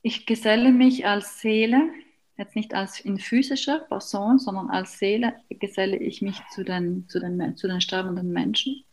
ich 0.02 0.26
geselle 0.26 0.72
mich 0.72 1.06
als 1.06 1.40
Seele, 1.40 1.90
jetzt 2.38 2.56
nicht 2.56 2.74
als 2.74 3.00
in 3.00 3.20
physischer 3.20 3.80
Person, 3.80 4.40
sondern 4.40 4.70
als 4.70 4.98
Seele 5.00 5.36
geselle 5.50 5.98
ich 5.98 6.22
mich 6.22 6.42
zu 6.54 6.64
den, 6.64 7.08
zu 7.08 7.20
den, 7.20 7.56
zu 7.56 7.68
den 7.68 7.82
sterbenden 7.82 8.32
Menschen 8.32 8.84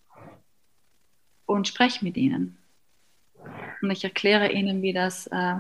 und 1.47 1.67
spreche 1.67 2.05
mit 2.05 2.17
ihnen. 2.17 2.59
Und 3.83 3.91
ich 3.91 4.05
erkläre 4.05 4.53
ihnen, 4.53 4.83
wie 4.83 4.93
das, 4.93 5.27
äh, 5.29 5.57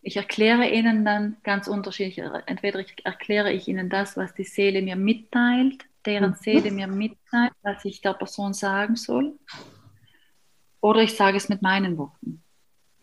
ich 0.00 0.16
erkläre 0.16 0.68
ihnen 0.68 1.04
dann 1.04 1.36
ganz 1.42 1.68
unterschiedlich, 1.68 2.18
entweder 2.46 2.80
ich 2.80 2.94
erkläre 3.04 3.52
ich 3.52 3.68
ihnen 3.68 3.90
das, 3.90 4.16
was 4.16 4.34
die 4.34 4.44
Seele 4.44 4.82
mir 4.82 4.96
mitteilt, 4.96 5.84
deren 6.06 6.30
mhm. 6.30 6.36
Seele 6.36 6.70
mir 6.70 6.86
mitteilt, 6.86 7.52
was 7.62 7.84
ich 7.84 8.00
der 8.00 8.14
Person 8.14 8.54
sagen 8.54 8.96
soll, 8.96 9.38
oder 10.80 11.00
ich 11.00 11.16
sage 11.16 11.36
es 11.36 11.48
mit 11.48 11.62
meinen 11.62 11.96
Worten. 11.96 12.43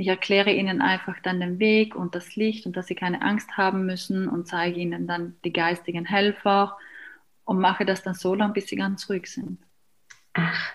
Ich 0.01 0.07
erkläre 0.07 0.51
ihnen 0.51 0.81
einfach 0.81 1.19
dann 1.21 1.39
den 1.39 1.59
Weg 1.59 1.95
und 1.95 2.15
das 2.15 2.35
Licht 2.35 2.65
und 2.65 2.75
dass 2.75 2.87
sie 2.87 2.95
keine 2.95 3.21
Angst 3.21 3.55
haben 3.55 3.85
müssen 3.85 4.27
und 4.27 4.47
zeige 4.47 4.79
ihnen 4.79 5.05
dann 5.05 5.35
die 5.45 5.53
geistigen 5.53 6.05
Helfer 6.05 6.75
und 7.45 7.59
mache 7.59 7.85
das 7.85 8.01
dann 8.01 8.15
so 8.15 8.33
lange, 8.33 8.53
bis 8.53 8.65
sie 8.65 8.77
ganz 8.77 9.07
ruhig 9.07 9.27
sind. 9.27 9.59
Ach, 10.33 10.71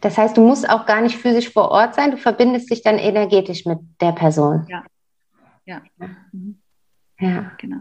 das 0.00 0.16
heißt, 0.16 0.36
du 0.36 0.42
musst 0.42 0.70
auch 0.70 0.86
gar 0.86 1.00
nicht 1.00 1.16
physisch 1.16 1.52
vor 1.52 1.72
Ort 1.72 1.96
sein, 1.96 2.12
du 2.12 2.18
verbindest 2.18 2.70
dich 2.70 2.82
dann 2.82 2.98
energetisch 2.98 3.66
mit 3.66 3.80
der 4.00 4.12
Person. 4.12 4.64
Ja. 4.68 4.84
Ja. 5.64 5.82
Mhm. 6.30 6.60
Ja. 7.18 7.50
Genau. 7.58 7.78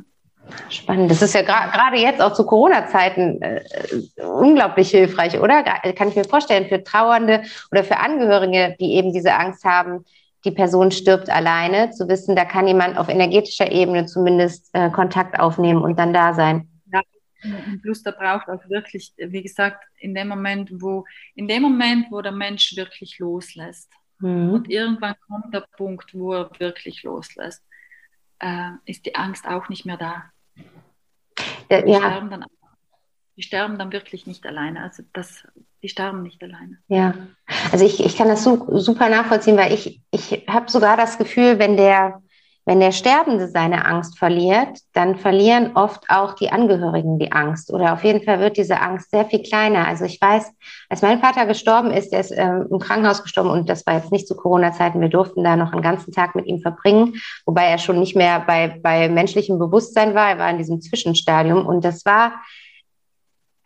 Spannend. 0.69 1.11
Das 1.11 1.21
ist 1.21 1.35
ja 1.35 1.43
gerade 1.43 1.97
jetzt 1.97 2.23
auch 2.23 2.33
zu 2.33 2.43
Corona-Zeiten 2.43 3.39
äh, 3.43 3.61
unglaublich 4.17 4.89
hilfreich, 4.89 5.39
oder? 5.39 5.61
Kann 5.63 6.07
ich 6.07 6.15
mir 6.15 6.23
vorstellen, 6.23 6.67
für 6.67 6.83
Trauernde 6.83 7.43
oder 7.71 7.83
für 7.83 7.97
Angehörige, 7.97 8.75
die 8.79 8.93
eben 8.95 9.13
diese 9.13 9.35
Angst 9.35 9.63
haben, 9.63 10.05
die 10.45 10.51
Person 10.51 10.91
stirbt 10.91 11.29
alleine, 11.29 11.91
zu 11.91 12.07
wissen, 12.07 12.35
da 12.35 12.45
kann 12.45 12.67
jemand 12.67 12.97
auf 12.97 13.09
energetischer 13.09 13.71
Ebene 13.71 14.05
zumindest 14.05 14.69
äh, 14.73 14.89
Kontakt 14.89 15.39
aufnehmen 15.39 15.81
und 15.81 15.99
dann 15.99 16.13
da 16.13 16.33
sein. 16.33 16.69
Ja, 16.91 17.01
plus 17.81 18.03
da 18.03 18.11
braucht 18.11 18.47
auch 18.49 18.67
wirklich, 18.69 19.13
wie 19.17 19.43
gesagt, 19.43 19.83
in 19.97 20.13
dem 20.15 20.29
Moment, 20.29 20.69
wo, 20.81 21.05
in 21.35 21.47
dem 21.47 21.63
Moment, 21.63 22.07
wo 22.09 22.21
der 22.21 22.31
Mensch 22.31 22.75
wirklich 22.75 23.19
loslässt. 23.19 23.91
Mhm. 24.19 24.51
Und 24.51 24.69
irgendwann 24.69 25.15
kommt 25.27 25.53
der 25.53 25.65
Punkt, 25.77 26.13
wo 26.13 26.33
er 26.33 26.49
wirklich 26.59 27.03
loslässt, 27.03 27.63
äh, 28.39 28.71
ist 28.85 29.05
die 29.05 29.15
Angst 29.15 29.47
auch 29.47 29.69
nicht 29.69 29.85
mehr 29.85 29.97
da. 29.97 30.23
Ja, 31.69 31.81
die, 31.81 31.93
sterben 31.93 32.29
dann, 32.29 32.45
die 33.35 33.43
sterben 33.43 33.77
dann 33.77 33.91
wirklich 33.91 34.25
nicht 34.25 34.45
alleine. 34.45 34.81
Also 34.81 35.03
das, 35.13 35.45
die 35.81 35.89
sterben 35.89 36.23
nicht 36.23 36.41
alleine. 36.43 36.77
Ja, 36.87 37.13
also 37.71 37.85
ich, 37.85 38.03
ich 38.03 38.17
kann 38.17 38.27
das 38.27 38.43
super 38.43 39.09
nachvollziehen, 39.09 39.57
weil 39.57 39.73
ich, 39.73 40.01
ich 40.11 40.45
habe 40.47 40.69
sogar 40.69 40.97
das 40.97 41.17
Gefühl, 41.17 41.57
wenn 41.57 41.77
der, 41.77 42.21
wenn 42.65 42.81
der 42.81 42.91
Sterbende 42.91 43.47
seine 43.47 43.85
Angst 43.85 44.19
verliert, 44.19 44.79
dann 44.93 45.15
verlieren 45.15 45.71
oft 45.75 46.03
auch 46.09 46.33
die 46.33 46.51
Angehörigen 46.51 47.17
die 47.17 47.31
Angst. 47.31 47.71
Oder 47.71 47.93
auf 47.93 48.03
jeden 48.03 48.23
Fall 48.23 48.39
wird 48.39 48.57
diese 48.57 48.79
Angst 48.81 49.09
sehr 49.09 49.25
viel 49.25 49.41
kleiner. 49.41 49.87
Also 49.87 50.05
ich 50.05 50.21
weiß, 50.21 50.51
als 50.89 51.01
mein 51.01 51.19
Vater 51.19 51.45
gestorben 51.45 51.91
ist, 51.91 52.11
der 52.11 52.19
ist 52.19 52.31
ähm, 52.31 52.67
im 52.69 52.79
Krankenhaus 52.79 53.23
gestorben 53.23 53.49
und 53.49 53.69
das 53.69 53.87
war 53.87 53.95
jetzt 53.95 54.11
nicht 54.11 54.27
zu 54.27 54.35
Corona-Zeiten. 54.35 55.01
Wir 55.01 55.09
durften 55.09 55.43
da 55.43 55.55
noch 55.55 55.71
einen 55.71 55.81
ganzen 55.81 56.11
Tag 56.11 56.35
mit 56.35 56.45
ihm 56.45 56.59
verbringen, 56.59 57.15
wobei 57.45 57.65
er 57.65 57.77
schon 57.77 57.99
nicht 57.99 58.15
mehr 58.15 58.41
bei, 58.41 58.79
bei 58.83 59.07
menschlichem 59.07 59.57
Bewusstsein 59.57 60.13
war. 60.13 60.29
Er 60.29 60.37
war 60.39 60.49
in 60.49 60.57
diesem 60.57 60.81
Zwischenstadium 60.81 61.65
und 61.65 61.85
das 61.85 62.05
war 62.05 62.33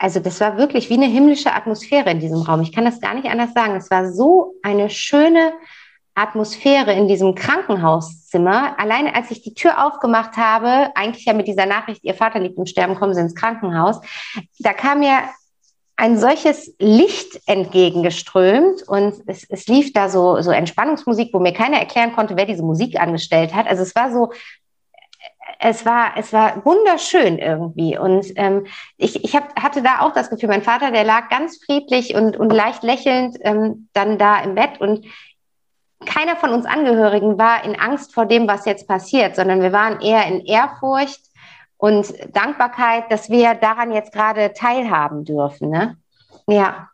also 0.04 0.20
das 0.20 0.42
war 0.42 0.58
wirklich 0.58 0.90
wie 0.90 0.96
eine 0.96 1.06
himmlische 1.06 1.54
Atmosphäre 1.54 2.12
in 2.12 2.20
diesem 2.20 2.42
Raum. 2.42 2.60
Ich 2.60 2.74
kann 2.74 2.84
das 2.84 3.00
gar 3.00 3.14
nicht 3.14 3.28
anders 3.28 3.54
sagen. 3.54 3.78
Es 3.78 3.90
war 3.90 4.12
so 4.12 4.54
eine 4.62 4.90
schöne 4.90 5.54
Atmosphäre 6.14 6.92
in 6.92 7.08
diesem 7.08 7.36
Krankenhauszimmer. 7.36 8.78
Alleine 8.78 9.16
als 9.16 9.32
ich 9.32 9.44
die 9.44 9.54
Tür 9.54 9.82
aufgemacht 9.88 10.36
habe, 10.36 10.92
eigentlich 10.96 11.24
ja 11.24 11.32
mit 11.32 11.48
dieser 11.48 11.66
Nachricht, 11.66 12.04
ihr 12.04 12.16
Vater 12.16 12.42
liegt 12.42 12.58
im 12.58 12.66
Sterben, 12.66 12.96
kommen 12.96 13.14
Sie 13.14 13.22
ins 13.22 13.34
Krankenhaus, 13.34 14.02
da 14.60 14.74
kam 14.74 15.00
mir 15.00 15.20
ein 15.96 16.20
solches 16.20 16.76
Licht 16.80 17.40
entgegengeströmt 17.46 18.84
und 18.86 19.24
es, 19.28 19.46
es 19.48 19.68
lief 19.68 19.94
da 19.94 20.10
so, 20.10 20.42
so 20.42 20.52
Entspannungsmusik, 20.52 21.30
wo 21.34 21.40
mir 21.40 21.54
keiner 21.54 21.78
erklären 21.78 22.12
konnte, 22.12 22.36
wer 22.36 22.46
diese 22.46 22.64
Musik 22.64 23.00
angestellt 23.00 23.54
hat. 23.54 23.68
Also 23.68 23.84
es 23.84 23.96
war 23.96 24.12
so 24.12 24.34
es 25.64 25.86
war, 25.86 26.18
es 26.18 26.34
war 26.34 26.66
wunderschön 26.66 27.38
irgendwie. 27.40 27.98
Und 27.98 28.26
ähm, 28.36 28.66
ich, 28.98 29.24
ich 29.24 29.34
hab, 29.34 29.56
hatte 29.62 29.82
da 29.82 30.02
auch 30.02 30.12
das 30.12 30.30
Gefühl, 30.30 30.50
mein 30.50 30.62
Vater, 30.62 30.92
der 30.92 31.06
lag 31.06 31.30
ganz 31.30 31.64
friedlich 31.64 32.16
und, 32.16 32.36
und 32.36 32.52
leicht 32.52 32.84
lächelnd 32.84 33.38
ähm, 33.42 33.88
dann 33.94 34.18
da 34.18 34.44
im 34.44 34.56
Bett. 34.56 34.82
Und 34.82 35.06
keiner 36.06 36.36
von 36.36 36.50
uns 36.50 36.66
Angehörigen 36.66 37.38
war 37.38 37.64
in 37.64 37.80
Angst 37.80 38.14
vor 38.14 38.26
dem, 38.26 38.46
was 38.46 38.66
jetzt 38.66 38.90
passiert, 38.90 39.38
sondern 39.38 39.62
wir 39.62 39.72
waren 39.72 40.02
eher 40.02 40.28
in 40.28 40.42
Ehrfurcht 40.42 41.22
und 41.78 42.14
Dankbarkeit, 42.36 43.10
dass 43.10 43.30
wir 43.30 43.54
daran 43.54 43.94
jetzt 43.94 44.12
gerade 44.12 44.52
teilhaben 44.52 45.24
dürfen. 45.24 45.70
Ne? 45.70 45.96
Ja. 46.46 46.90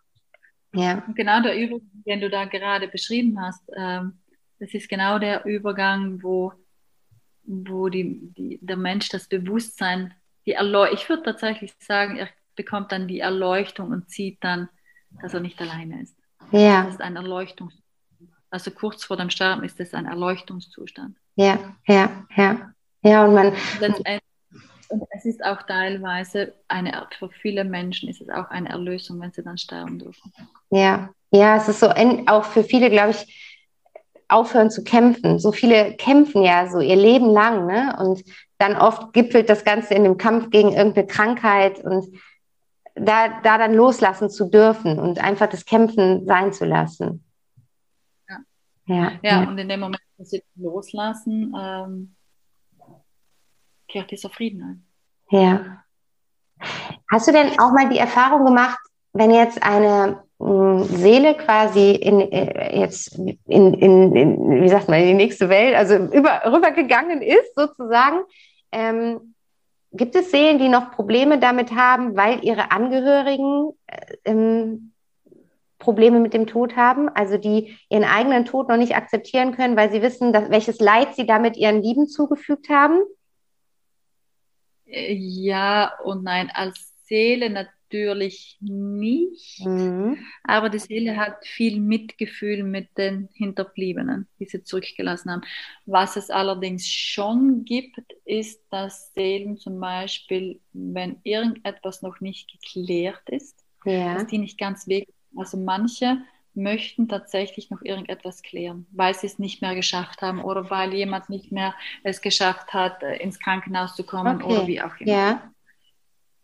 ja. 0.74 1.02
Genau 1.16 1.42
der 1.42 1.58
Übergang, 1.58 1.90
den 2.06 2.22
du 2.22 2.30
da 2.30 2.46
gerade 2.46 2.88
beschrieben 2.88 3.42
hast, 3.42 3.64
ähm, 3.76 4.20
das 4.60 4.76
ist 4.76 4.90
genau 4.90 5.18
der 5.18 5.44
Übergang, 5.46 6.22
wo 6.22 6.54
wo 7.50 7.90
die, 7.90 8.32
die, 8.38 8.60
der 8.62 8.78
Mensch 8.78 9.10
das 9.10 9.28
Bewusstsein, 9.28 10.14
die 10.46 10.54
Erleuchtung, 10.54 10.98
ich 10.98 11.10
würde 11.10 11.24
tatsächlich 11.24 11.74
sagen, 11.80 12.18
er 12.18 12.30
bekommt 12.56 12.92
dann 12.92 13.08
die 13.08 13.20
Erleuchtung 13.20 13.92
und 13.92 14.10
sieht 14.10 14.44
dann, 14.44 14.70
dass 15.22 15.34
er 15.34 15.40
nicht 15.40 15.60
alleine 15.60 16.02
ist. 16.04 16.16
Ja. 16.52 16.84
Das 16.84 16.96
ist 16.96 17.02
ein 17.02 17.16
Erleuchtungszustand. 17.16 17.84
Also 18.52 18.72
kurz 18.72 19.04
vor 19.04 19.18
dem 19.18 19.30
Sterben 19.30 19.64
ist 19.64 19.80
es 19.80 19.94
ein 19.94 20.06
Erleuchtungszustand. 20.06 21.16
Ja, 21.36 21.76
ja, 21.88 22.26
ja. 22.36 22.74
Ja, 23.02 23.26
und 23.26 23.34
man. 23.34 23.54
Und 24.90 25.04
es 25.12 25.24
ist 25.26 25.44
auch 25.44 25.62
teilweise 25.64 26.56
eine, 26.68 27.08
für 27.18 27.30
viele 27.30 27.64
Menschen 27.64 28.10
ist 28.10 28.22
es 28.22 28.30
auch 28.30 28.50
eine 28.50 28.70
Erlösung, 28.70 29.22
wenn 29.22 29.32
sie 29.32 29.44
dann 29.44 29.58
sterben 29.58 30.00
dürfen. 30.00 30.34
Ja, 30.72 31.14
ja, 31.32 31.58
es 31.58 31.68
ist 31.68 31.80
so, 31.80 31.90
auch 31.92 32.44
für 32.44 32.64
viele, 32.64 32.90
glaube 32.90 33.12
ich, 33.12 33.49
aufhören 34.30 34.72
zu 34.72 34.84
kämpfen. 34.84 35.40
So 35.40 35.52
viele 35.52 35.96
kämpfen 35.96 36.44
ja 36.44 36.70
so 36.70 36.80
ihr 36.80 36.96
Leben 36.96 37.32
lang, 37.32 37.66
ne? 37.66 37.96
Und 38.00 38.24
dann 38.58 38.78
oft 38.78 39.14
gipfelt 39.14 39.50
das 39.50 39.64
Ganze 39.64 39.96
in 39.96 40.04
dem 40.04 40.18
Kampf 40.18 40.50
gegen 40.52 40.72
irgendeine 40.72 41.08
Krankheit 41.08 41.84
und 41.84 42.16
da, 42.96 43.42
da 43.42 43.58
dann 43.58 43.74
loslassen 43.74 44.30
zu 44.30 44.50
dürfen 44.50 45.00
und 45.00 45.24
einfach 45.24 45.48
das 45.48 45.66
Kämpfen 45.66 46.26
sein 46.26 46.54
zu 46.54 46.66
lassen. 46.66 47.24
Ja, 48.28 48.38
ja, 48.86 49.12
ja. 49.24 49.44
und 49.48 49.58
in 49.58 49.70
dem 49.70 49.80
Moment, 49.80 50.02
wo 50.18 50.24
sie 50.24 50.44
loslassen, 50.56 51.54
ähm, 51.58 52.16
kehrt 53.88 54.12
dieser 54.12 54.30
Frieden 54.30 54.64
ein. 54.64 54.86
Ja. 55.32 55.84
Hast 57.10 57.28
du 57.28 57.32
denn 57.32 57.60
auch 57.60 57.72
mal 57.72 57.90
die 57.90 57.98
Erfahrung 57.98 58.46
gemacht, 58.46 58.80
wenn 59.14 59.32
jetzt 59.32 59.64
eine 59.64 60.24
Seele 60.42 61.36
quasi 61.36 61.92
in, 61.92 62.22
äh, 62.32 62.80
jetzt 62.80 63.18
in, 63.18 63.74
in, 63.74 64.16
in, 64.16 64.62
wie 64.62 64.70
sagt 64.70 64.88
man, 64.88 65.02
in 65.02 65.08
die 65.08 65.14
nächste 65.14 65.50
Welt, 65.50 65.76
also 65.76 65.96
über, 65.96 66.42
rübergegangen 66.46 67.22
ist 67.22 67.54
sozusagen. 67.56 68.22
Ähm, 68.72 69.36
gibt 69.92 70.16
es 70.16 70.32
Seelen, 70.32 70.60
die 70.60 70.70
noch 70.70 70.92
Probleme 70.92 71.40
damit 71.40 71.72
haben, 71.72 72.16
weil 72.16 72.44
ihre 72.44 72.72
Angehörigen 72.72 73.72
äh, 73.88 74.16
ähm, 74.24 74.94
Probleme 75.78 76.20
mit 76.20 76.34
dem 76.34 76.48
Tod 76.48 76.78
haben, 76.78 77.10
also 77.10 77.38
die 77.38 77.78
ihren 77.90 78.04
eigenen 78.06 78.46
Tod 78.46 78.70
noch 78.70 78.78
nicht 78.78 78.96
akzeptieren 78.96 79.56
können, 79.56 79.76
weil 79.76 79.92
sie 79.92 80.02
wissen, 80.02 80.32
dass, 80.32 80.50
welches 80.50 80.80
Leid 80.80 81.16
sie 81.16 81.26
damit 81.26 81.58
ihren 81.58 81.82
Lieben 81.82 82.08
zugefügt 82.08 82.70
haben? 82.70 83.02
Äh, 84.86 85.14
ja 85.14 85.92
und 86.04 86.24
nein. 86.24 86.50
Als 86.54 86.94
Seele 87.06 87.50
natürlich 87.50 87.79
natürlich 87.92 88.58
nicht, 88.62 89.66
mhm. 89.66 90.18
aber 90.44 90.70
die 90.70 90.80
Seele 90.80 91.18
hat 91.18 91.46
viel 91.46 91.80
Mitgefühl 91.80 92.64
mit 92.64 92.98
den 92.98 93.30
Hinterbliebenen, 93.34 94.28
die 94.40 94.46
sie 94.46 94.64
zurückgelassen 94.64 95.32
haben. 95.32 95.42
Was 95.86 96.16
es 96.16 96.30
allerdings 96.30 96.88
schon 96.88 97.66
gibt, 97.66 98.00
ist, 98.26 98.62
dass 98.70 99.14
Seelen 99.14 99.58
zum 99.58 99.80
Beispiel, 99.80 100.60
wenn 100.74 101.18
irgendetwas 101.24 102.02
noch 102.02 102.20
nicht 102.20 102.52
geklärt 102.52 103.28
ist, 103.30 103.66
ja. 103.86 104.14
dass 104.14 104.28
die 104.28 104.38
nicht 104.38 104.60
ganz 104.60 104.88
weg. 104.88 105.08
Also 105.36 105.58
manche 105.58 106.18
möchten 106.54 107.08
tatsächlich 107.08 107.70
noch 107.70 107.82
irgendetwas 107.82 108.42
klären, 108.42 108.86
weil 108.92 109.14
sie 109.16 109.28
es 109.28 109.40
nicht 109.40 109.62
mehr 109.62 109.76
geschafft 109.76 110.22
haben 110.22 110.44
oder 110.44 110.70
weil 110.70 110.94
jemand 110.94 111.30
nicht 111.30 111.52
mehr 111.52 111.74
es 112.04 112.22
geschafft 112.22 112.74
hat, 112.74 113.02
ins 113.04 113.40
Krankenhaus 113.40 113.96
zu 113.96 114.04
kommen 114.04 114.42
okay. 114.42 114.54
oder 114.54 114.68
wie 114.68 114.82
auch 114.82 114.96
immer. 115.00 115.12
Ja. 115.12 115.52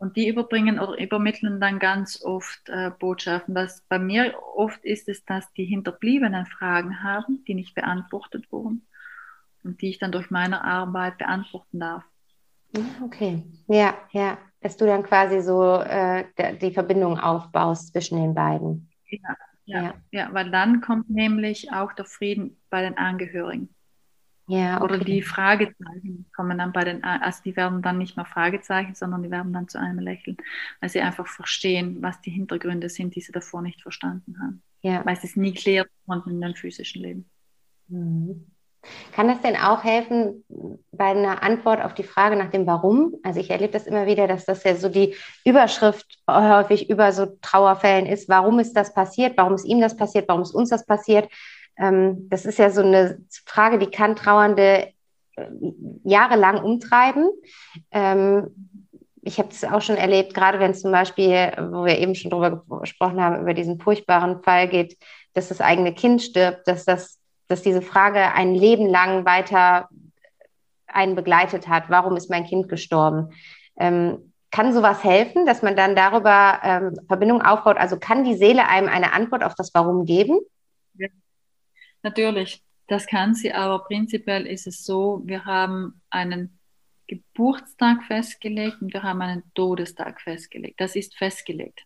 Und 0.05 0.15
die 0.15 0.27
überbringen 0.27 0.79
oder 0.79 1.01
übermitteln 1.01 1.59
dann 1.59 1.79
ganz 1.79 2.23
oft 2.23 2.69
äh, 2.69 2.91
Botschaften. 2.91 3.55
Was 3.55 3.81
bei 3.89 3.97
mir 3.97 4.35
oft 4.55 4.85
ist 4.85 5.09
es, 5.09 5.25
dass 5.25 5.51
die 5.53 5.65
Hinterbliebenen 5.65 6.45
Fragen 6.45 7.01
haben, 7.01 7.43
die 7.47 7.55
nicht 7.55 7.73
beantwortet 7.73 8.51
wurden 8.51 8.85
und 9.63 9.81
die 9.81 9.89
ich 9.89 9.97
dann 9.97 10.11
durch 10.11 10.29
meine 10.29 10.63
Arbeit 10.63 11.17
beantworten 11.17 11.79
darf. 11.79 12.03
Okay, 13.03 13.41
ja, 13.65 13.95
ja, 14.11 14.37
dass 14.61 14.77
du 14.77 14.85
dann 14.85 15.01
quasi 15.01 15.41
so 15.41 15.79
äh, 15.81 16.25
die 16.61 16.71
Verbindung 16.71 17.19
aufbaust 17.19 17.91
zwischen 17.91 18.21
den 18.21 18.35
beiden. 18.35 18.91
Ja, 19.09 19.35
ja, 19.65 19.81
ja, 19.81 19.93
ja, 20.11 20.29
weil 20.33 20.51
dann 20.51 20.81
kommt 20.81 21.09
nämlich 21.09 21.71
auch 21.73 21.93
der 21.93 22.05
Frieden 22.05 22.61
bei 22.69 22.83
den 22.83 22.95
Angehörigen. 22.95 23.74
Ja, 24.47 24.75
okay. 24.75 24.83
Oder 24.83 24.97
die 25.03 25.21
Fragezeichen 25.23 26.25
kommen 26.35 26.57
dann 26.59 26.71
bei 26.71 26.83
den, 26.83 27.03
also 27.03 27.41
die 27.43 27.55
werden 27.55 27.81
dann 27.81 27.97
nicht 27.97 28.15
mehr 28.15 28.25
Fragezeichen, 28.25 28.93
sondern 28.93 29.23
die 29.23 29.31
werden 29.31 29.53
dann 29.53 29.67
zu 29.67 29.79
einem 29.79 29.99
Lächeln, 29.99 30.37
weil 30.81 30.89
sie 30.89 31.01
einfach 31.01 31.27
verstehen, 31.27 31.97
was 32.01 32.21
die 32.21 32.31
Hintergründe 32.31 32.89
sind, 32.89 33.15
die 33.15 33.21
sie 33.21 33.31
davor 33.31 33.61
nicht 33.61 33.81
verstanden 33.81 34.37
haben. 34.39 34.61
Ja. 34.81 35.03
Weil 35.05 35.15
sie 35.15 35.27
es 35.27 35.35
nie 35.35 35.53
klären 35.53 35.87
konnten 36.05 36.29
in 36.29 36.41
dem 36.41 36.53
physischen 36.53 37.01
Leben. 37.01 37.29
Mhm. 37.87 38.45
Kann 39.13 39.27
das 39.27 39.41
denn 39.41 39.55
auch 39.55 39.83
helfen 39.83 40.43
bei 40.91 41.05
einer 41.05 41.41
Antwort 41.41 41.81
auf 41.81 41.95
die 41.95 42.03
Frage 42.03 42.35
nach 42.35 42.51
dem 42.51 42.67
Warum? 42.67 43.15
Also 43.23 43.39
ich 43.39 43.49
erlebe 43.49 43.73
das 43.73 43.87
immer 43.87 44.05
wieder, 44.05 44.27
dass 44.27 44.45
das 44.45 44.63
ja 44.63 44.75
so 44.75 44.89
die 44.89 45.15
Überschrift 45.43 46.05
häufig 46.29 46.89
über 46.89 47.11
so 47.11 47.25
Trauerfällen 47.41 48.05
ist. 48.05 48.29
Warum 48.29 48.59
ist 48.59 48.73
das 48.73 48.93
passiert? 48.93 49.37
Warum 49.37 49.55
ist 49.55 49.65
ihm 49.65 49.81
das 49.81 49.97
passiert? 49.97 50.27
Warum 50.27 50.43
ist 50.43 50.53
uns 50.53 50.69
das 50.69 50.85
passiert? 50.85 51.29
Ähm, 51.77 52.29
das 52.29 52.45
ist 52.45 52.59
ja 52.59 52.69
so 52.69 52.81
eine 52.81 53.19
Frage, 53.45 53.79
die 53.79 53.89
kann 53.89 54.15
Trauernde 54.15 54.93
äh, 55.35 55.45
jahrelang 56.03 56.63
umtreiben. 56.63 57.29
Ähm, 57.91 58.71
ich 59.21 59.39
habe 59.39 59.49
es 59.49 59.63
auch 59.63 59.81
schon 59.81 59.97
erlebt, 59.97 60.33
gerade 60.33 60.59
wenn 60.59 60.71
es 60.71 60.81
zum 60.81 60.91
Beispiel, 60.91 61.51
wo 61.71 61.85
wir 61.85 61.97
eben 61.97 62.13
schon 62.13 62.29
drüber 62.29 62.63
gesprochen 62.81 63.19
haben, 63.19 63.41
über 63.41 63.55
diesen 63.55 63.79
furchtbaren 63.79 64.43
Fall 64.43 64.67
geht, 64.67 64.97
dass 65.33 65.49
das 65.49 65.61
eigene 65.61 65.93
Kind 65.93 66.21
stirbt, 66.21 66.67
dass, 66.67 66.85
das, 66.85 67.17
dass 67.47 67.63
diese 67.63 67.81
Frage 67.81 68.33
ein 68.33 68.53
Leben 68.53 68.87
lang 68.87 69.25
weiter 69.25 69.89
einen 70.85 71.15
begleitet 71.15 71.67
hat. 71.67 71.85
Warum 71.89 72.15
ist 72.17 72.29
mein 72.29 72.45
Kind 72.45 72.69
gestorben? 72.69 73.33
Ähm, 73.77 74.31
kann 74.51 74.73
sowas 74.73 75.03
helfen, 75.03 75.45
dass 75.45 75.63
man 75.63 75.75
dann 75.75 75.97
darüber 75.97 76.93
Verbindung 77.09 77.41
aufbaut? 77.41 77.75
Also 77.75 77.97
kann 77.99 78.23
die 78.23 78.35
Seele 78.35 78.65
einem 78.69 78.87
eine 78.87 79.11
Antwort 79.11 79.43
auf 79.43 79.53
das 79.53 79.73
Warum 79.73 80.05
geben? 80.05 80.39
Natürlich. 82.05 82.61
Das 82.87 83.07
kann 83.07 83.33
sie, 83.33 83.51
aber 83.51 83.79
prinzipiell 83.83 84.45
ist 84.45 84.67
es 84.67 84.85
so, 84.85 85.23
wir 85.25 85.43
haben 85.45 86.03
einen 86.11 86.59
Geburtstag 87.07 88.03
festgelegt 88.03 88.79
und 88.79 88.93
wir 88.93 89.01
haben 89.01 89.23
einen 89.23 89.41
Todestag 89.55 90.21
festgelegt. 90.21 90.79
Das 90.79 90.95
ist 90.95 91.17
festgelegt. 91.17 91.83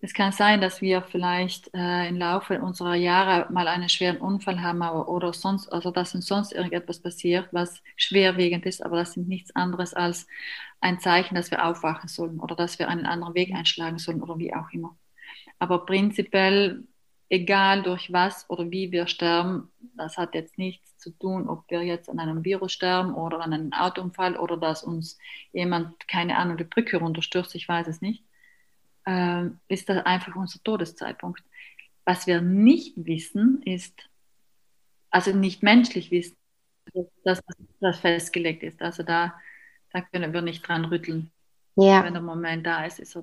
Es 0.00 0.14
kann 0.14 0.32
sein, 0.32 0.62
dass 0.62 0.80
wir 0.80 1.02
vielleicht 1.02 1.68
äh, 1.74 2.08
im 2.08 2.16
Laufe 2.16 2.62
unserer 2.62 2.94
Jahre 2.94 3.52
mal 3.52 3.68
einen 3.68 3.90
schweren 3.90 4.16
Unfall 4.16 4.62
haben 4.62 4.80
oder 4.80 5.34
sonst, 5.34 5.70
also 5.70 5.90
dass 5.90 6.14
uns 6.14 6.24
sonst 6.26 6.52
irgendetwas 6.52 7.00
passiert, 7.00 7.48
was 7.52 7.82
schwerwiegend 7.96 8.64
ist, 8.64 8.82
aber 8.82 8.96
das 8.96 9.12
sind 9.12 9.28
nichts 9.28 9.54
anderes 9.54 9.92
als 9.92 10.26
ein 10.80 10.98
Zeichen, 10.98 11.34
dass 11.34 11.50
wir 11.50 11.66
aufwachen 11.66 12.08
sollen 12.08 12.40
oder 12.40 12.56
dass 12.56 12.78
wir 12.78 12.88
einen 12.88 13.04
anderen 13.04 13.34
Weg 13.34 13.52
einschlagen 13.54 13.98
sollen 13.98 14.22
oder 14.22 14.38
wie 14.38 14.54
auch 14.54 14.70
immer. 14.72 14.96
Aber 15.58 15.84
prinzipiell, 15.84 16.84
egal 17.32 17.82
durch 17.82 18.12
was 18.12 18.48
oder 18.50 18.70
wie 18.70 18.92
wir 18.92 19.06
sterben, 19.06 19.70
das 19.96 20.18
hat 20.18 20.34
jetzt 20.34 20.58
nichts 20.58 20.98
zu 20.98 21.10
tun, 21.10 21.48
ob 21.48 21.64
wir 21.70 21.82
jetzt 21.82 22.08
an 22.08 22.20
einem 22.20 22.44
Virus 22.44 22.72
sterben 22.72 23.14
oder 23.14 23.40
an 23.40 23.52
einem 23.52 23.72
Autounfall 23.72 24.36
oder 24.36 24.56
dass 24.56 24.82
uns 24.82 25.18
jemand, 25.52 26.06
keine 26.08 26.36
Ahnung, 26.36 26.56
die 26.56 26.64
Brücke 26.64 26.98
runterstürzt, 26.98 27.54
ich 27.54 27.68
weiß 27.68 27.88
es 27.88 28.00
nicht 28.00 28.24
äh, 29.06 29.46
ist 29.68 29.88
das 29.88 30.04
einfach 30.04 30.34
unser 30.36 30.62
Todeszeitpunkt. 30.62 31.42
Was 32.04 32.26
wir 32.26 32.40
nicht 32.40 32.94
wissen, 32.96 33.62
ist, 33.64 34.08
also 35.10 35.32
nicht 35.32 35.62
menschlich 35.62 36.10
wissen, 36.10 36.36
dass 37.24 37.40
das 37.80 38.00
festgelegt 38.00 38.62
ist. 38.62 38.82
Also 38.82 39.02
da, 39.02 39.34
da 39.92 40.00
können 40.00 40.32
wir 40.32 40.42
nicht 40.42 40.66
dran 40.66 40.84
rütteln. 40.84 41.30
Ja. 41.76 42.04
Wenn 42.04 42.14
der 42.14 42.22
Moment 42.22 42.66
da 42.66 42.84
ist, 42.84 42.98
ist. 42.98 43.18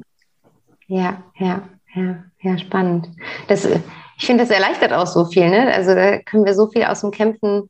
Ja, 0.88 1.24
ja, 1.38 1.70
ja, 1.94 2.24
ja, 2.42 2.58
spannend. 2.58 3.10
Das, 3.48 3.68
ich 4.20 4.26
finde, 4.26 4.44
das 4.44 4.52
erleichtert 4.52 4.92
auch 4.92 5.08
so 5.08 5.26
viel. 5.26 5.50
Ne? 5.50 5.74
Also 5.74 5.96
da 5.96 6.20
können 6.20 6.46
wir 6.46 6.54
so 6.54 6.68
viel 6.68 6.84
aus 6.84 7.02
dem 7.02 7.12
Kämpfen 7.12 7.70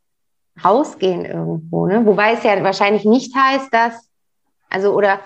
rausgehen 0.64 1.24
irgendwo. 1.24 1.86
Ne? 1.86 2.06
Wobei 2.06 2.34
es 2.34 2.43
ja 2.43 2.62
wahrscheinlich 2.64 3.06
nicht 3.06 3.36
heißt, 3.36 3.72
dass, 3.72 4.10
also 4.68 4.93
oder 4.93 5.20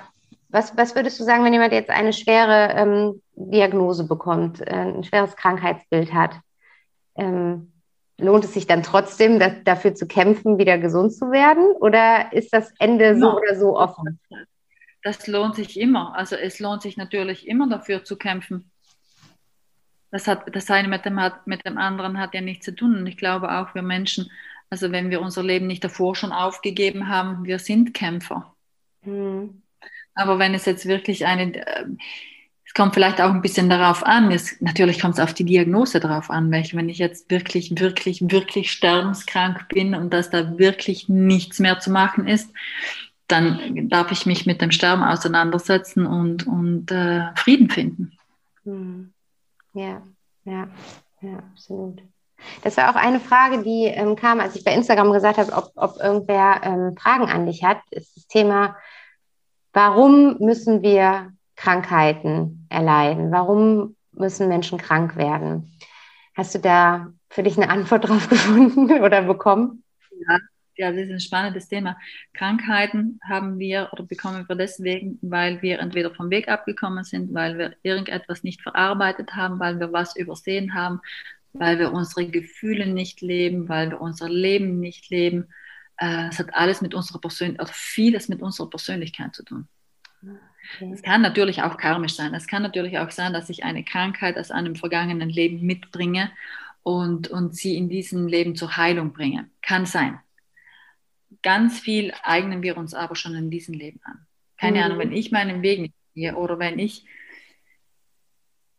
was, 0.50 0.76
was 0.78 0.96
würdest 0.96 1.20
du 1.20 1.24
sagen, 1.24 1.46
wenn 1.46 1.54
jemand 1.54 1.72
jetzt 1.72 1.90
eine 1.90 2.12
schwere 2.12 2.74
ähm, 2.76 3.22
Diagnose 3.36 4.06
bekommt, 4.06 4.62
äh, 4.62 4.72
ein 4.72 5.04
schweres 5.06 5.36
Krankheitsbild 5.38 6.14
hat? 6.14 6.36
Ähm, 7.16 7.72
lohnt 8.18 8.44
es 8.44 8.54
sich 8.54 8.68
dann 8.68 8.84
trotzdem, 8.84 9.40
das, 9.40 9.54
dafür 9.64 9.96
zu 9.96 10.06
kämpfen, 10.06 10.58
wieder 10.58 10.78
gesund 10.78 11.14
zu 11.14 11.32
werden? 11.32 11.72
Oder 11.80 12.34
ist 12.34 12.54
das 12.54 12.74
Ende 12.80 13.18
so 13.18 13.38
oder 13.38 13.56
so 13.56 13.78
offen? 13.78 14.20
Das 15.04 15.26
lohnt 15.28 15.56
sich 15.56 15.80
immer. 15.80 16.16
Also 16.16 16.36
es 16.36 16.60
lohnt 16.60 16.82
sich 16.82 16.98
natürlich 16.98 17.48
immer 17.48 17.70
dafür 17.70 18.04
zu 18.04 18.18
kämpfen. 18.18 18.73
Das, 20.14 20.28
hat, 20.28 20.56
das 20.56 20.70
eine 20.70 20.88
mit 20.88 21.06
dem, 21.06 21.20
hat, 21.20 21.48
mit 21.48 21.66
dem 21.66 21.80
anderen 21.80 22.20
hat 22.20 22.36
ja 22.36 22.42
nichts 22.42 22.66
zu 22.66 22.76
tun. 22.76 22.98
Und 22.98 23.08
ich 23.08 23.18
glaube 23.18 23.52
auch 23.52 23.74
wir 23.74 23.82
Menschen, 23.82 24.30
also 24.70 24.92
wenn 24.92 25.10
wir 25.10 25.22
unser 25.22 25.42
Leben 25.42 25.66
nicht 25.66 25.84
davor 25.84 26.16
schon 26.16 26.32
aufgegeben 26.32 27.10
haben, 27.10 27.46
wir 27.46 27.58
sind 27.58 27.96
Kämpfer. 27.96 28.54
Hm. 29.02 29.64
Aber 30.14 30.38
wenn 30.38 30.54
es 30.54 30.66
jetzt 30.66 30.86
wirklich 30.86 31.26
eine, 31.26 31.56
äh, 31.56 31.86
es 32.64 32.76
kommt 32.76 32.94
vielleicht 32.94 33.22
auch 33.22 33.32
ein 33.32 33.42
bisschen 33.42 33.72
darauf 33.72 34.06
an, 34.06 34.32
es, 34.32 34.62
natürlich 34.62 35.02
kommt 35.02 35.16
es 35.16 35.20
auf 35.20 35.34
die 35.34 35.46
Diagnose 35.46 36.00
darauf 36.00 36.30
an, 36.30 36.52
welche, 36.52 36.78
wenn 36.78 36.90
ich 36.90 37.00
jetzt 37.00 37.32
wirklich, 37.32 37.72
wirklich, 37.80 38.22
wirklich 38.22 38.72
sterbenskrank 38.72 39.68
bin 39.70 39.96
und 39.96 40.14
dass 40.14 40.30
da 40.30 40.60
wirklich 40.60 41.10
nichts 41.10 41.58
mehr 41.58 41.80
zu 41.80 41.90
machen 41.90 42.28
ist, 42.28 42.54
dann 43.28 43.90
darf 43.90 44.12
ich 44.12 44.28
mich 44.28 44.46
mit 44.46 44.62
dem 44.62 44.70
Sterben 44.70 45.04
auseinandersetzen 45.04 46.06
und, 46.06 46.46
und 46.46 46.92
äh, 46.92 47.34
Frieden 47.36 47.72
finden. 47.72 48.12
Hm. 48.64 49.13
Ja, 49.74 50.02
ja, 50.46 50.68
ja, 51.22 51.38
absolut. 51.52 52.02
Das 52.64 52.78
war 52.78 52.90
auch 52.90 52.96
eine 52.96 53.20
Frage, 53.20 53.64
die 53.64 53.86
ähm, 53.86 54.16
kam, 54.16 54.40
als 54.40 54.56
ich 54.56 54.64
bei 54.64 54.74
Instagram 54.74 55.12
gesagt 55.14 55.38
habe, 55.38 55.54
ob, 55.54 55.72
ob 55.76 55.98
irgendwer 56.02 56.62
ähm, 56.64 56.96
Fragen 56.98 57.30
an 57.30 57.46
dich 57.46 57.64
hat, 57.64 57.80
ist 57.92 58.16
das 58.18 58.28
Thema 58.28 58.76
Warum 59.74 60.38
müssen 60.38 60.84
wir 60.84 61.34
Krankheiten 61.56 62.68
erleiden? 62.70 63.32
Warum 63.32 63.96
müssen 64.12 64.48
Menschen 64.48 64.78
krank 64.78 65.16
werden? 65.16 65.76
Hast 66.36 66.54
du 66.54 66.60
da 66.60 67.08
für 67.30 67.42
dich 67.42 67.58
eine 67.58 67.70
Antwort 67.70 68.08
drauf 68.08 68.30
gefunden 68.30 68.92
oder 69.02 69.24
bekommen? 69.24 69.84
Ja, 70.12 70.38
ja, 70.76 70.92
das 70.92 71.02
ist 71.02 71.12
ein 71.12 71.20
spannendes 71.20 71.68
Thema. 71.68 71.98
Krankheiten 72.34 73.20
haben 73.28 73.60
wir 73.60 73.90
oder 73.92 74.04
bekommen 74.04 74.46
wir 74.48 74.56
deswegen, 74.56 75.20
weil 75.22 75.62
wir 75.62 75.80
entweder 75.80 76.14
vom 76.14 76.30
Weg 76.30 76.48
abgekommen 76.48 77.04
sind, 77.04 77.34
weil 77.34 77.58
wir 77.58 77.76
irgendetwas 77.84 78.44
nicht 78.44 78.62
verarbeitet 78.62 79.36
haben, 79.36 79.60
weil 79.60 79.80
wir 79.80 79.94
was 79.94 80.16
übersehen 80.16 80.74
haben, 80.74 81.02
weil 81.54 81.80
wir 81.80 81.94
unsere 81.94 82.28
Gefühle 82.28 82.88
nicht 82.88 83.22
leben, 83.22 83.70
weil 83.70 83.92
wir 83.92 84.02
unser 84.02 84.30
Leben 84.30 84.80
nicht 84.80 85.10
leben 85.10 85.48
äh, 85.98 86.28
es 86.30 86.40
hat 86.40 86.54
alles 86.54 86.82
mit 86.82 86.94
unserer 86.94 87.20
Persönlichkeit, 87.20 87.62
also 87.62 87.74
vieles 87.76 88.30
mit 88.30 88.42
unserer 88.42 88.70
Persönlichkeit 88.70 89.36
zu 89.36 89.44
tun. 89.44 89.68
Es 90.94 91.02
kann 91.02 91.22
natürlich 91.22 91.62
auch 91.62 91.78
karmisch 91.78 92.16
sein. 92.16 92.34
Es 92.34 92.48
kann 92.48 92.62
natürlich 92.62 92.98
auch 92.98 93.12
sein, 93.12 93.34
dass 93.34 93.50
ich 93.50 93.64
eine 93.64 93.84
Krankheit 93.84 94.38
aus 94.38 94.50
einem 94.50 94.76
vergangenen 94.76 95.30
Leben 95.30 95.66
mitbringe 95.66 96.32
und, 96.84 97.28
und 97.28 97.56
sie 97.56 97.78
in 97.78 97.90
diesem 97.90 98.28
Leben 98.28 98.56
zur 98.56 98.78
Heilung 98.78 99.12
bringe. 99.14 99.50
Kann 99.62 99.86
sein. 99.86 100.20
Ganz 101.42 101.80
viel 101.80 102.14
eignen 102.24 102.62
wir 102.62 102.78
uns 102.78 102.94
aber 102.94 103.16
schon 103.16 103.36
in 103.36 103.50
diesem 103.50 103.74
Leben 103.74 104.00
an. 104.04 104.26
Keine 104.58 104.80
mhm. 104.80 104.84
Ahnung, 104.84 105.00
wenn 105.00 105.12
ich 105.12 105.32
meinen 105.32 105.62
Weg 105.62 105.82
nicht 105.82 105.94
gehe 106.14 106.36
oder 106.36 106.60
wenn 106.60 106.80
ich 106.80 107.06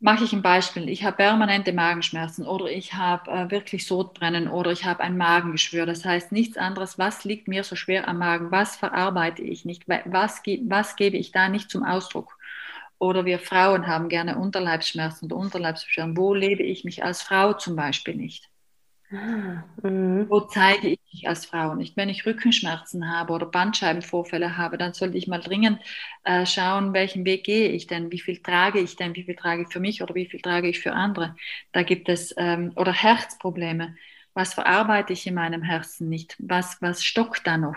mache 0.04 0.24
ich 0.24 0.34
ein 0.34 0.42
Beispiel. 0.42 0.90
Ich 0.90 1.02
habe 1.02 1.16
permanente 1.16 1.72
Magenschmerzen 1.72 2.46
oder 2.46 2.66
ich 2.66 2.92
habe 2.92 3.30
äh, 3.30 3.50
wirklich 3.50 3.86
Sodbrennen 3.86 4.48
oder 4.48 4.70
ich 4.70 4.84
habe 4.84 5.02
ein 5.02 5.16
Magengeschwür. 5.16 5.86
Das 5.86 6.04
heißt 6.04 6.30
nichts 6.30 6.58
anderes. 6.58 6.98
Was 6.98 7.24
liegt 7.24 7.48
mir 7.48 7.64
so 7.64 7.74
schwer 7.74 8.06
am 8.06 8.18
Magen? 8.18 8.50
Was 8.50 8.76
verarbeite 8.76 9.40
ich 9.40 9.64
nicht? 9.64 9.88
Was, 9.88 10.42
was 10.44 10.96
gebe 10.96 11.16
ich 11.16 11.32
da 11.32 11.48
nicht 11.48 11.70
zum 11.70 11.84
Ausdruck? 11.84 12.36
Oder 12.98 13.24
wir 13.24 13.38
Frauen 13.38 13.86
haben 13.86 14.10
gerne 14.10 14.36
Unterleibsschmerzen 14.36 15.24
oder 15.24 15.36
Unterleibsbeschwerden. 15.36 16.18
Wo 16.18 16.34
lebe 16.34 16.62
ich 16.62 16.84
mich 16.84 17.02
als 17.02 17.22
Frau 17.22 17.54
zum 17.54 17.74
Beispiel 17.74 18.14
nicht? 18.14 18.50
Mhm. 19.82 20.26
Wo 20.28 20.40
zeige 20.40 20.88
ich 20.88 21.00
mich 21.12 21.28
als 21.28 21.46
Frau 21.46 21.74
nicht? 21.74 21.96
Wenn 21.96 22.08
ich 22.08 22.26
Rückenschmerzen 22.26 23.10
habe 23.10 23.32
oder 23.32 23.46
Bandscheibenvorfälle 23.46 24.56
habe, 24.56 24.78
dann 24.78 24.94
sollte 24.94 25.18
ich 25.18 25.28
mal 25.28 25.40
dringend 25.40 25.80
äh, 26.24 26.46
schauen, 26.46 26.92
welchen 26.92 27.24
Weg 27.24 27.44
gehe 27.44 27.68
ich 27.68 27.86
denn? 27.86 28.10
Wie 28.10 28.20
viel 28.20 28.38
trage 28.38 28.80
ich 28.80 28.96
denn? 28.96 29.14
Wie 29.14 29.24
viel 29.24 29.36
trage 29.36 29.62
ich 29.62 29.68
für 29.68 29.80
mich 29.80 30.02
oder 30.02 30.14
wie 30.14 30.26
viel 30.26 30.40
trage 30.40 30.68
ich 30.68 30.80
für 30.80 30.92
andere? 30.92 31.36
Da 31.72 31.82
gibt 31.82 32.08
es, 32.08 32.34
ähm, 32.36 32.72
oder 32.76 32.92
Herzprobleme. 32.92 33.96
Was 34.34 34.54
verarbeite 34.54 35.12
ich 35.12 35.26
in 35.26 35.34
meinem 35.34 35.62
Herzen 35.62 36.08
nicht? 36.08 36.36
Was, 36.38 36.80
was 36.80 37.04
stockt 37.04 37.46
da 37.46 37.56
noch? 37.56 37.76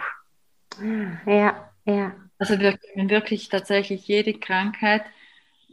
Ja, 1.26 1.72
ja. 1.86 2.14
Also 2.40 2.60
wir 2.60 2.78
können 2.78 3.10
wirklich 3.10 3.50
tatsächlich 3.50 4.08
jede 4.08 4.34
Krankheit 4.34 5.04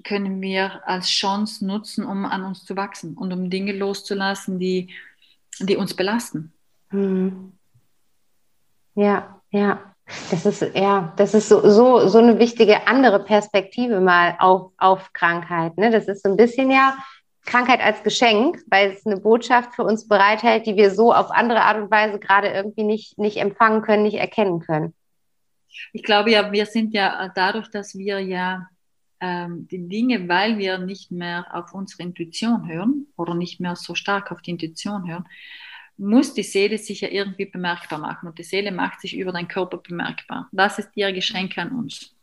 können 0.02 0.42
wir 0.42 0.86
als 0.86 1.08
Chance 1.08 1.64
nutzen, 1.66 2.04
um 2.04 2.24
an 2.24 2.42
uns 2.42 2.64
zu 2.64 2.76
wachsen 2.76 3.16
und 3.16 3.32
um 3.32 3.50
Dinge 3.50 3.72
loszulassen, 3.72 4.58
die 4.58 4.90
die 5.60 5.76
uns 5.76 5.94
belasten. 5.94 6.52
Hm. 6.90 7.52
Ja, 8.94 9.40
ja. 9.50 9.94
Das 10.30 10.44
ist, 10.44 10.62
ja, 10.74 11.14
das 11.16 11.32
ist 11.32 11.48
so, 11.48 11.66
so, 11.70 12.08
so 12.08 12.18
eine 12.18 12.38
wichtige 12.38 12.86
andere 12.86 13.24
Perspektive 13.24 14.00
mal 14.00 14.36
auf, 14.38 14.72
auf 14.76 15.12
Krankheit. 15.14 15.78
Ne? 15.78 15.90
Das 15.90 16.08
ist 16.08 16.22
so 16.22 16.28
ein 16.28 16.36
bisschen 16.36 16.70
ja 16.70 16.98
Krankheit 17.46 17.80
als 17.80 18.02
Geschenk, 18.02 18.62
weil 18.68 18.90
es 18.90 19.06
eine 19.06 19.18
Botschaft 19.18 19.74
für 19.74 19.84
uns 19.84 20.06
bereithält, 20.06 20.66
die 20.66 20.76
wir 20.76 20.90
so 20.90 21.12
auf 21.12 21.30
andere 21.30 21.62
Art 21.62 21.78
und 21.78 21.90
Weise 21.90 22.18
gerade 22.18 22.48
irgendwie 22.48 22.84
nicht, 22.84 23.18
nicht 23.18 23.38
empfangen 23.38 23.82
können, 23.82 24.02
nicht 24.02 24.18
erkennen 24.18 24.60
können. 24.60 24.94
Ich 25.92 26.02
glaube 26.02 26.30
ja, 26.30 26.52
wir 26.52 26.66
sind 26.66 26.94
ja 26.94 27.30
dadurch, 27.34 27.68
dass 27.70 27.96
wir 27.96 28.20
ja 28.20 28.68
die 29.70 29.88
Dinge, 29.88 30.28
weil 30.28 30.58
wir 30.58 30.78
nicht 30.78 31.10
mehr 31.10 31.46
auf 31.54 31.74
unsere 31.74 32.02
Intuition 32.02 32.68
hören 32.68 33.06
oder 33.16 33.34
nicht 33.34 33.60
mehr 33.60 33.76
so 33.76 33.94
stark 33.94 34.30
auf 34.32 34.42
die 34.42 34.50
Intuition 34.52 35.08
hören, 35.08 35.26
muss 35.96 36.34
die 36.34 36.42
Seele 36.42 36.78
sich 36.78 37.02
ja 37.02 37.08
irgendwie 37.08 37.46
bemerkbar 37.46 37.98
machen. 37.98 38.28
Und 38.28 38.38
die 38.38 38.44
Seele 38.44 38.72
macht 38.72 39.00
sich 39.00 39.16
über 39.16 39.32
den 39.32 39.48
Körper 39.48 39.78
bemerkbar. 39.78 40.48
Das 40.52 40.78
ist 40.78 40.90
ihr 40.94 41.12
Geschenk 41.12 41.56
an 41.58 41.70
uns. 41.72 42.14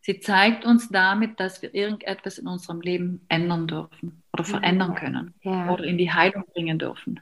Sie 0.00 0.18
zeigt 0.18 0.64
uns 0.64 0.88
damit, 0.88 1.38
dass 1.38 1.62
wir 1.62 1.74
irgendetwas 1.74 2.38
in 2.38 2.48
unserem 2.48 2.80
Leben 2.80 3.24
ändern 3.28 3.68
dürfen 3.68 4.22
oder 4.32 4.44
verändern 4.44 4.96
können 4.96 5.34
ja. 5.42 5.70
oder 5.70 5.84
in 5.84 5.96
die 5.96 6.12
Heilung 6.12 6.44
bringen 6.52 6.78
dürfen. 6.78 7.20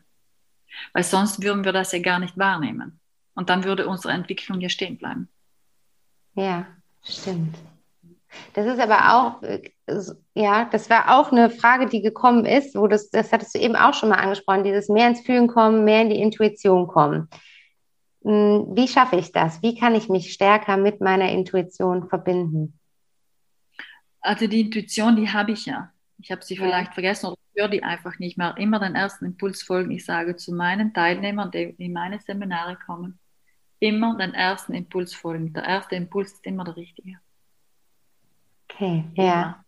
Weil 0.94 1.04
sonst 1.04 1.42
würden 1.42 1.64
wir 1.64 1.72
das 1.72 1.92
ja 1.92 1.98
gar 2.00 2.18
nicht 2.18 2.38
wahrnehmen. 2.38 2.98
Und 3.34 3.50
dann 3.50 3.64
würde 3.64 3.86
unsere 3.86 4.14
Entwicklung 4.14 4.60
ja 4.60 4.70
stehen 4.70 4.96
bleiben. 4.96 5.28
Ja, 6.34 6.66
stimmt. 7.02 7.56
Das 8.54 8.66
ist 8.66 8.78
aber 8.78 9.14
auch, 9.14 9.42
äh, 9.42 9.70
ja, 10.34 10.64
das 10.66 10.88
war 10.88 11.18
auch 11.18 11.32
eine 11.32 11.50
Frage, 11.50 11.86
die 11.86 12.00
gekommen 12.00 12.46
ist, 12.46 12.76
wo 12.76 12.86
das, 12.86 13.10
das 13.10 13.32
hattest 13.32 13.54
du 13.54 13.58
eben 13.58 13.76
auch 13.76 13.94
schon 13.94 14.08
mal 14.08 14.18
angesprochen, 14.18 14.64
dieses 14.64 14.88
mehr 14.88 15.08
ins 15.08 15.20
Fühlen 15.20 15.48
kommen, 15.48 15.84
mehr 15.84 16.02
in 16.02 16.10
die 16.10 16.20
Intuition 16.20 16.86
kommen. 16.86 17.28
Hm, 18.22 18.68
wie 18.74 18.88
schaffe 18.88 19.16
ich 19.16 19.32
das? 19.32 19.62
Wie 19.62 19.76
kann 19.76 19.94
ich 19.94 20.08
mich 20.08 20.32
stärker 20.32 20.76
mit 20.76 21.00
meiner 21.00 21.30
Intuition 21.30 22.08
verbinden? 22.08 22.78
Also 24.20 24.46
die 24.46 24.60
Intuition, 24.60 25.16
die 25.16 25.30
habe 25.30 25.52
ich 25.52 25.66
ja. 25.66 25.90
Ich 26.18 26.30
habe 26.30 26.44
sie 26.44 26.54
ja. 26.54 26.62
vielleicht 26.62 26.94
vergessen 26.94 27.26
oder 27.26 27.36
höre 27.56 27.68
die 27.68 27.82
einfach 27.82 28.18
nicht 28.18 28.36
mehr. 28.36 28.54
Immer 28.58 28.78
den 28.78 28.94
ersten 28.94 29.24
Impuls 29.24 29.62
folgen. 29.62 29.90
Ich 29.90 30.04
sage 30.04 30.36
zu 30.36 30.52
meinen 30.52 30.92
Teilnehmern, 30.92 31.50
die 31.50 31.74
in 31.78 31.92
meine 31.92 32.20
Seminare 32.20 32.76
kommen, 32.86 33.18
immer 33.80 34.16
den 34.16 34.34
ersten 34.34 34.74
Impuls 34.74 35.14
folgen. 35.14 35.52
Der 35.52 35.64
erste 35.64 35.96
Impuls 35.96 36.32
ist 36.32 36.46
immer 36.46 36.64
der 36.64 36.76
richtige. 36.76 37.18
Okay, 38.68 39.04
ja. 39.14 39.64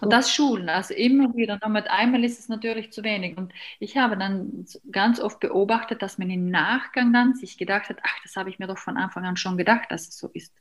Und 0.00 0.12
das 0.12 0.32
Schulen, 0.32 0.68
also 0.68 0.94
immer 0.94 1.34
wieder, 1.34 1.58
nur 1.60 1.70
mit 1.70 1.88
einmal 1.88 2.22
ist 2.24 2.38
es 2.38 2.48
natürlich 2.48 2.92
zu 2.92 3.02
wenig. 3.02 3.36
Und 3.36 3.52
ich 3.80 3.96
habe 3.96 4.16
dann 4.16 4.66
ganz 4.90 5.20
oft 5.20 5.40
beobachtet, 5.40 6.00
dass 6.00 6.18
man 6.18 6.30
im 6.30 6.48
Nachgang 6.48 7.12
dann 7.12 7.34
sich 7.34 7.58
gedacht 7.58 7.88
hat, 7.88 7.98
ach, 8.02 8.16
das 8.22 8.36
habe 8.36 8.50
ich 8.50 8.58
mir 8.58 8.66
doch 8.66 8.78
von 8.78 8.96
Anfang 8.96 9.24
an 9.24 9.36
schon 9.36 9.56
gedacht, 9.56 9.90
dass 9.90 10.08
es 10.08 10.18
so 10.18 10.28
ist. 10.28 10.54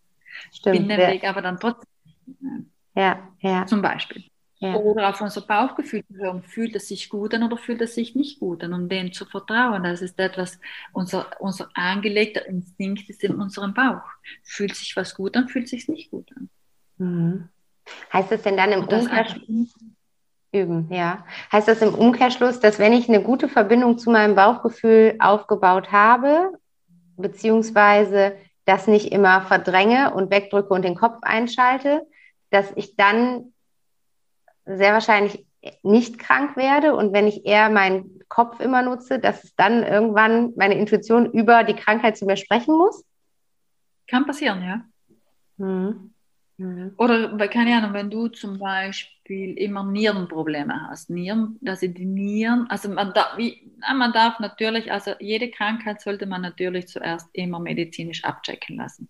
Stimmt. 0.51 0.77
Bin 0.77 0.89
den 0.89 0.99
ja. 0.99 1.07
Weg 1.09 1.25
aber 1.25 1.41
dann 1.41 1.59
trotzdem. 1.59 1.87
Ja, 2.95 3.27
ja. 3.39 3.65
Zum 3.65 3.81
Beispiel. 3.81 4.23
Ja. 4.63 4.75
Oder 4.75 5.09
auf 5.09 5.19
unser 5.19 5.41
Bauchgefühl 5.41 6.05
zu 6.05 6.15
hören, 6.15 6.41
fühlt 6.41 6.73
es 6.73 6.87
sich 6.87 7.09
gut 7.09 7.33
an 7.33 7.43
oder 7.43 7.57
fühlt 7.57 7.81
es 7.81 7.95
sich 7.95 8.15
nicht 8.15 8.39
gut 8.39 8.63
an 8.63 8.73
und 8.73 8.87
denen 8.87 9.11
zu 9.11 9.25
vertrauen. 9.25 9.83
Das 9.83 10.01
ist 10.01 10.17
etwas, 10.17 10.57
unser, 10.93 11.25
unser 11.41 11.69
angelegter 11.73 12.45
Instinkt 12.45 13.09
ist 13.09 13.25
in 13.25 13.35
unserem 13.35 13.73
Bauch. 13.73 14.03
Fühlt 14.41 14.73
sich 14.73 14.95
was 14.95 15.15
gut 15.15 15.35
an, 15.35 15.49
fühlt 15.49 15.67
sich 15.67 15.89
nicht 15.89 16.11
gut 16.11 16.31
an. 16.37 16.49
Mhm. 16.97 17.49
Heißt 18.13 18.31
das 18.31 18.43
denn 18.43 18.55
dann 18.55 18.71
im 18.71 18.85
Umkehrschluss? 18.85 19.75
Üben, 20.53 20.87
ja. 20.89 21.25
Heißt 21.51 21.67
das 21.67 21.81
im 21.81 21.93
Umkehrschluss, 21.93 22.61
dass 22.61 22.79
wenn 22.79 22.93
ich 22.93 23.09
eine 23.09 23.21
gute 23.21 23.49
Verbindung 23.49 23.97
zu 23.97 24.11
meinem 24.11 24.33
Bauchgefühl 24.33 25.17
aufgebaut 25.19 25.91
habe, 25.91 26.53
beziehungsweise 27.17 28.37
das 28.63 28.87
nicht 28.87 29.11
immer 29.11 29.41
verdränge 29.41 30.13
und 30.13 30.31
wegdrücke 30.31 30.73
und 30.73 30.85
den 30.85 30.95
Kopf 30.95 31.17
einschalte, 31.23 32.07
dass 32.49 32.71
ich 32.77 32.95
dann 32.95 33.52
sehr 34.65 34.93
wahrscheinlich 34.93 35.45
nicht 35.81 36.19
krank 36.19 36.57
werde 36.57 36.95
und 36.95 37.13
wenn 37.13 37.27
ich 37.27 37.45
eher 37.45 37.69
meinen 37.69 38.19
Kopf 38.27 38.59
immer 38.59 38.81
nutze, 38.81 39.19
dass 39.19 39.43
es 39.43 39.55
dann 39.55 39.83
irgendwann 39.83 40.53
meine 40.55 40.75
Intuition 40.75 41.31
über 41.31 41.63
die 41.63 41.75
Krankheit 41.75 42.17
zu 42.17 42.25
mir 42.25 42.35
sprechen 42.35 42.75
muss? 42.75 43.05
Kann 44.07 44.25
passieren, 44.25 44.63
ja. 44.63 44.85
Mhm. 45.57 46.13
Mhm. 46.57 46.93
Oder, 46.97 47.47
keine 47.47 47.75
Ahnung, 47.75 47.93
wenn 47.93 48.09
du 48.09 48.27
zum 48.27 48.59
Beispiel 48.59 49.57
immer 49.57 49.83
Nierenprobleme 49.83 50.87
hast, 50.87 51.09
Nieren, 51.09 51.59
also 51.65 51.87
die 51.87 52.05
Nieren, 52.05 52.67
also 52.69 52.89
man 52.89 53.13
darf, 53.13 53.37
wie, 53.37 53.71
man 53.95 54.13
darf 54.13 54.39
natürlich, 54.39 54.91
also 54.91 55.13
jede 55.19 55.49
Krankheit 55.49 56.01
sollte 56.01 56.25
man 56.25 56.41
natürlich 56.41 56.87
zuerst 56.87 57.27
immer 57.33 57.59
medizinisch 57.59 58.23
abchecken 58.23 58.77
lassen. 58.77 59.09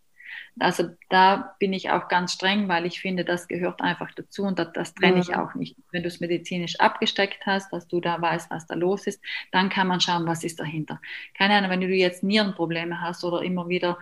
Also 0.59 0.89
da 1.09 1.55
bin 1.59 1.73
ich 1.73 1.89
auch 1.89 2.07
ganz 2.07 2.33
streng, 2.33 2.67
weil 2.67 2.85
ich 2.85 2.99
finde, 3.01 3.25
das 3.25 3.47
gehört 3.47 3.81
einfach 3.81 4.11
dazu 4.15 4.43
und 4.43 4.59
das, 4.59 4.71
das 4.73 4.93
trenne 4.93 5.19
ich 5.19 5.35
auch 5.35 5.55
nicht. 5.55 5.75
Wenn 5.91 6.03
du 6.03 6.07
es 6.07 6.19
medizinisch 6.19 6.79
abgesteckt 6.79 7.45
hast, 7.45 7.73
dass 7.73 7.87
du 7.87 7.99
da 7.99 8.21
weißt, 8.21 8.51
was 8.51 8.67
da 8.67 8.75
los 8.75 9.07
ist, 9.07 9.21
dann 9.51 9.69
kann 9.69 9.87
man 9.87 9.99
schauen, 9.99 10.27
was 10.27 10.43
ist 10.43 10.59
dahinter. 10.59 11.01
Keine 11.37 11.55
Ahnung, 11.55 11.71
wenn 11.71 11.81
du 11.81 11.87
jetzt 11.87 12.23
Nierenprobleme 12.23 13.01
hast 13.01 13.23
oder 13.23 13.41
immer 13.41 13.67
wieder 13.67 13.97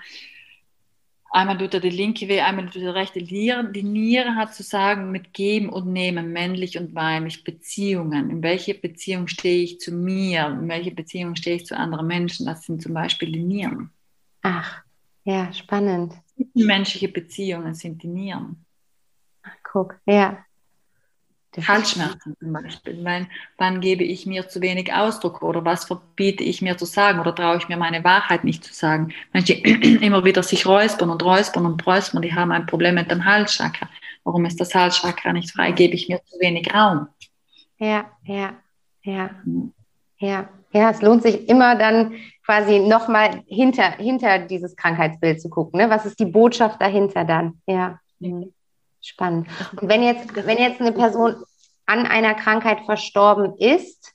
Einmal 1.33 1.57
tut 1.57 1.73
er 1.73 1.79
die 1.79 1.89
linke 1.89 2.27
weh, 2.27 2.41
einmal 2.41 2.65
tut 2.65 2.81
er 2.81 2.91
die 2.91 2.99
rechte 2.99 3.21
Niere. 3.21 3.71
Die 3.71 3.83
Niere 3.83 4.35
hat 4.35 4.53
zu 4.53 4.63
sagen 4.63 5.11
mit 5.11 5.33
Geben 5.33 5.69
und 5.69 5.87
Nehmen, 5.87 6.33
männlich 6.33 6.77
und 6.77 6.93
weiblich, 6.93 7.45
Beziehungen. 7.45 8.29
In 8.29 8.43
welche 8.43 8.73
Beziehung 8.73 9.27
stehe 9.27 9.63
ich 9.63 9.79
zu 9.79 9.93
mir? 9.93 10.47
In 10.47 10.67
welche 10.67 10.91
Beziehung 10.91 11.37
stehe 11.37 11.55
ich 11.55 11.65
zu 11.65 11.77
anderen 11.77 12.05
Menschen? 12.05 12.45
Das 12.45 12.65
sind 12.65 12.81
zum 12.81 12.93
Beispiel 12.93 13.31
die 13.31 13.43
Nieren. 13.43 13.91
Ach, 14.41 14.83
ja, 15.23 15.51
spannend. 15.53 16.13
Menschliche 16.53 17.09
Beziehungen 17.09 17.73
sind 17.73 18.01
die 18.03 18.07
Nieren. 18.07 18.65
Ach, 19.43 19.55
guck, 19.63 19.99
ja. 20.05 20.43
Halsschmerzen 21.57 22.35
zum 22.39 22.53
Beispiel. 22.53 22.99
Wann, 23.03 23.27
wann 23.57 23.81
gebe 23.81 24.05
ich 24.05 24.25
mir 24.25 24.47
zu 24.47 24.61
wenig 24.61 24.93
Ausdruck 24.93 25.41
oder 25.41 25.65
was 25.65 25.83
verbiete 25.83 26.43
ich 26.43 26.61
mir 26.61 26.77
zu 26.77 26.85
sagen 26.85 27.19
oder 27.19 27.35
traue 27.35 27.57
ich 27.57 27.67
mir 27.67 27.75
meine 27.75 28.03
Wahrheit 28.05 28.45
nicht 28.45 28.63
zu 28.63 28.73
sagen? 28.73 29.13
Menschen, 29.33 29.57
immer 30.01 30.23
wieder 30.23 30.43
sich 30.43 30.65
räuspern 30.65 31.09
und 31.09 31.23
räuspern 31.23 31.65
und 31.65 31.85
räuspern, 31.85 32.21
die 32.21 32.33
haben 32.33 32.51
ein 32.51 32.67
Problem 32.67 32.95
mit 32.95 33.11
dem 33.11 33.25
Halschakra. 33.25 33.89
Warum 34.23 34.45
ist 34.45 34.61
das 34.61 34.73
Halschakra 34.73 35.33
nicht 35.33 35.51
frei? 35.51 35.71
Gebe 35.73 35.95
ich 35.95 36.07
mir 36.07 36.21
zu 36.23 36.39
wenig 36.39 36.73
Raum? 36.73 37.07
Ja, 37.77 38.09
ja, 38.23 38.53
ja. 39.01 39.31
Ja, 40.19 40.49
ja, 40.73 40.89
es 40.89 41.01
lohnt 41.01 41.23
sich 41.23 41.47
immer 41.49 41.75
dann 41.75 42.13
quasi 42.45 42.79
nochmal 42.79 43.43
hinter, 43.47 43.91
hinter 43.91 44.39
dieses 44.39 44.75
Krankheitsbild 44.75 45.41
zu 45.41 45.49
gucken. 45.49 45.79
Ne? 45.79 45.89
Was 45.89 46.05
ist 46.05 46.19
die 46.19 46.25
Botschaft 46.25 46.81
dahinter 46.81 47.25
dann? 47.25 47.61
Ja. 47.65 47.99
Mhm. 48.19 48.53
Spannend. 49.01 49.47
Und 49.79 49.89
wenn 49.89 50.03
jetzt, 50.03 50.35
wenn 50.35 50.59
jetzt 50.59 50.79
eine 50.79 50.91
Person 50.91 51.35
an 51.87 52.05
einer 52.05 52.35
Krankheit 52.35 52.81
verstorben 52.81 53.55
ist, 53.57 54.13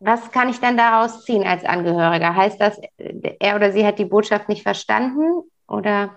was 0.00 0.30
kann 0.30 0.48
ich 0.48 0.58
dann 0.58 0.76
daraus 0.76 1.24
ziehen 1.24 1.44
als 1.44 1.64
Angehöriger? 1.64 2.34
Heißt 2.34 2.60
das, 2.60 2.80
er 2.98 3.56
oder 3.56 3.72
sie 3.72 3.86
hat 3.86 3.98
die 3.98 4.04
Botschaft 4.04 4.48
nicht 4.48 4.62
verstanden? 4.62 5.42
Oder? 5.68 6.16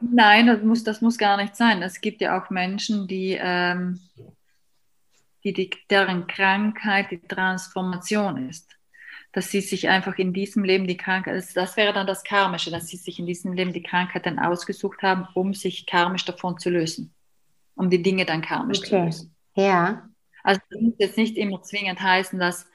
Nein, 0.00 0.46
das 0.46 0.62
muss, 0.62 0.84
das 0.84 1.00
muss 1.00 1.18
gar 1.18 1.36
nicht 1.36 1.56
sein. 1.56 1.82
Es 1.82 2.00
gibt 2.00 2.20
ja 2.20 2.40
auch 2.40 2.50
Menschen, 2.50 3.08
die, 3.08 3.38
ähm, 3.40 3.98
die, 5.52 5.70
die 5.70 5.70
deren 5.90 6.26
Krankheit 6.26 7.10
die 7.10 7.20
Transformation 7.20 8.48
ist 8.48 8.78
dass 9.32 9.50
sie 9.50 9.60
sich 9.60 9.88
einfach 9.88 10.16
in 10.18 10.32
diesem 10.32 10.64
Leben 10.64 10.86
die 10.86 10.96
Krankheit, 10.96 11.44
das 11.54 11.76
wäre 11.76 11.92
dann 11.92 12.06
das 12.06 12.24
Karmische, 12.24 12.70
dass 12.70 12.88
sie 12.88 12.96
sich 12.96 13.18
in 13.18 13.26
diesem 13.26 13.52
Leben 13.52 13.72
die 13.72 13.82
Krankheit 13.82 14.26
dann 14.26 14.38
ausgesucht 14.38 15.02
haben, 15.02 15.28
um 15.34 15.54
sich 15.54 15.86
karmisch 15.86 16.24
davon 16.24 16.58
zu 16.58 16.70
lösen, 16.70 17.12
um 17.74 17.90
die 17.90 18.02
Dinge 18.02 18.24
dann 18.24 18.42
karmisch 18.42 18.78
okay. 18.78 18.88
zu 18.88 18.96
lösen. 18.96 19.34
Ja. 19.54 20.08
Also 20.42 20.60
das 20.70 20.80
muss 20.80 20.94
jetzt 20.98 21.18
nicht 21.18 21.36
immer 21.36 21.62
zwingend 21.62 22.00
heißen, 22.00 22.38
dass, 22.38 22.66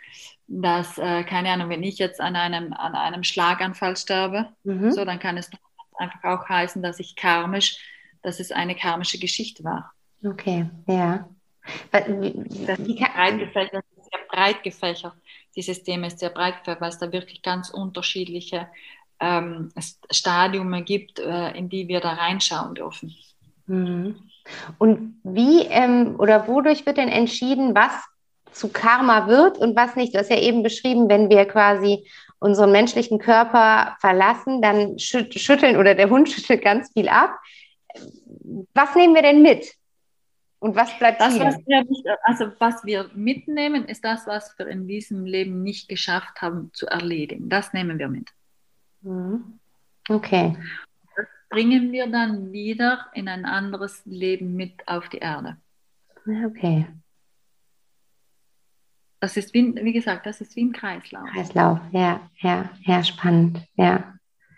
dass 0.48 0.98
äh, 1.00 1.24
keine 1.24 1.50
Ahnung, 1.50 1.70
wenn 1.70 1.84
ich 1.84 1.98
jetzt 1.98 2.22
an 2.22 2.36
einem, 2.36 2.72
an 2.74 2.94
einem 2.94 3.24
Schlaganfall 3.24 3.98
sterbe, 3.98 4.50
mhm. 4.64 4.92
so, 4.92 5.06
dann 5.06 5.20
kann 5.20 5.38
es 5.38 5.50
einfach 5.98 6.24
auch 6.24 6.48
heißen, 6.48 6.84
dass 6.84 7.00
ich 7.00 7.16
karmisch, 7.16 7.78
dass 8.22 8.40
es 8.40 8.52
eine 8.52 8.76
karmische 8.76 9.18
Geschichte 9.18 9.64
war. 9.64 9.92
Okay, 10.24 10.70
ja. 10.88 11.28
Das 11.92 12.08
ist 12.08 13.14
breit 13.14 13.40
gefächert, 13.40 13.86
sehr 13.96 14.20
breit 14.30 14.64
gefächert 14.64 15.14
dieses 15.56 15.84
Thema 15.84 16.08
ist 16.08 16.20
sehr 16.20 16.30
breit, 16.30 16.56
weil 16.66 16.90
es 16.90 16.98
da 16.98 17.12
wirklich 17.12 17.42
ganz 17.42 17.70
unterschiedliche 17.70 18.68
ähm, 19.20 19.72
Stadium 20.12 20.84
gibt, 20.86 21.20
äh, 21.20 21.52
in 21.52 21.70
die 21.70 21.88
wir 21.88 22.00
da 22.00 22.14
reinschauen 22.14 22.76
dürfen. 22.76 23.16
Mhm. 23.68 24.16
Und 24.78 25.20
wie 25.24 25.62
ähm, 25.68 26.16
oder 26.18 26.48
wodurch 26.48 26.86
wird 26.86 26.98
denn 26.98 27.10
entschieden, 27.10 27.76
was 27.76 27.94
zu 28.52 28.70
Karma 28.70 29.28
wird 29.28 29.58
und 29.58 29.76
was 29.76 29.96
nicht? 29.96 30.14
Du 30.14 30.20
hast 30.20 30.30
ja 30.30 30.40
eben 30.40 30.64
beschrieben, 30.64 31.08
wenn 31.10 31.30
wir 31.30 31.46
quasi 31.46 32.08
unseren 32.40 32.72
menschlichen 32.72 33.20
Körper 33.20 33.96
verlassen, 34.02 34.62
dann 34.62 35.00
schütteln 35.00 35.78
oder 35.78 35.96
der 35.96 36.10
Hund 36.10 36.30
schüttelt 36.32 36.62
ganz 36.62 36.92
viel 36.92 37.08
ab. 37.08 37.32
Was 38.74 38.96
nehmen 38.96 39.16
wir 39.16 39.22
denn 39.22 39.42
mit? 39.42 39.74
Und 40.64 40.78
was 40.78 40.98
bleibt 40.98 41.20
das, 41.20 41.38
was 41.42 41.58
wir 41.68 41.84
nicht, 41.84 42.06
also 42.24 42.50
was 42.58 42.86
wir 42.86 43.10
mitnehmen, 43.14 43.84
ist 43.84 44.06
das, 44.06 44.26
was 44.28 44.58
wir 44.58 44.68
in 44.68 44.88
diesem 44.88 45.26
Leben 45.26 45.62
nicht 45.62 45.90
geschafft 45.90 46.42
haben 46.42 46.72
zu 46.72 46.88
erledigen. 46.88 47.50
Das 47.50 47.74
nehmen 47.74 48.00
wir 48.00 48.08
mit. 48.08 48.30
Mhm. 49.02 49.60
Okay. 50.08 50.56
Das 51.18 51.26
bringen 51.50 51.92
wir 51.92 52.08
dann 52.08 52.54
wieder 52.54 53.08
in 53.14 53.28
ein 53.28 53.44
anderes 53.44 54.04
Leben 54.06 54.56
mit 54.56 54.88
auf 54.88 55.10
die 55.10 55.18
Erde. 55.18 55.58
Okay. 56.26 56.88
Das 59.20 59.36
ist 59.36 59.54
wie, 59.54 59.76
wie 59.76 59.92
gesagt, 59.92 60.26
das 60.26 60.40
ist 60.40 60.56
wie 60.56 60.64
ein 60.64 60.72
Kreislauf. 60.72 61.30
Kreislauf, 61.30 61.80
ja, 61.92 62.22
ja, 62.38 62.70
ja, 62.84 63.04
spannend, 63.04 63.60
ja. 63.76 64.14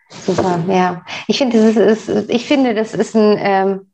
Super, 0.09 0.63
ja. 0.67 1.03
Ich 1.27 1.39
finde, 1.39 1.73
das 1.73 2.07
ist, 2.07 2.29
ich 2.29 2.45
finde, 2.45 2.75
das 2.75 2.93
ist 2.93 3.15
ein 3.15 3.37
ähm, 3.39 3.91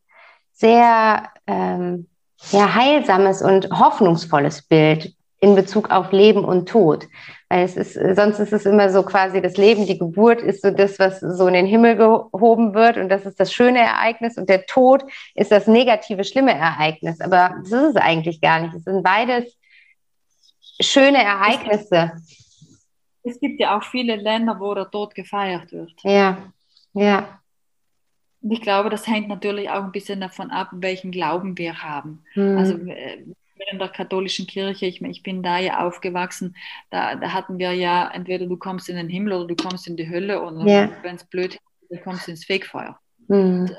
sehr 0.52 1.32
ähm, 1.52 2.08
ja, 2.52 2.74
heilsames 2.74 3.42
und 3.42 3.70
hoffnungsvolles 3.70 4.64
Bild 4.64 5.14
in 5.40 5.56
Bezug 5.56 5.90
auf 5.90 6.12
Leben 6.12 6.46
und 6.46 6.70
Tod. 6.70 7.08
Weil 7.50 7.66
es 7.66 7.76
ist, 7.76 7.94
sonst 8.16 8.40
ist 8.40 8.54
es 8.54 8.66
immer 8.66 8.90
so 8.90 9.04
quasi 9.04 9.42
das 9.42 9.58
Leben, 9.58 9.86
die 9.86 9.98
Geburt 9.98 10.42
ist 10.42 10.62
so 10.62 10.72
das, 10.72 11.00
was 11.00 11.20
so 11.20 11.48
in 11.48 11.54
den 11.54 11.66
Himmel 11.66 11.98
gehoben 11.98 12.74
wird 12.74 12.98
und 12.98 13.10
das 13.10 13.26
ist 13.26 13.40
das 13.40 13.52
schöne 13.52 13.80
Ereignis 13.80 14.38
und 14.38 14.48
der 14.50 14.66
Tod 14.66 15.04
ist 15.36 15.52
das 15.52 15.68
negative, 15.68 16.24
schlimme 16.24 16.54
Ereignis. 16.54 17.20
Aber 17.20 17.56
das 17.62 17.72
ist 17.72 17.90
es 17.90 17.96
eigentlich 17.98 18.40
gar 18.40 18.62
nicht. 18.62 18.76
Es 18.76 18.84
sind 18.84 19.04
beides 19.04 19.58
schöne 20.80 21.24
Ereignisse. 21.24 22.14
Es 23.24 23.40
gibt 23.40 23.60
ja 23.60 23.78
auch 23.78 23.84
viele 23.84 24.16
Länder, 24.16 24.58
wo 24.60 24.74
der 24.74 24.90
Tod 24.90 25.14
gefeiert 25.14 25.72
wird. 25.72 25.92
Ja, 26.04 26.38
ja. 26.94 27.41
Und 28.42 28.52
ich 28.52 28.62
glaube, 28.62 28.90
das 28.90 29.08
hängt 29.08 29.28
natürlich 29.28 29.70
auch 29.70 29.84
ein 29.84 29.92
bisschen 29.92 30.20
davon 30.20 30.52
ab, 30.52 30.70
welchen 30.74 31.12
Glauben 31.12 31.58
wir 31.58 31.84
haben. 31.84 32.24
Mhm. 32.36 32.58
Also 32.58 32.78
äh, 32.78 33.24
in 33.72 33.80
der 33.80 33.90
katholischen 33.90 34.48
Kirche, 34.48 34.88
ich, 34.88 35.02
ich, 35.02 35.24
bin 35.24 35.44
da 35.44 35.60
ja 35.60 35.86
aufgewachsen, 35.86 36.56
da, 36.90 37.16
da, 37.16 37.32
hatten 37.32 37.60
wir 37.60 37.74
ja 37.74 38.10
entweder 38.12 38.48
du 38.48 38.58
kommst 38.58 38.90
in 38.90 38.96
den 38.96 39.10
Himmel 39.10 39.34
oder 39.34 39.48
du 39.48 39.56
kommst 39.56 39.88
in 39.88 39.96
die 39.96 40.10
Hölle 40.10 40.42
und 40.42 40.68
ja. 40.68 40.90
wenn 41.04 41.16
es 41.16 41.24
blöd 41.24 41.54
ist, 41.54 41.62
du 41.90 41.98
kommst 41.98 42.28
ins 42.28 42.44
Fegefeuer. 42.44 43.00
Mhm. 43.28 43.38
Und, 43.38 43.78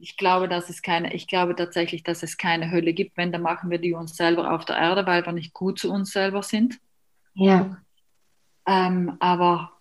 ich 0.00 0.16
glaube, 0.16 0.48
dass 0.48 0.70
es 0.70 0.82
keine, 0.82 1.12
ich 1.12 1.26
glaube 1.26 1.56
tatsächlich, 1.56 2.02
dass 2.02 2.22
es 2.22 2.36
keine 2.36 2.70
Hölle 2.70 2.92
gibt. 2.92 3.16
Wenn, 3.16 3.32
dann 3.32 3.42
machen 3.42 3.70
wir 3.70 3.78
die 3.78 3.94
uns 3.94 4.16
selber 4.16 4.52
auf 4.52 4.64
der 4.64 4.76
Erde, 4.76 5.06
weil 5.06 5.26
wir 5.26 5.32
nicht 5.32 5.52
gut 5.52 5.78
zu 5.78 5.92
uns 5.92 6.12
selber 6.12 6.42
sind. 6.42 6.78
Ja. 7.34 7.76
Ähm, 8.66 9.16
aber 9.18 9.72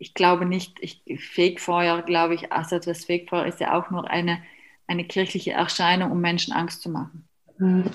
ich 0.00 0.14
glaube 0.14 0.46
nicht, 0.46 0.78
ich, 0.80 1.02
Fegefeuer, 1.18 2.00
glaube 2.02 2.34
ich, 2.34 2.50
also 2.50 2.78
das 2.78 3.04
Fegefeuer 3.04 3.44
ist 3.44 3.60
ja 3.60 3.78
auch 3.78 3.90
nur 3.90 4.10
eine, 4.10 4.42
eine 4.86 5.04
kirchliche 5.04 5.52
Erscheinung, 5.52 6.10
um 6.10 6.20
Menschen 6.20 6.54
Angst 6.54 6.80
zu 6.80 6.88
machen. 6.88 7.28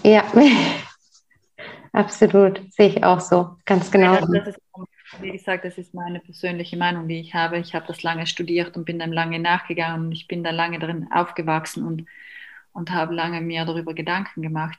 Ja, 0.03 0.23
absolut, 1.91 2.61
sehe 2.71 2.89
ich 2.89 3.03
auch 3.03 3.19
so, 3.19 3.57
ganz 3.65 3.89
genau. 3.89 4.13
Ja, 4.13 4.43
ist, 4.43 4.61
wie 5.19 5.31
gesagt, 5.31 5.65
das 5.65 5.79
ist 5.79 5.95
meine 5.95 6.19
persönliche 6.19 6.77
Meinung, 6.77 7.07
die 7.07 7.19
ich 7.19 7.33
habe. 7.33 7.57
Ich 7.57 7.73
habe 7.73 7.87
das 7.87 8.03
lange 8.03 8.27
studiert 8.27 8.77
und 8.77 8.85
bin 8.85 8.99
dann 8.99 9.11
lange 9.11 9.39
nachgegangen 9.39 10.05
und 10.05 10.11
ich 10.11 10.27
bin 10.27 10.43
da 10.43 10.51
lange 10.51 10.77
drin 10.77 11.07
aufgewachsen 11.11 11.87
und, 11.87 12.05
und 12.71 12.91
habe 12.91 13.15
lange 13.15 13.41
mir 13.41 13.65
darüber 13.65 13.95
Gedanken 13.95 14.43
gemacht. 14.43 14.77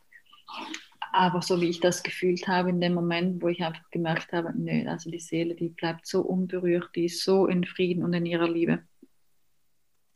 Aber 1.19 1.41
so 1.41 1.63
wie 1.63 1.71
ich 1.71 1.81
das 1.81 2.03
gefühlt 2.03 2.47
habe 2.47 2.69
in 2.69 2.79
dem 2.79 2.93
Moment, 2.93 3.43
wo 3.43 3.49
ich 3.49 3.65
einfach 3.65 3.89
gemerkt 3.91 4.35
habe, 4.35 4.53
nö, 4.55 4.87
also 4.87 5.11
die 5.11 5.19
Seele, 5.19 5.55
die 5.55 5.71
bleibt 5.71 6.07
so 6.07 6.21
unberührt, 6.21 6.91
die 6.95 7.07
ist 7.07 7.25
so 7.25 7.47
in 7.47 7.65
Frieden 7.65 8.05
und 8.05 8.13
in 8.13 8.27
ihrer 8.27 8.47
Liebe. 8.47 8.83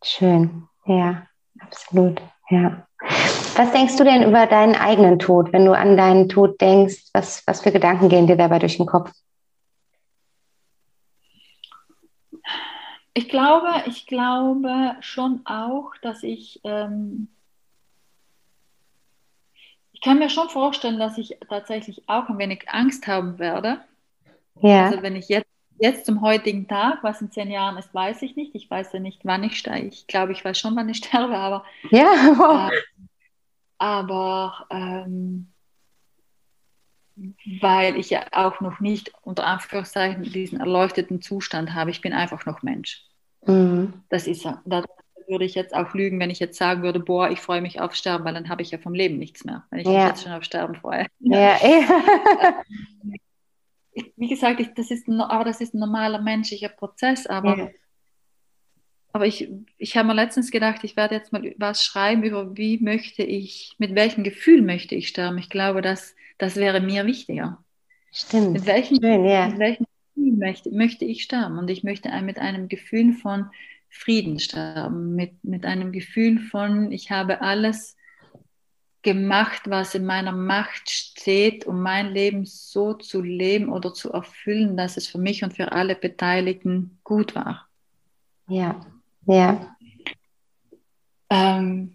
Schön, 0.04 0.68
ja, 0.84 1.26
absolut, 1.58 2.20
ja. 2.50 2.86
Was 3.56 3.72
denkst 3.72 3.96
du 3.96 4.04
denn 4.04 4.28
über 4.28 4.46
deinen 4.46 4.74
eigenen 4.74 5.18
Tod, 5.18 5.54
wenn 5.54 5.64
du 5.64 5.72
an 5.72 5.96
deinen 5.96 6.28
Tod 6.28 6.60
denkst? 6.60 7.08
Was, 7.14 7.46
was 7.46 7.62
für 7.62 7.72
Gedanken 7.72 8.10
gehen 8.10 8.26
dir 8.26 8.36
dabei 8.36 8.58
durch 8.58 8.76
den 8.76 8.84
Kopf? 8.84 9.10
Ich 13.14 13.30
glaube, 13.30 13.68
ich 13.86 14.06
glaube 14.06 14.96
schon 15.00 15.40
auch, 15.46 15.92
dass 16.02 16.22
ich, 16.22 16.60
ähm, 16.64 17.28
ich 20.00 20.08
kann 20.08 20.18
mir 20.18 20.30
schon 20.30 20.48
vorstellen, 20.48 20.98
dass 20.98 21.18
ich 21.18 21.36
tatsächlich 21.50 22.04
auch 22.06 22.30
ein 22.30 22.38
wenig 22.38 22.66
Angst 22.70 23.06
haben 23.06 23.38
werde. 23.38 23.80
Ja. 24.62 24.86
Also 24.86 25.02
wenn 25.02 25.14
ich 25.14 25.28
jetzt, 25.28 25.50
jetzt 25.78 26.06
zum 26.06 26.22
heutigen 26.22 26.66
Tag, 26.66 27.00
was 27.02 27.20
in 27.20 27.30
zehn 27.30 27.50
Jahren 27.50 27.76
ist, 27.76 27.92
weiß 27.92 28.22
ich 28.22 28.34
nicht. 28.34 28.54
Ich 28.54 28.70
weiß 28.70 28.94
ja 28.94 28.98
nicht, 29.00 29.20
wann 29.24 29.44
ich 29.44 29.58
steige. 29.58 29.88
Ich 29.88 30.06
glaube, 30.06 30.32
ich 30.32 30.42
weiß 30.42 30.58
schon, 30.58 30.74
wann 30.74 30.88
ich 30.88 30.96
sterbe, 31.04 31.36
aber. 31.36 31.66
Ja, 31.90 32.34
wow. 32.34 32.72
Äh, 32.72 32.80
aber 33.76 34.66
ähm, 34.70 35.52
weil 37.60 37.98
ich 37.98 38.08
ja 38.08 38.24
auch 38.32 38.62
noch 38.62 38.80
nicht 38.80 39.12
unter 39.20 39.46
Anführungszeichen 39.46 40.22
diesen 40.22 40.60
erleuchteten 40.60 41.20
Zustand 41.20 41.74
habe. 41.74 41.90
Ich 41.90 42.00
bin 42.00 42.14
einfach 42.14 42.46
noch 42.46 42.62
Mensch. 42.62 43.04
Mhm. 43.46 44.02
Das 44.08 44.26
ist 44.26 44.44
ja, 44.44 44.62
da 44.64 44.82
würde 45.30 45.44
ich 45.44 45.54
jetzt 45.54 45.74
auch 45.74 45.94
lügen, 45.94 46.20
wenn 46.20 46.28
ich 46.30 46.40
jetzt 46.40 46.58
sagen 46.58 46.82
würde, 46.82 47.00
boah, 47.00 47.30
ich 47.30 47.40
freue 47.40 47.62
mich 47.62 47.80
auf 47.80 47.94
Sterben, 47.94 48.24
weil 48.24 48.34
dann 48.34 48.48
habe 48.48 48.62
ich 48.62 48.70
ja 48.70 48.78
vom 48.78 48.92
Leben 48.92 49.16
nichts 49.18 49.44
mehr, 49.44 49.64
wenn 49.70 49.80
ich 49.80 49.86
ja. 49.86 49.92
mich 49.92 50.08
jetzt 50.08 50.22
schon 50.24 50.32
auf 50.32 50.44
Sterben 50.44 50.74
freue. 50.74 51.06
Ja. 51.20 51.56
Wie 54.16 54.28
gesagt, 54.28 54.60
ich, 54.60 54.74
das 54.74 54.90
ist, 54.90 55.08
aber 55.08 55.44
das 55.44 55.60
ist 55.60 55.74
ein 55.74 55.80
normaler 55.80 56.20
menschlicher 56.20 56.68
Prozess, 56.68 57.26
aber, 57.26 57.58
ja. 57.58 57.68
aber 59.12 59.26
ich, 59.26 59.48
ich 59.78 59.96
habe 59.96 60.08
mir 60.08 60.14
letztens 60.14 60.50
gedacht, 60.50 60.84
ich 60.84 60.96
werde 60.96 61.14
jetzt 61.14 61.32
mal 61.32 61.54
was 61.58 61.84
schreiben 61.84 62.22
über, 62.22 62.56
wie 62.56 62.78
möchte 62.78 63.22
ich, 63.22 63.74
mit 63.78 63.94
welchem 63.94 64.24
Gefühl 64.24 64.62
möchte 64.62 64.94
ich 64.94 65.08
sterben. 65.08 65.38
Ich 65.38 65.50
glaube, 65.50 65.82
das, 65.82 66.14
das 66.38 66.56
wäre 66.56 66.80
mir 66.80 67.06
wichtiger. 67.06 67.58
Stimmt. 68.12 68.52
Mit 68.52 68.66
welchem, 68.66 68.98
Schön, 69.00 69.24
ja. 69.24 69.48
mit 69.48 69.58
welchem 69.58 69.86
Gefühl 70.14 70.36
möchte, 70.36 70.70
möchte 70.70 71.04
ich 71.04 71.22
sterben? 71.22 71.58
Und 71.58 71.70
ich 71.70 71.84
möchte 71.84 72.10
mit 72.22 72.38
einem 72.38 72.68
Gefühl 72.68 73.12
von 73.12 73.50
Frieden 73.90 74.38
sterben, 74.38 75.14
mit, 75.14 75.42
mit 75.44 75.66
einem 75.66 75.92
Gefühl 75.92 76.38
von, 76.38 76.92
ich 76.92 77.10
habe 77.10 77.40
alles 77.40 77.96
gemacht, 79.02 79.62
was 79.66 79.94
in 79.94 80.04
meiner 80.04 80.32
Macht 80.32 80.90
steht, 80.90 81.66
um 81.66 81.82
mein 81.82 82.12
Leben 82.12 82.44
so 82.44 82.94
zu 82.94 83.20
leben 83.20 83.70
oder 83.70 83.92
zu 83.92 84.12
erfüllen, 84.12 84.76
dass 84.76 84.96
es 84.96 85.08
für 85.08 85.18
mich 85.18 85.42
und 85.42 85.54
für 85.54 85.72
alle 85.72 85.96
Beteiligten 85.96 86.98
gut 87.02 87.34
war. 87.34 87.66
Ja, 88.46 88.80
ja. 89.26 89.76
Ähm, 91.30 91.94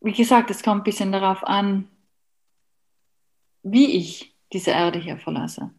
wie 0.00 0.12
gesagt, 0.12 0.50
es 0.50 0.62
kommt 0.62 0.80
ein 0.80 0.84
bisschen 0.84 1.12
darauf 1.12 1.44
an, 1.44 1.88
wie 3.62 3.96
ich 3.96 4.34
diese 4.52 4.72
Erde 4.72 4.98
hier 4.98 5.18
verlasse. 5.18 5.70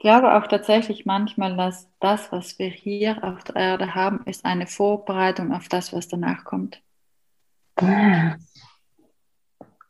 Ich 0.00 0.02
glaube 0.02 0.34
auch 0.34 0.46
tatsächlich 0.46 1.04
manchmal, 1.04 1.58
dass 1.58 1.86
das, 2.00 2.32
was 2.32 2.58
wir 2.58 2.68
hier 2.68 3.22
auf 3.22 3.44
der 3.44 3.56
Erde 3.56 3.94
haben, 3.94 4.22
ist 4.24 4.46
eine 4.46 4.66
Vorbereitung 4.66 5.52
auf 5.52 5.68
das, 5.68 5.92
was 5.92 6.08
danach 6.08 6.44
kommt. 6.44 6.80
Ah. 7.76 8.36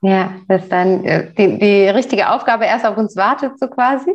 Ja, 0.01 0.35
dass 0.49 0.69
dann 0.69 1.05
äh, 1.05 1.33
die, 1.35 1.61
die 1.61 1.89
richtige 1.91 2.29
Aufgabe 2.29 2.65
erst 2.65 2.87
auf 2.87 2.97
uns 2.97 3.15
wartet, 3.15 3.57
so 3.61 3.69
quasi. 3.69 4.11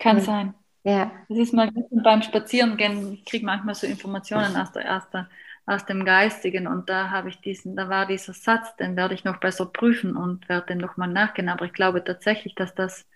Kann 0.00 0.20
sein. 0.20 0.52
Ja. 0.82 1.12
Das 1.28 1.38
ist 1.38 1.54
mal 1.54 1.70
beim 1.92 2.22
Spazierengehen, 2.22 3.12
ich 3.12 3.24
kriege 3.24 3.46
manchmal 3.46 3.76
so 3.76 3.86
Informationen 3.86 4.56
aus, 4.56 4.72
der 4.72 4.84
ersten, 4.84 5.28
aus 5.64 5.86
dem 5.86 6.04
Geistigen 6.04 6.66
und 6.66 6.90
da 6.90 7.10
habe 7.10 7.28
ich 7.28 7.40
diesen, 7.40 7.76
da 7.76 7.88
war 7.88 8.04
dieser 8.04 8.32
Satz, 8.32 8.74
den 8.78 8.96
werde 8.96 9.14
ich 9.14 9.22
noch 9.22 9.36
besser 9.36 9.66
prüfen 9.66 10.16
und 10.16 10.48
werde 10.48 10.66
den 10.66 10.78
nochmal 10.78 11.06
nachgehen. 11.08 11.48
Aber 11.48 11.66
ich 11.66 11.72
glaube 11.72 12.02
tatsächlich, 12.02 12.56
dass 12.56 12.74
das, 12.74 13.06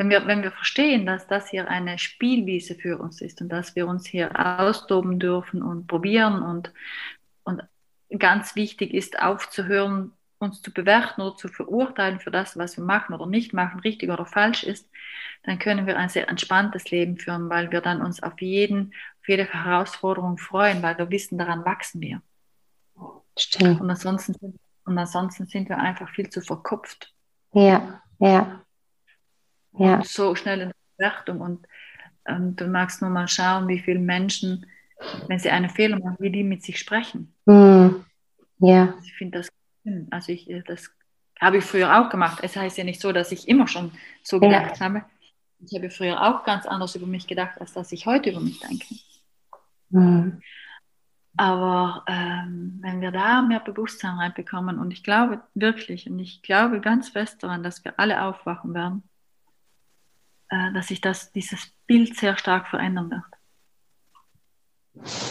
wenn 0.00 0.08
wir, 0.08 0.26
wenn 0.26 0.42
wir 0.42 0.50
verstehen, 0.50 1.04
dass 1.04 1.26
das 1.26 1.50
hier 1.50 1.68
eine 1.68 1.98
Spielwiese 1.98 2.74
für 2.74 2.96
uns 2.96 3.20
ist 3.20 3.42
und 3.42 3.50
dass 3.50 3.76
wir 3.76 3.86
uns 3.86 4.06
hier 4.06 4.30
austoben 4.58 5.18
dürfen 5.18 5.62
und 5.62 5.88
probieren 5.88 6.40
und, 6.40 6.72
und 7.42 7.62
ganz 8.18 8.56
wichtig 8.56 8.94
ist, 8.94 9.20
aufzuhören, 9.20 10.12
uns 10.38 10.62
zu 10.62 10.72
bewerten 10.72 11.20
oder 11.20 11.36
zu 11.36 11.48
verurteilen 11.48 12.18
für 12.18 12.30
das, 12.30 12.56
was 12.56 12.78
wir 12.78 12.84
machen 12.84 13.14
oder 13.14 13.26
nicht 13.26 13.52
machen, 13.52 13.80
richtig 13.80 14.08
oder 14.08 14.24
falsch 14.24 14.64
ist, 14.64 14.88
dann 15.42 15.58
können 15.58 15.86
wir 15.86 15.98
ein 15.98 16.08
sehr 16.08 16.30
entspanntes 16.30 16.90
Leben 16.90 17.18
führen, 17.18 17.50
weil 17.50 17.70
wir 17.70 17.82
dann 17.82 18.00
uns 18.00 18.22
auf 18.22 18.40
jeden, 18.40 18.94
auf 19.20 19.28
jede 19.28 19.44
Herausforderung 19.52 20.38
freuen, 20.38 20.82
weil 20.82 20.96
wir 20.96 21.10
wissen, 21.10 21.36
daran 21.36 21.66
wachsen 21.66 22.00
wir. 22.00 22.22
Stimmt. 23.38 23.82
Und 23.82 23.90
ansonsten, 23.90 24.58
und 24.86 24.96
ansonsten 24.96 25.44
sind 25.44 25.68
wir 25.68 25.76
einfach 25.76 26.08
viel 26.08 26.30
zu 26.30 26.40
verkopft. 26.40 27.12
Ja, 27.52 28.00
ja. 28.18 28.62
Ja. 29.72 29.96
Und 29.96 30.06
so 30.06 30.34
schnell 30.34 30.60
in 30.60 30.68
der 30.68 30.74
Bewertung. 30.96 31.40
Und 31.40 31.66
ähm, 32.26 32.56
du 32.56 32.66
magst 32.66 33.02
nur 33.02 33.10
mal 33.10 33.28
schauen, 33.28 33.68
wie 33.68 33.78
viele 33.78 34.00
Menschen 34.00 34.66
wenn 35.26 35.38
sie 35.38 35.50
einen 35.50 35.70
Fehler 35.70 35.98
machen, 35.98 36.16
wie 36.18 36.30
die 36.30 36.42
mit 36.42 36.62
sich 36.62 36.78
sprechen. 36.78 37.34
Mm, 37.46 37.88
ja. 38.58 38.92
Also 38.94 39.04
ich 39.04 39.14
finde 39.14 39.38
das, 39.38 39.48
also 40.10 40.32
ich, 40.32 40.48
äh, 40.50 40.62
das 40.66 40.90
habe 41.40 41.58
ich 41.58 41.64
früher 41.64 42.00
auch 42.00 42.10
gemacht. 42.10 42.40
Es 42.42 42.56
heißt 42.56 42.78
ja 42.78 42.84
nicht 42.84 43.00
so, 43.00 43.12
dass 43.12 43.32
ich 43.32 43.48
immer 43.48 43.66
schon 43.66 43.92
so 44.22 44.40
gedacht 44.40 44.78
ja. 44.78 44.86
habe. 44.86 45.04
Ich 45.60 45.74
habe 45.74 45.90
früher 45.90 46.22
auch 46.22 46.44
ganz 46.44 46.66
anders 46.66 46.94
über 46.94 47.06
mich 47.06 47.26
gedacht, 47.26 47.60
als 47.60 47.72
dass 47.72 47.92
ich 47.92 48.06
heute 48.06 48.30
über 48.30 48.40
mich 48.40 48.60
denke. 48.60 48.86
Mm. 49.90 50.42
Aber 51.36 52.04
ähm, 52.06 52.78
wenn 52.82 53.00
wir 53.00 53.12
da 53.12 53.40
mehr 53.40 53.60
Bewusstsein 53.60 54.16
reinbekommen, 54.16 54.78
und 54.78 54.90
ich 54.90 55.04
glaube 55.04 55.40
wirklich, 55.54 56.10
und 56.10 56.18
ich 56.18 56.42
glaube 56.42 56.80
ganz 56.80 57.10
fest 57.10 57.42
daran, 57.42 57.62
dass 57.62 57.84
wir 57.84 57.98
alle 57.98 58.22
aufwachen 58.22 58.74
werden, 58.74 59.04
dass 60.74 60.88
sich 60.88 61.00
das, 61.00 61.32
dieses 61.32 61.72
Bild 61.86 62.16
sehr 62.16 62.36
stark 62.36 62.68
verändern 62.68 63.10
wird. 63.10 63.22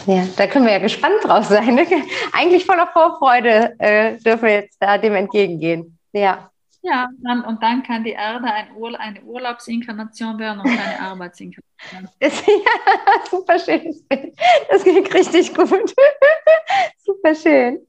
Ja, 0.06 0.26
da 0.36 0.46
können 0.46 0.64
wir 0.64 0.72
ja 0.72 0.78
gespannt 0.78 1.22
drauf 1.22 1.44
sein. 1.44 1.74
Ne? 1.74 1.86
Eigentlich 2.32 2.64
voller 2.64 2.86
Vorfreude 2.86 3.78
äh, 3.78 4.16
dürfen 4.18 4.44
wir 4.44 4.54
jetzt 4.54 4.78
da 4.80 4.98
dem 4.98 5.14
entgegengehen. 5.14 5.98
Ja. 6.12 6.50
Ja, 6.82 7.10
dann, 7.18 7.44
und 7.44 7.62
dann 7.62 7.82
kann 7.82 8.04
die 8.04 8.12
Erde 8.12 8.46
ein 8.46 8.74
Ur 8.74 8.98
eine 8.98 9.22
Urlaubsinkarnation 9.22 10.38
werden 10.38 10.60
und 10.60 10.66
keine 10.66 11.00
Arbeitsinkarnation. 11.10 12.08
ja, 12.22 13.24
super 13.30 13.58
Bild. 13.58 13.96
Das 14.70 14.84
geht 14.84 15.12
richtig 15.12 15.54
gut. 15.54 15.94
super 17.04 17.34
schön. 17.34 17.86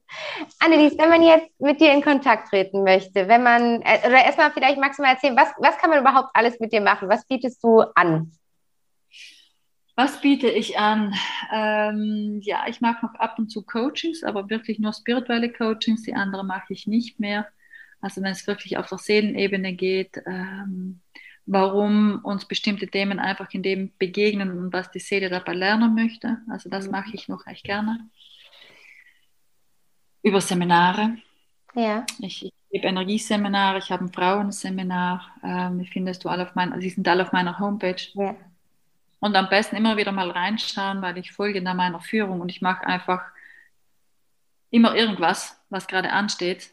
Annelies, 0.60 0.98
wenn 0.98 1.08
man 1.08 1.22
jetzt 1.22 1.48
mit 1.58 1.80
dir 1.80 1.92
in 1.92 2.02
Kontakt 2.02 2.48
treten 2.48 2.84
möchte, 2.84 3.28
wenn 3.28 3.42
man, 3.42 3.80
äh, 3.82 4.06
oder 4.06 4.24
erstmal 4.24 4.52
vielleicht 4.52 4.78
magst 4.78 4.98
du 4.98 5.02
mal 5.02 5.12
erzählen, 5.12 5.36
was, 5.36 5.52
was 5.58 5.78
kann 5.78 5.88
man 5.88 6.00
überhaupt 6.00 6.28
alles 6.34 6.60
mit 6.60 6.72
dir 6.72 6.82
machen? 6.82 7.08
Was 7.08 7.26
bietest 7.26 7.64
du 7.64 7.80
an? 7.94 8.32
Was 9.96 10.20
biete 10.20 10.48
ich 10.48 10.78
an? 10.78 11.14
Ähm, 11.52 12.40
ja, 12.42 12.64
ich 12.66 12.80
mache 12.80 13.06
noch 13.06 13.14
ab 13.14 13.38
und 13.38 13.48
zu 13.48 13.62
Coachings, 13.62 14.22
aber 14.22 14.50
wirklich 14.50 14.78
nur 14.78 14.92
spirituelle 14.92 15.50
Coachings. 15.50 16.02
Die 16.02 16.14
andere 16.14 16.44
mache 16.44 16.72
ich 16.72 16.86
nicht 16.86 17.20
mehr. 17.20 17.46
Also 18.02 18.20
wenn 18.20 18.32
es 18.32 18.46
wirklich 18.46 18.76
auf 18.76 18.88
der 18.88 18.98
Seelenebene 18.98 19.72
geht, 19.72 20.20
ähm, 20.26 21.00
warum 21.46 22.20
uns 22.24 22.46
bestimmte 22.46 22.88
Themen 22.88 23.18
einfach 23.18 23.48
in 23.52 23.62
dem 23.62 23.92
begegnen 23.98 24.50
und 24.50 24.72
was 24.72 24.90
die 24.90 24.98
Seele 24.98 25.30
dabei 25.30 25.54
lernen 25.54 25.94
möchte. 25.94 26.38
Also 26.50 26.68
das 26.68 26.86
mhm. 26.86 26.92
mache 26.92 27.10
ich 27.14 27.28
noch 27.28 27.46
echt 27.46 27.64
gerne. 27.64 28.10
Über 30.22 30.40
Seminare. 30.40 31.16
Ja. 31.74 32.04
Ich, 32.20 32.44
ich 32.44 32.52
gebe 32.70 32.86
Energieseminare, 32.86 33.78
ich 33.78 33.90
habe 33.90 34.04
ein 34.04 34.12
Frauenseminar. 34.12 35.26
Ähm, 35.42 35.78
die 35.78 35.86
findest 35.86 36.24
du 36.24 36.28
alle 36.28 36.42
auf 36.42 36.54
meiner, 36.54 36.80
sie 36.80 36.90
sind 36.90 37.06
alle 37.08 37.22
auf 37.22 37.32
meiner 37.32 37.58
Homepage. 37.58 38.02
Ja. 38.14 38.34
Und 39.20 39.36
am 39.36 39.48
besten 39.48 39.76
immer 39.76 39.96
wieder 39.96 40.10
mal 40.10 40.30
reinschauen, 40.30 41.00
weil 41.02 41.18
ich 41.18 41.30
folge 41.30 41.62
da 41.62 41.74
meiner 41.74 42.00
Führung 42.00 42.40
und 42.40 42.48
ich 42.48 42.60
mache 42.60 42.84
einfach 42.84 43.22
immer 44.70 44.96
irgendwas, 44.96 45.60
was 45.70 45.86
gerade 45.86 46.10
ansteht. 46.10 46.71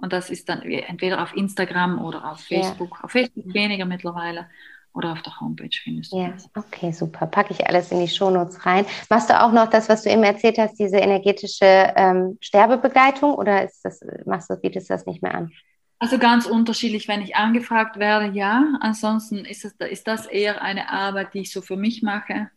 Und 0.00 0.12
das 0.12 0.30
ist 0.30 0.48
dann 0.48 0.62
entweder 0.62 1.22
auf 1.22 1.36
Instagram 1.36 2.02
oder 2.02 2.30
auf 2.30 2.40
Facebook. 2.40 2.96
Ja. 2.96 3.04
Auf 3.04 3.10
Facebook 3.10 3.52
weniger 3.52 3.84
mittlerweile 3.84 4.46
oder 4.92 5.12
auf 5.12 5.22
der 5.22 5.38
Homepage 5.40 5.70
findest 5.72 6.12
du 6.12 6.18
ja, 6.18 6.30
das. 6.30 6.48
Okay, 6.56 6.90
super. 6.92 7.26
Packe 7.26 7.52
ich 7.52 7.66
alles 7.66 7.92
in 7.92 8.00
die 8.00 8.08
Shownotes 8.08 8.66
rein. 8.66 8.86
Machst 9.08 9.30
du 9.30 9.40
auch 9.40 9.52
noch 9.52 9.68
das, 9.68 9.88
was 9.88 10.02
du 10.02 10.10
eben 10.10 10.24
erzählt 10.24 10.58
hast, 10.58 10.78
diese 10.78 10.96
energetische 10.96 11.92
ähm, 11.94 12.38
Sterbebegleitung 12.40 13.34
oder 13.34 13.64
ist 13.64 13.84
das, 13.84 14.00
machst 14.26 14.50
du, 14.50 14.56
bietest 14.56 14.90
du 14.90 14.94
das 14.94 15.06
nicht 15.06 15.22
mehr 15.22 15.34
an? 15.34 15.52
Also 16.00 16.18
ganz 16.18 16.46
unterschiedlich, 16.46 17.06
wenn 17.08 17.20
ich 17.20 17.36
angefragt 17.36 17.98
werde, 17.98 18.34
ja. 18.34 18.64
Ansonsten 18.80 19.44
ist 19.44 19.64
das, 19.64 19.90
ist 19.90 20.08
das 20.08 20.26
eher 20.26 20.62
eine 20.62 20.88
Arbeit, 20.88 21.34
die 21.34 21.40
ich 21.40 21.52
so 21.52 21.60
für 21.60 21.76
mich 21.76 22.02
mache. 22.02 22.50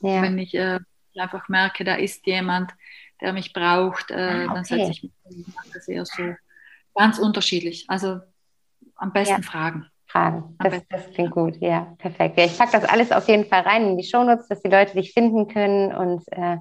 Ja. 0.00 0.22
Wenn 0.22 0.38
ich 0.38 0.54
äh, 0.54 0.78
einfach 1.18 1.48
merke, 1.48 1.84
da 1.84 1.96
ist 1.96 2.26
jemand, 2.26 2.72
der 3.20 3.32
mich 3.32 3.52
braucht, 3.52 4.10
äh, 4.10 4.14
ah, 4.14 4.44
okay. 4.44 4.54
dann 4.54 4.64
setze 4.64 4.90
ich 4.92 5.02
mich 5.02 5.12
das 5.74 5.88
eher 5.88 6.06
so 6.06 6.22
ganz 6.94 7.18
unterschiedlich. 7.18 7.84
Also 7.88 8.20
am 8.96 9.12
besten 9.12 9.42
ja. 9.42 9.48
fragen. 9.48 9.86
Fragen. 10.06 10.56
Das, 10.58 10.82
das, 10.88 11.10
klingt 11.12 11.30
gut, 11.30 11.56
ja, 11.60 11.94
perfekt. 11.98 12.36
Ja, 12.36 12.44
ich 12.44 12.58
packe 12.58 12.72
das 12.72 12.84
alles 12.84 13.12
auf 13.12 13.28
jeden 13.28 13.44
Fall 13.44 13.60
rein 13.60 13.86
in 13.86 13.96
die 13.96 14.02
Shownotes, 14.02 14.48
dass 14.48 14.60
die 14.60 14.68
Leute 14.68 14.94
dich 14.94 15.12
finden 15.12 15.46
können 15.46 15.94
und 15.94 16.24
äh, 16.32 16.56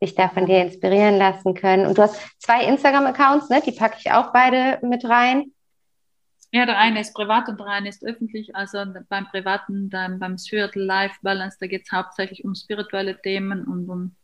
sich 0.00 0.14
da 0.14 0.28
von 0.28 0.46
dir 0.46 0.62
inspirieren 0.62 1.18
lassen 1.18 1.54
können. 1.54 1.86
Und 1.86 1.98
du 1.98 2.02
hast 2.02 2.20
zwei 2.40 2.64
Instagram-Accounts, 2.64 3.48
ne? 3.50 3.60
die 3.64 3.72
packe 3.72 3.96
ich 3.98 4.12
auch 4.12 4.32
beide 4.32 4.78
mit 4.86 5.04
rein. 5.04 5.52
Ja, 6.52 6.66
der 6.66 6.78
eine 6.78 7.00
ist 7.00 7.14
privat 7.14 7.48
und 7.48 7.58
der 7.58 7.66
eine 7.66 7.88
ist 7.88 8.04
öffentlich. 8.04 8.54
Also 8.54 8.84
beim 9.08 9.26
privaten, 9.26 9.88
dann 9.88 10.18
beim 10.18 10.36
Spiritual 10.36 10.84
Life 10.84 11.16
Balance, 11.22 11.56
da 11.58 11.66
geht 11.66 11.84
es 11.86 11.92
hauptsächlich 11.92 12.44
um 12.44 12.54
spirituelle 12.54 13.20
Themen 13.20 13.64
und 13.64 13.88
um, 13.88 14.16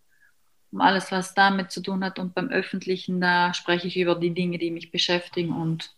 um 0.72 0.80
alles, 0.80 1.10
was 1.12 1.34
damit 1.34 1.70
zu 1.70 1.82
tun 1.82 2.04
hat. 2.04 2.18
Und 2.18 2.34
beim 2.34 2.48
öffentlichen, 2.48 3.20
da 3.20 3.54
spreche 3.54 3.88
ich 3.88 3.96
über 3.96 4.14
die 4.14 4.34
Dinge, 4.34 4.58
die 4.58 4.70
mich 4.70 4.90
beschäftigen 4.90 5.52
und 5.52 5.94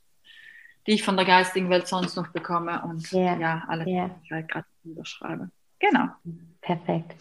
die 0.86 0.92
ich 0.92 1.02
von 1.02 1.16
der 1.16 1.26
geistigen 1.26 1.70
Welt 1.70 1.86
sonst 1.86 2.16
noch 2.16 2.28
bekomme 2.28 2.82
und 2.84 3.10
ja, 3.12 3.36
ja 3.36 3.64
alles, 3.68 3.86
ja. 3.88 4.04
was 4.04 4.22
ich 4.24 4.30
halt 4.30 4.48
gerade 4.48 4.66
überschreibe. 4.84 5.50
Genau. 5.78 6.08
Perfekt. 6.62 7.14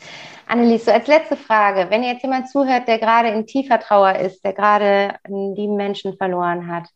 Annelies, 0.48 0.86
so 0.86 0.92
als 0.92 1.08
letzte 1.08 1.38
Frage, 1.38 1.90
wenn 1.90 2.04
jetzt 2.04 2.24
jemand 2.24 2.50
zuhört, 2.50 2.88
der 2.88 3.00
gerade 3.00 3.30
in 3.30 3.48
tiefer 3.48 3.80
Trauer 3.80 4.16
ist, 4.16 4.44
der 4.44 4.54
gerade 4.54 5.16
einen 5.24 5.56
lieben 5.56 5.78
Menschen 5.78 6.18
verloren 6.18 6.68
hat, 6.68 6.90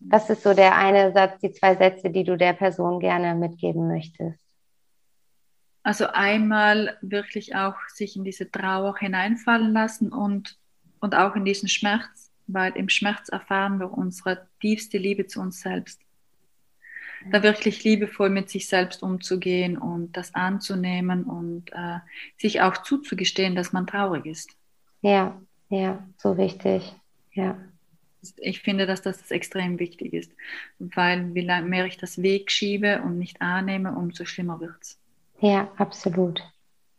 was 0.00 0.28
ist 0.30 0.42
so 0.42 0.54
der 0.54 0.76
eine 0.76 1.12
Satz, 1.12 1.38
die 1.40 1.52
zwei 1.52 1.76
Sätze, 1.76 2.10
die 2.10 2.24
du 2.24 2.36
der 2.36 2.52
Person 2.52 2.98
gerne 3.00 3.34
mitgeben 3.34 3.88
möchtest? 3.88 4.38
Also 5.82 6.08
einmal 6.08 6.98
wirklich 7.00 7.54
auch 7.54 7.76
sich 7.88 8.16
in 8.16 8.24
diese 8.24 8.50
Trauer 8.50 8.98
hineinfallen 8.98 9.72
lassen 9.72 10.12
und, 10.12 10.58
und 11.00 11.14
auch 11.14 11.36
in 11.36 11.44
diesen 11.44 11.68
Schmerz, 11.68 12.30
weil 12.46 12.76
im 12.76 12.88
Schmerz 12.88 13.28
erfahren 13.28 13.78
wir 13.78 13.92
unsere 13.92 14.48
tiefste 14.60 14.98
Liebe 14.98 15.26
zu 15.26 15.40
uns 15.40 15.60
selbst. 15.60 16.00
Da 17.32 17.42
wirklich 17.42 17.82
liebevoll 17.82 18.30
mit 18.30 18.48
sich 18.48 18.68
selbst 18.68 19.02
umzugehen 19.02 19.76
und 19.76 20.16
das 20.16 20.34
anzunehmen 20.34 21.24
und 21.24 21.70
äh, 21.72 21.98
sich 22.36 22.60
auch 22.60 22.76
zuzugestehen, 22.78 23.56
dass 23.56 23.72
man 23.72 23.86
traurig 23.86 24.24
ist. 24.26 24.50
Ja, 25.02 25.40
ja, 25.68 26.06
so 26.16 26.36
wichtig. 26.36 26.94
Ja. 27.32 27.58
Ich 28.36 28.60
finde, 28.60 28.86
dass 28.86 29.02
das 29.02 29.30
extrem 29.30 29.78
wichtig 29.78 30.12
ist, 30.12 30.32
weil 30.78 31.30
je 31.36 31.62
mehr 31.62 31.86
ich 31.86 31.96
das 31.96 32.20
wegschiebe 32.20 33.02
und 33.02 33.18
nicht 33.18 33.40
annehme, 33.40 33.92
umso 33.94 34.24
schlimmer 34.24 34.60
wird 34.60 34.76
es. 34.80 34.98
Ja, 35.40 35.68
absolut. 35.76 36.42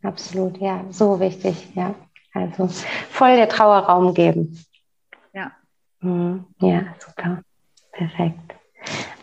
Absolut, 0.01 0.57
ja, 0.59 0.85
so 0.89 1.19
wichtig, 1.19 1.67
ja. 1.75 1.93
Also 2.33 2.67
voll 3.09 3.35
der 3.35 3.49
Trauerraum 3.49 4.13
geben. 4.13 4.63
Ja. 5.33 5.51
Mhm. 5.99 6.45
Ja, 6.59 6.83
super. 6.99 7.41
Perfekt. 7.91 8.55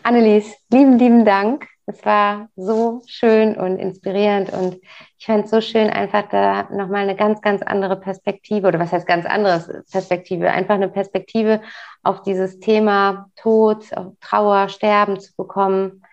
Annelies, 0.03 0.55
lieben, 0.71 0.99
lieben 0.99 1.25
Dank. 1.25 1.67
Es 1.89 2.05
war 2.05 2.49
so 2.57 3.01
schön 3.07 3.55
und 3.55 3.77
inspirierend 3.77 4.51
und 4.51 4.77
ich 5.17 5.25
fand 5.25 5.45
es 5.45 5.51
so 5.51 5.61
schön, 5.61 5.89
einfach 5.89 6.27
da 6.29 6.63
nochmal 6.63 7.03
eine 7.03 7.15
ganz, 7.15 7.41
ganz 7.41 7.61
andere 7.61 7.95
Perspektive 7.95 8.67
oder 8.67 8.77
was 8.77 8.91
heißt 8.91 9.07
ganz 9.07 9.25
andere 9.25 9.83
Perspektive, 9.89 10.51
einfach 10.51 10.75
eine 10.75 10.89
Perspektive 10.89 11.61
auf 12.03 12.23
dieses 12.23 12.59
Thema 12.59 13.29
Tod, 13.37 13.85
Trauer, 14.19 14.67
Sterben 14.67 15.17
zu 15.21 15.33
bekommen. 15.37 16.03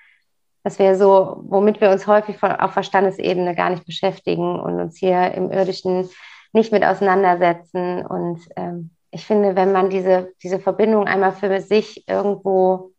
Das 0.65 0.79
wäre 0.79 0.97
so, 0.97 1.45
womit 1.47 1.83
wir 1.83 1.91
uns 1.91 2.07
häufig 2.07 2.43
auf 2.43 2.73
Verstandesebene 2.73 3.55
gar 3.55 3.69
nicht 3.69 3.85
beschäftigen 3.85 4.59
und 4.59 4.81
uns 4.81 4.97
hier 4.97 5.33
im 5.33 5.53
Irdischen 5.53 6.09
nicht 6.55 6.73
mit 6.73 6.83
auseinandersetzen. 6.83 8.05
Und 8.07 8.41
ähm, 8.57 8.91
ich 9.11 9.27
finde, 9.27 9.57
wenn 9.57 9.73
man 9.73 9.91
diese, 9.91 10.33
diese 10.43 10.59
Verbindung 10.59 11.07
einmal 11.07 11.33
für 11.33 11.61
sich 11.61 12.09
irgendwo 12.09 12.93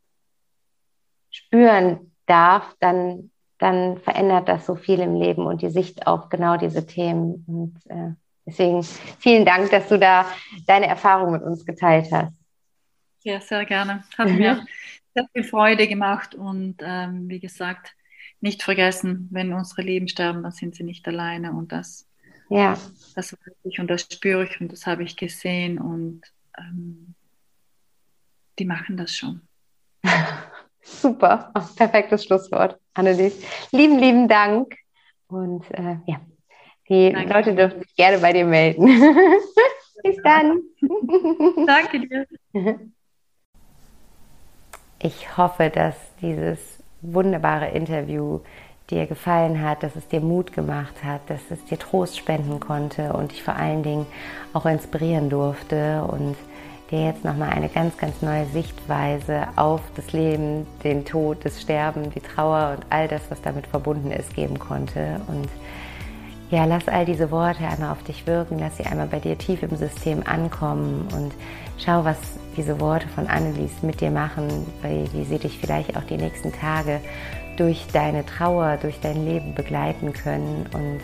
spüren 1.32 2.12
darf, 2.28 2.76
dann, 2.80 3.32
dann 3.58 3.98
verändert 3.98 4.48
das 4.48 4.68
so 4.68 4.76
viel 4.76 5.00
im 5.00 5.16
Leben 5.16 5.48
und 5.48 5.64
die 5.64 5.72
Sicht 5.72 6.06
auf 6.06 6.30
genau 6.30 6.58
diese 6.58 6.86
Themen. 6.86 7.44
Und 7.48 7.92
äh, 7.92 8.14
deswegen 8.46 8.84
vielen 8.84 9.44
Dank, 9.44 9.72
dass 9.72 9.90
du 9.90 9.98
da 9.98 10.28
deine 10.68 10.86
Erfahrung 10.86 11.32
mit 11.32 11.42
uns 11.42 11.66
geteilt 11.66 12.12
hast. 12.12 12.40
Ja, 13.24 13.42
sehr 13.42 13.66
gerne. 13.66 14.04
Hat 14.20 14.30
mir 14.30 14.64
sehr 15.16 15.28
viel 15.34 15.44
Freude 15.44 15.88
gemacht 15.88 16.36
und 16.36 16.76
ähm, 16.82 17.30
wie 17.30 17.40
gesagt, 17.40 17.96
nicht 18.42 18.62
vergessen, 18.62 19.28
wenn 19.32 19.54
unsere 19.54 19.82
Leben 19.82 20.08
sterben, 20.08 20.44
dann 20.44 20.52
sind 20.52 20.76
sie 20.76 20.84
nicht 20.84 21.08
alleine 21.08 21.54
und 21.54 21.72
das, 21.72 22.08
ja. 22.50 22.78
das 23.16 23.34
weiß 23.34 23.56
ich 23.64 23.80
und 23.80 23.88
das 23.88 24.02
spüre 24.02 24.44
ich 24.44 24.60
und 24.60 24.72
das 24.72 24.86
habe 24.86 25.04
ich 25.04 25.16
gesehen 25.16 25.80
und 25.80 26.22
ähm, 26.58 27.16
die 28.60 28.66
machen 28.66 28.98
das 28.98 29.16
schon. 29.16 29.42
Super, 30.82 31.52
perfektes 31.76 32.26
Schlusswort, 32.26 32.78
Annelies. 32.94 33.42
Lieben, 33.72 33.98
lieben 33.98 34.28
Dank. 34.28 34.76
Und 35.28 35.66
äh, 35.72 35.98
ja, 36.06 36.22
die 36.88 37.12
Danke. 37.12 37.34
Leute 37.34 37.56
dürfen 37.56 37.82
sich 37.82 37.96
gerne 37.96 38.20
bei 38.20 38.34
dir 38.34 38.46
melden. 38.46 38.86
Bis 40.04 40.18
dann. 40.24 40.62
Danke 41.66 42.02
dir. 42.02 42.28
Ich 45.00 45.38
hoffe, 45.38 45.70
dass 45.70 45.96
dieses 46.22 46.60
wunderbare 47.02 47.70
Interview 47.70 48.40
dir 48.90 49.08
gefallen 49.08 49.62
hat, 49.62 49.84
dass 49.84 49.96
es 49.96 50.08
dir 50.08 50.22
Mut 50.22 50.54
gemacht 50.54 51.04
hat, 51.04 51.22
dass 51.28 51.42
es 51.50 51.64
dir 51.66 51.80
Trost 51.80 52.18
spenden 52.18 52.60
konnte 52.60 53.14
und 53.14 53.32
dich 53.32 53.44
vor 53.44 53.56
allen 53.56 53.84
Dingen 53.84 54.06
auch 54.54 54.66
inspirieren 54.66 55.30
durfte 55.30 56.04
und 56.04 56.36
dir 56.92 57.06
jetzt 57.06 57.26
nochmal 57.26 57.50
eine 57.50 57.68
ganz, 57.70 57.98
ganz 57.98 58.22
neue 58.22 58.46
Sichtweise 58.46 59.48
auf 59.56 59.82
das 59.96 60.14
Leben, 60.14 60.68
den 60.84 61.04
Tod, 61.04 61.44
das 61.44 61.62
Sterben, 61.62 62.12
die 62.12 62.20
Trauer 62.20 62.76
und 62.78 62.86
all 62.92 63.08
das, 63.08 63.24
was 63.30 63.42
damit 63.42 63.66
verbunden 63.66 64.12
ist, 64.12 64.36
geben 64.36 64.60
konnte. 64.60 65.20
Und 65.28 65.50
ja, 66.52 66.66
lass 66.66 66.88
all 66.88 67.06
diese 67.06 67.32
Worte 67.32 67.68
einmal 67.68 67.92
auf 67.92 68.04
dich 68.04 68.28
wirken, 68.28 68.60
lass 68.60 68.78
sie 68.78 68.86
einmal 68.86 69.08
bei 69.08 69.20
dir 69.20 69.36
tief 69.36 69.64
im 69.64 69.76
System 69.76 70.22
ankommen 70.26 71.08
und 71.12 71.34
schau, 71.78 72.04
was 72.04 72.18
diese 72.58 72.80
Worte 72.80 73.08
von 73.10 73.28
Annelies 73.28 73.82
mit 73.82 74.02
dir 74.02 74.12
machen, 74.12 74.48
wie 74.82 75.24
sie 75.26 75.40
dich 75.40 75.58
vielleicht 75.60 75.98
auch 75.98 76.04
die 76.04 76.18
nächsten 76.18 76.54
Tage 76.54 77.02
durch 77.58 77.86
deine 77.92 78.26
Trauer, 78.26 78.78
durch 78.82 79.00
dein 79.00 79.26
Leben 79.26 79.56
begleiten 79.56 80.14
können 80.14 80.66
und 80.74 81.02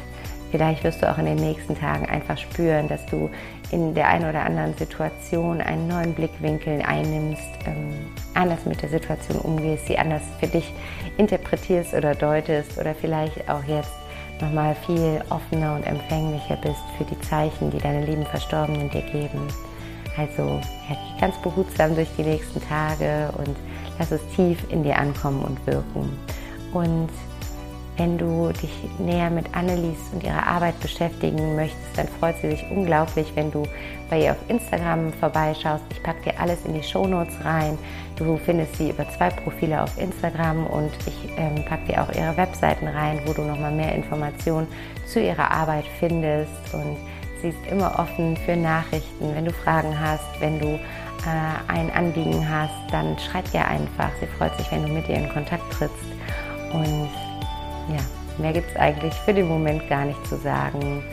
Vielleicht 0.51 0.84
wirst 0.84 1.01
du 1.01 1.09
auch 1.09 1.17
in 1.17 1.26
den 1.26 1.38
nächsten 1.38 1.80
Tagen 1.80 2.05
einfach 2.07 2.38
spüren, 2.38 2.89
dass 2.89 3.05
du 3.05 3.30
in 3.72 3.95
der 3.95 4.09
einen 4.09 4.30
oder 4.30 4.43
anderen 4.43 4.76
Situation 4.76 5.61
einen 5.61 5.88
neuen 5.88 6.13
Blickwinkel 6.13 6.82
einnimmst, 6.82 7.47
ähm, 7.65 8.07
anders 8.34 8.65
mit 8.65 8.82
der 8.82 8.89
Situation 8.89 9.39
umgehst, 9.39 9.88
sie 9.88 9.97
anders 9.97 10.22
für 10.41 10.47
dich 10.47 10.74
interpretierst 11.17 11.93
oder 11.93 12.15
deutest 12.15 12.78
oder 12.78 12.93
vielleicht 12.93 13.49
auch 13.49 13.63
jetzt 13.63 13.93
nochmal 14.41 14.76
viel 14.86 15.22
offener 15.30 15.76
und 15.76 15.84
empfänglicher 15.84 16.57
bist 16.57 16.82
für 16.97 17.05
die 17.05 17.19
Zeichen, 17.22 17.72
die 17.72 17.78
deine 17.78 18.05
lieben 18.05 18.26
Verstorbenen 18.26 18.89
dir 18.89 19.03
geben. 19.03 19.47
Also 20.18 20.59
ja, 20.89 20.97
ganz 21.20 21.38
behutsam 21.41 21.95
durch 21.95 22.09
die 22.18 22.24
nächsten 22.24 22.62
Tage 22.68 23.30
und 23.38 23.55
lass 23.97 24.12
es 24.12 24.22
tief 24.36 24.59
in 24.70 24.84
dir 24.84 24.97
ankommen 24.97 25.43
und 25.43 25.66
wirken. 25.66 26.09
Und 26.74 27.09
wenn 27.97 28.18
du 28.18 28.51
dich 28.51 28.72
näher 28.99 29.30
mit 29.30 29.53
Annelies 29.53 29.99
und 30.14 30.24
ihrer 30.24 30.47
Arbeit 30.47 30.80
beschäftigen 30.80 31.55
möchtest, 31.55 31.97
dann 31.97 32.07
freut 32.07 32.36
sie 32.41 32.51
sich 32.51 32.66
unglaublich, 32.72 33.32
wenn 33.36 33.51
du 33.51 33.64
bei 34.09 34.24
ihr 34.24 34.32
auf 34.32 34.49
Instagram 34.49 35.14
vorbeischaust. 35.14 35.84
Ich 35.91 36.01
packe 36.01 36.32
dir 36.32 36.39
alles 36.39 36.66
in 36.66 36.74
die 36.74 36.84
Show 36.84 37.05
Notes 37.05 37.36
rein. 37.43 37.78
Du 38.16 38.38
findest 38.38 38.76
sie 38.78 38.89
über 38.89 39.07
zwei 39.09 39.30
Profile 39.30 39.84
auf 39.84 39.97
Instagram 39.99 40.66
und 40.68 40.91
ich 41.05 41.30
ähm, 41.38 41.64
packe 41.66 41.88
dir 41.88 42.01
auch 42.01 42.09
ihre 42.16 42.36
Webseiten 42.38 42.88
rein, 42.88 43.20
wo 43.26 43.34
du 43.34 43.43
nochmal 43.43 43.72
mehr 43.72 43.93
Informationen 43.93 44.68
zu 45.05 45.22
ihrer 45.22 45.51
Arbeit 45.51 45.86
findest. 45.99 46.74
Und 46.74 46.97
sie 47.41 47.49
ist 47.49 47.67
immer 47.69 47.97
offen 47.99 48.37
für 48.37 48.55
Nachrichten. 48.55 49.33
Wenn 49.33 49.45
du 49.45 49.51
Fragen 49.51 49.99
hast, 49.99 50.25
wenn 50.39 50.59
du 50.59 50.67
äh, 50.67 50.79
ein 51.67 51.91
Anliegen 51.91 52.47
hast, 52.47 52.91
dann 52.91 53.17
schreib 53.19 53.45
ihr 53.53 53.65
einfach. 53.65 54.09
Sie 54.19 54.27
freut 54.37 54.55
sich, 54.57 54.71
wenn 54.71 54.83
du 54.83 54.89
mit 54.89 55.07
ihr 55.09 55.15
in 55.15 55.29
Kontakt 55.29 55.71
trittst. 55.73 55.95
Und 56.73 57.09
ja, 57.89 58.01
mehr 58.37 58.53
gibt 58.53 58.69
es 58.69 58.75
eigentlich 58.77 59.13
für 59.25 59.33
den 59.33 59.47
Moment 59.47 59.87
gar 59.89 60.05
nicht 60.05 60.25
zu 60.27 60.37
sagen. 60.37 61.03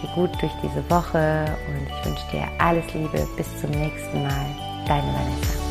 Geh 0.00 0.08
gut 0.14 0.30
durch 0.40 0.52
diese 0.62 0.88
Woche 0.90 1.44
und 1.68 1.86
ich 1.86 2.06
wünsche 2.06 2.30
dir 2.32 2.44
alles 2.58 2.84
Liebe. 2.94 3.26
Bis 3.36 3.60
zum 3.60 3.70
nächsten 3.70 4.22
Mal. 4.22 4.46
Deine 4.86 5.02
Vanessa. 5.02 5.69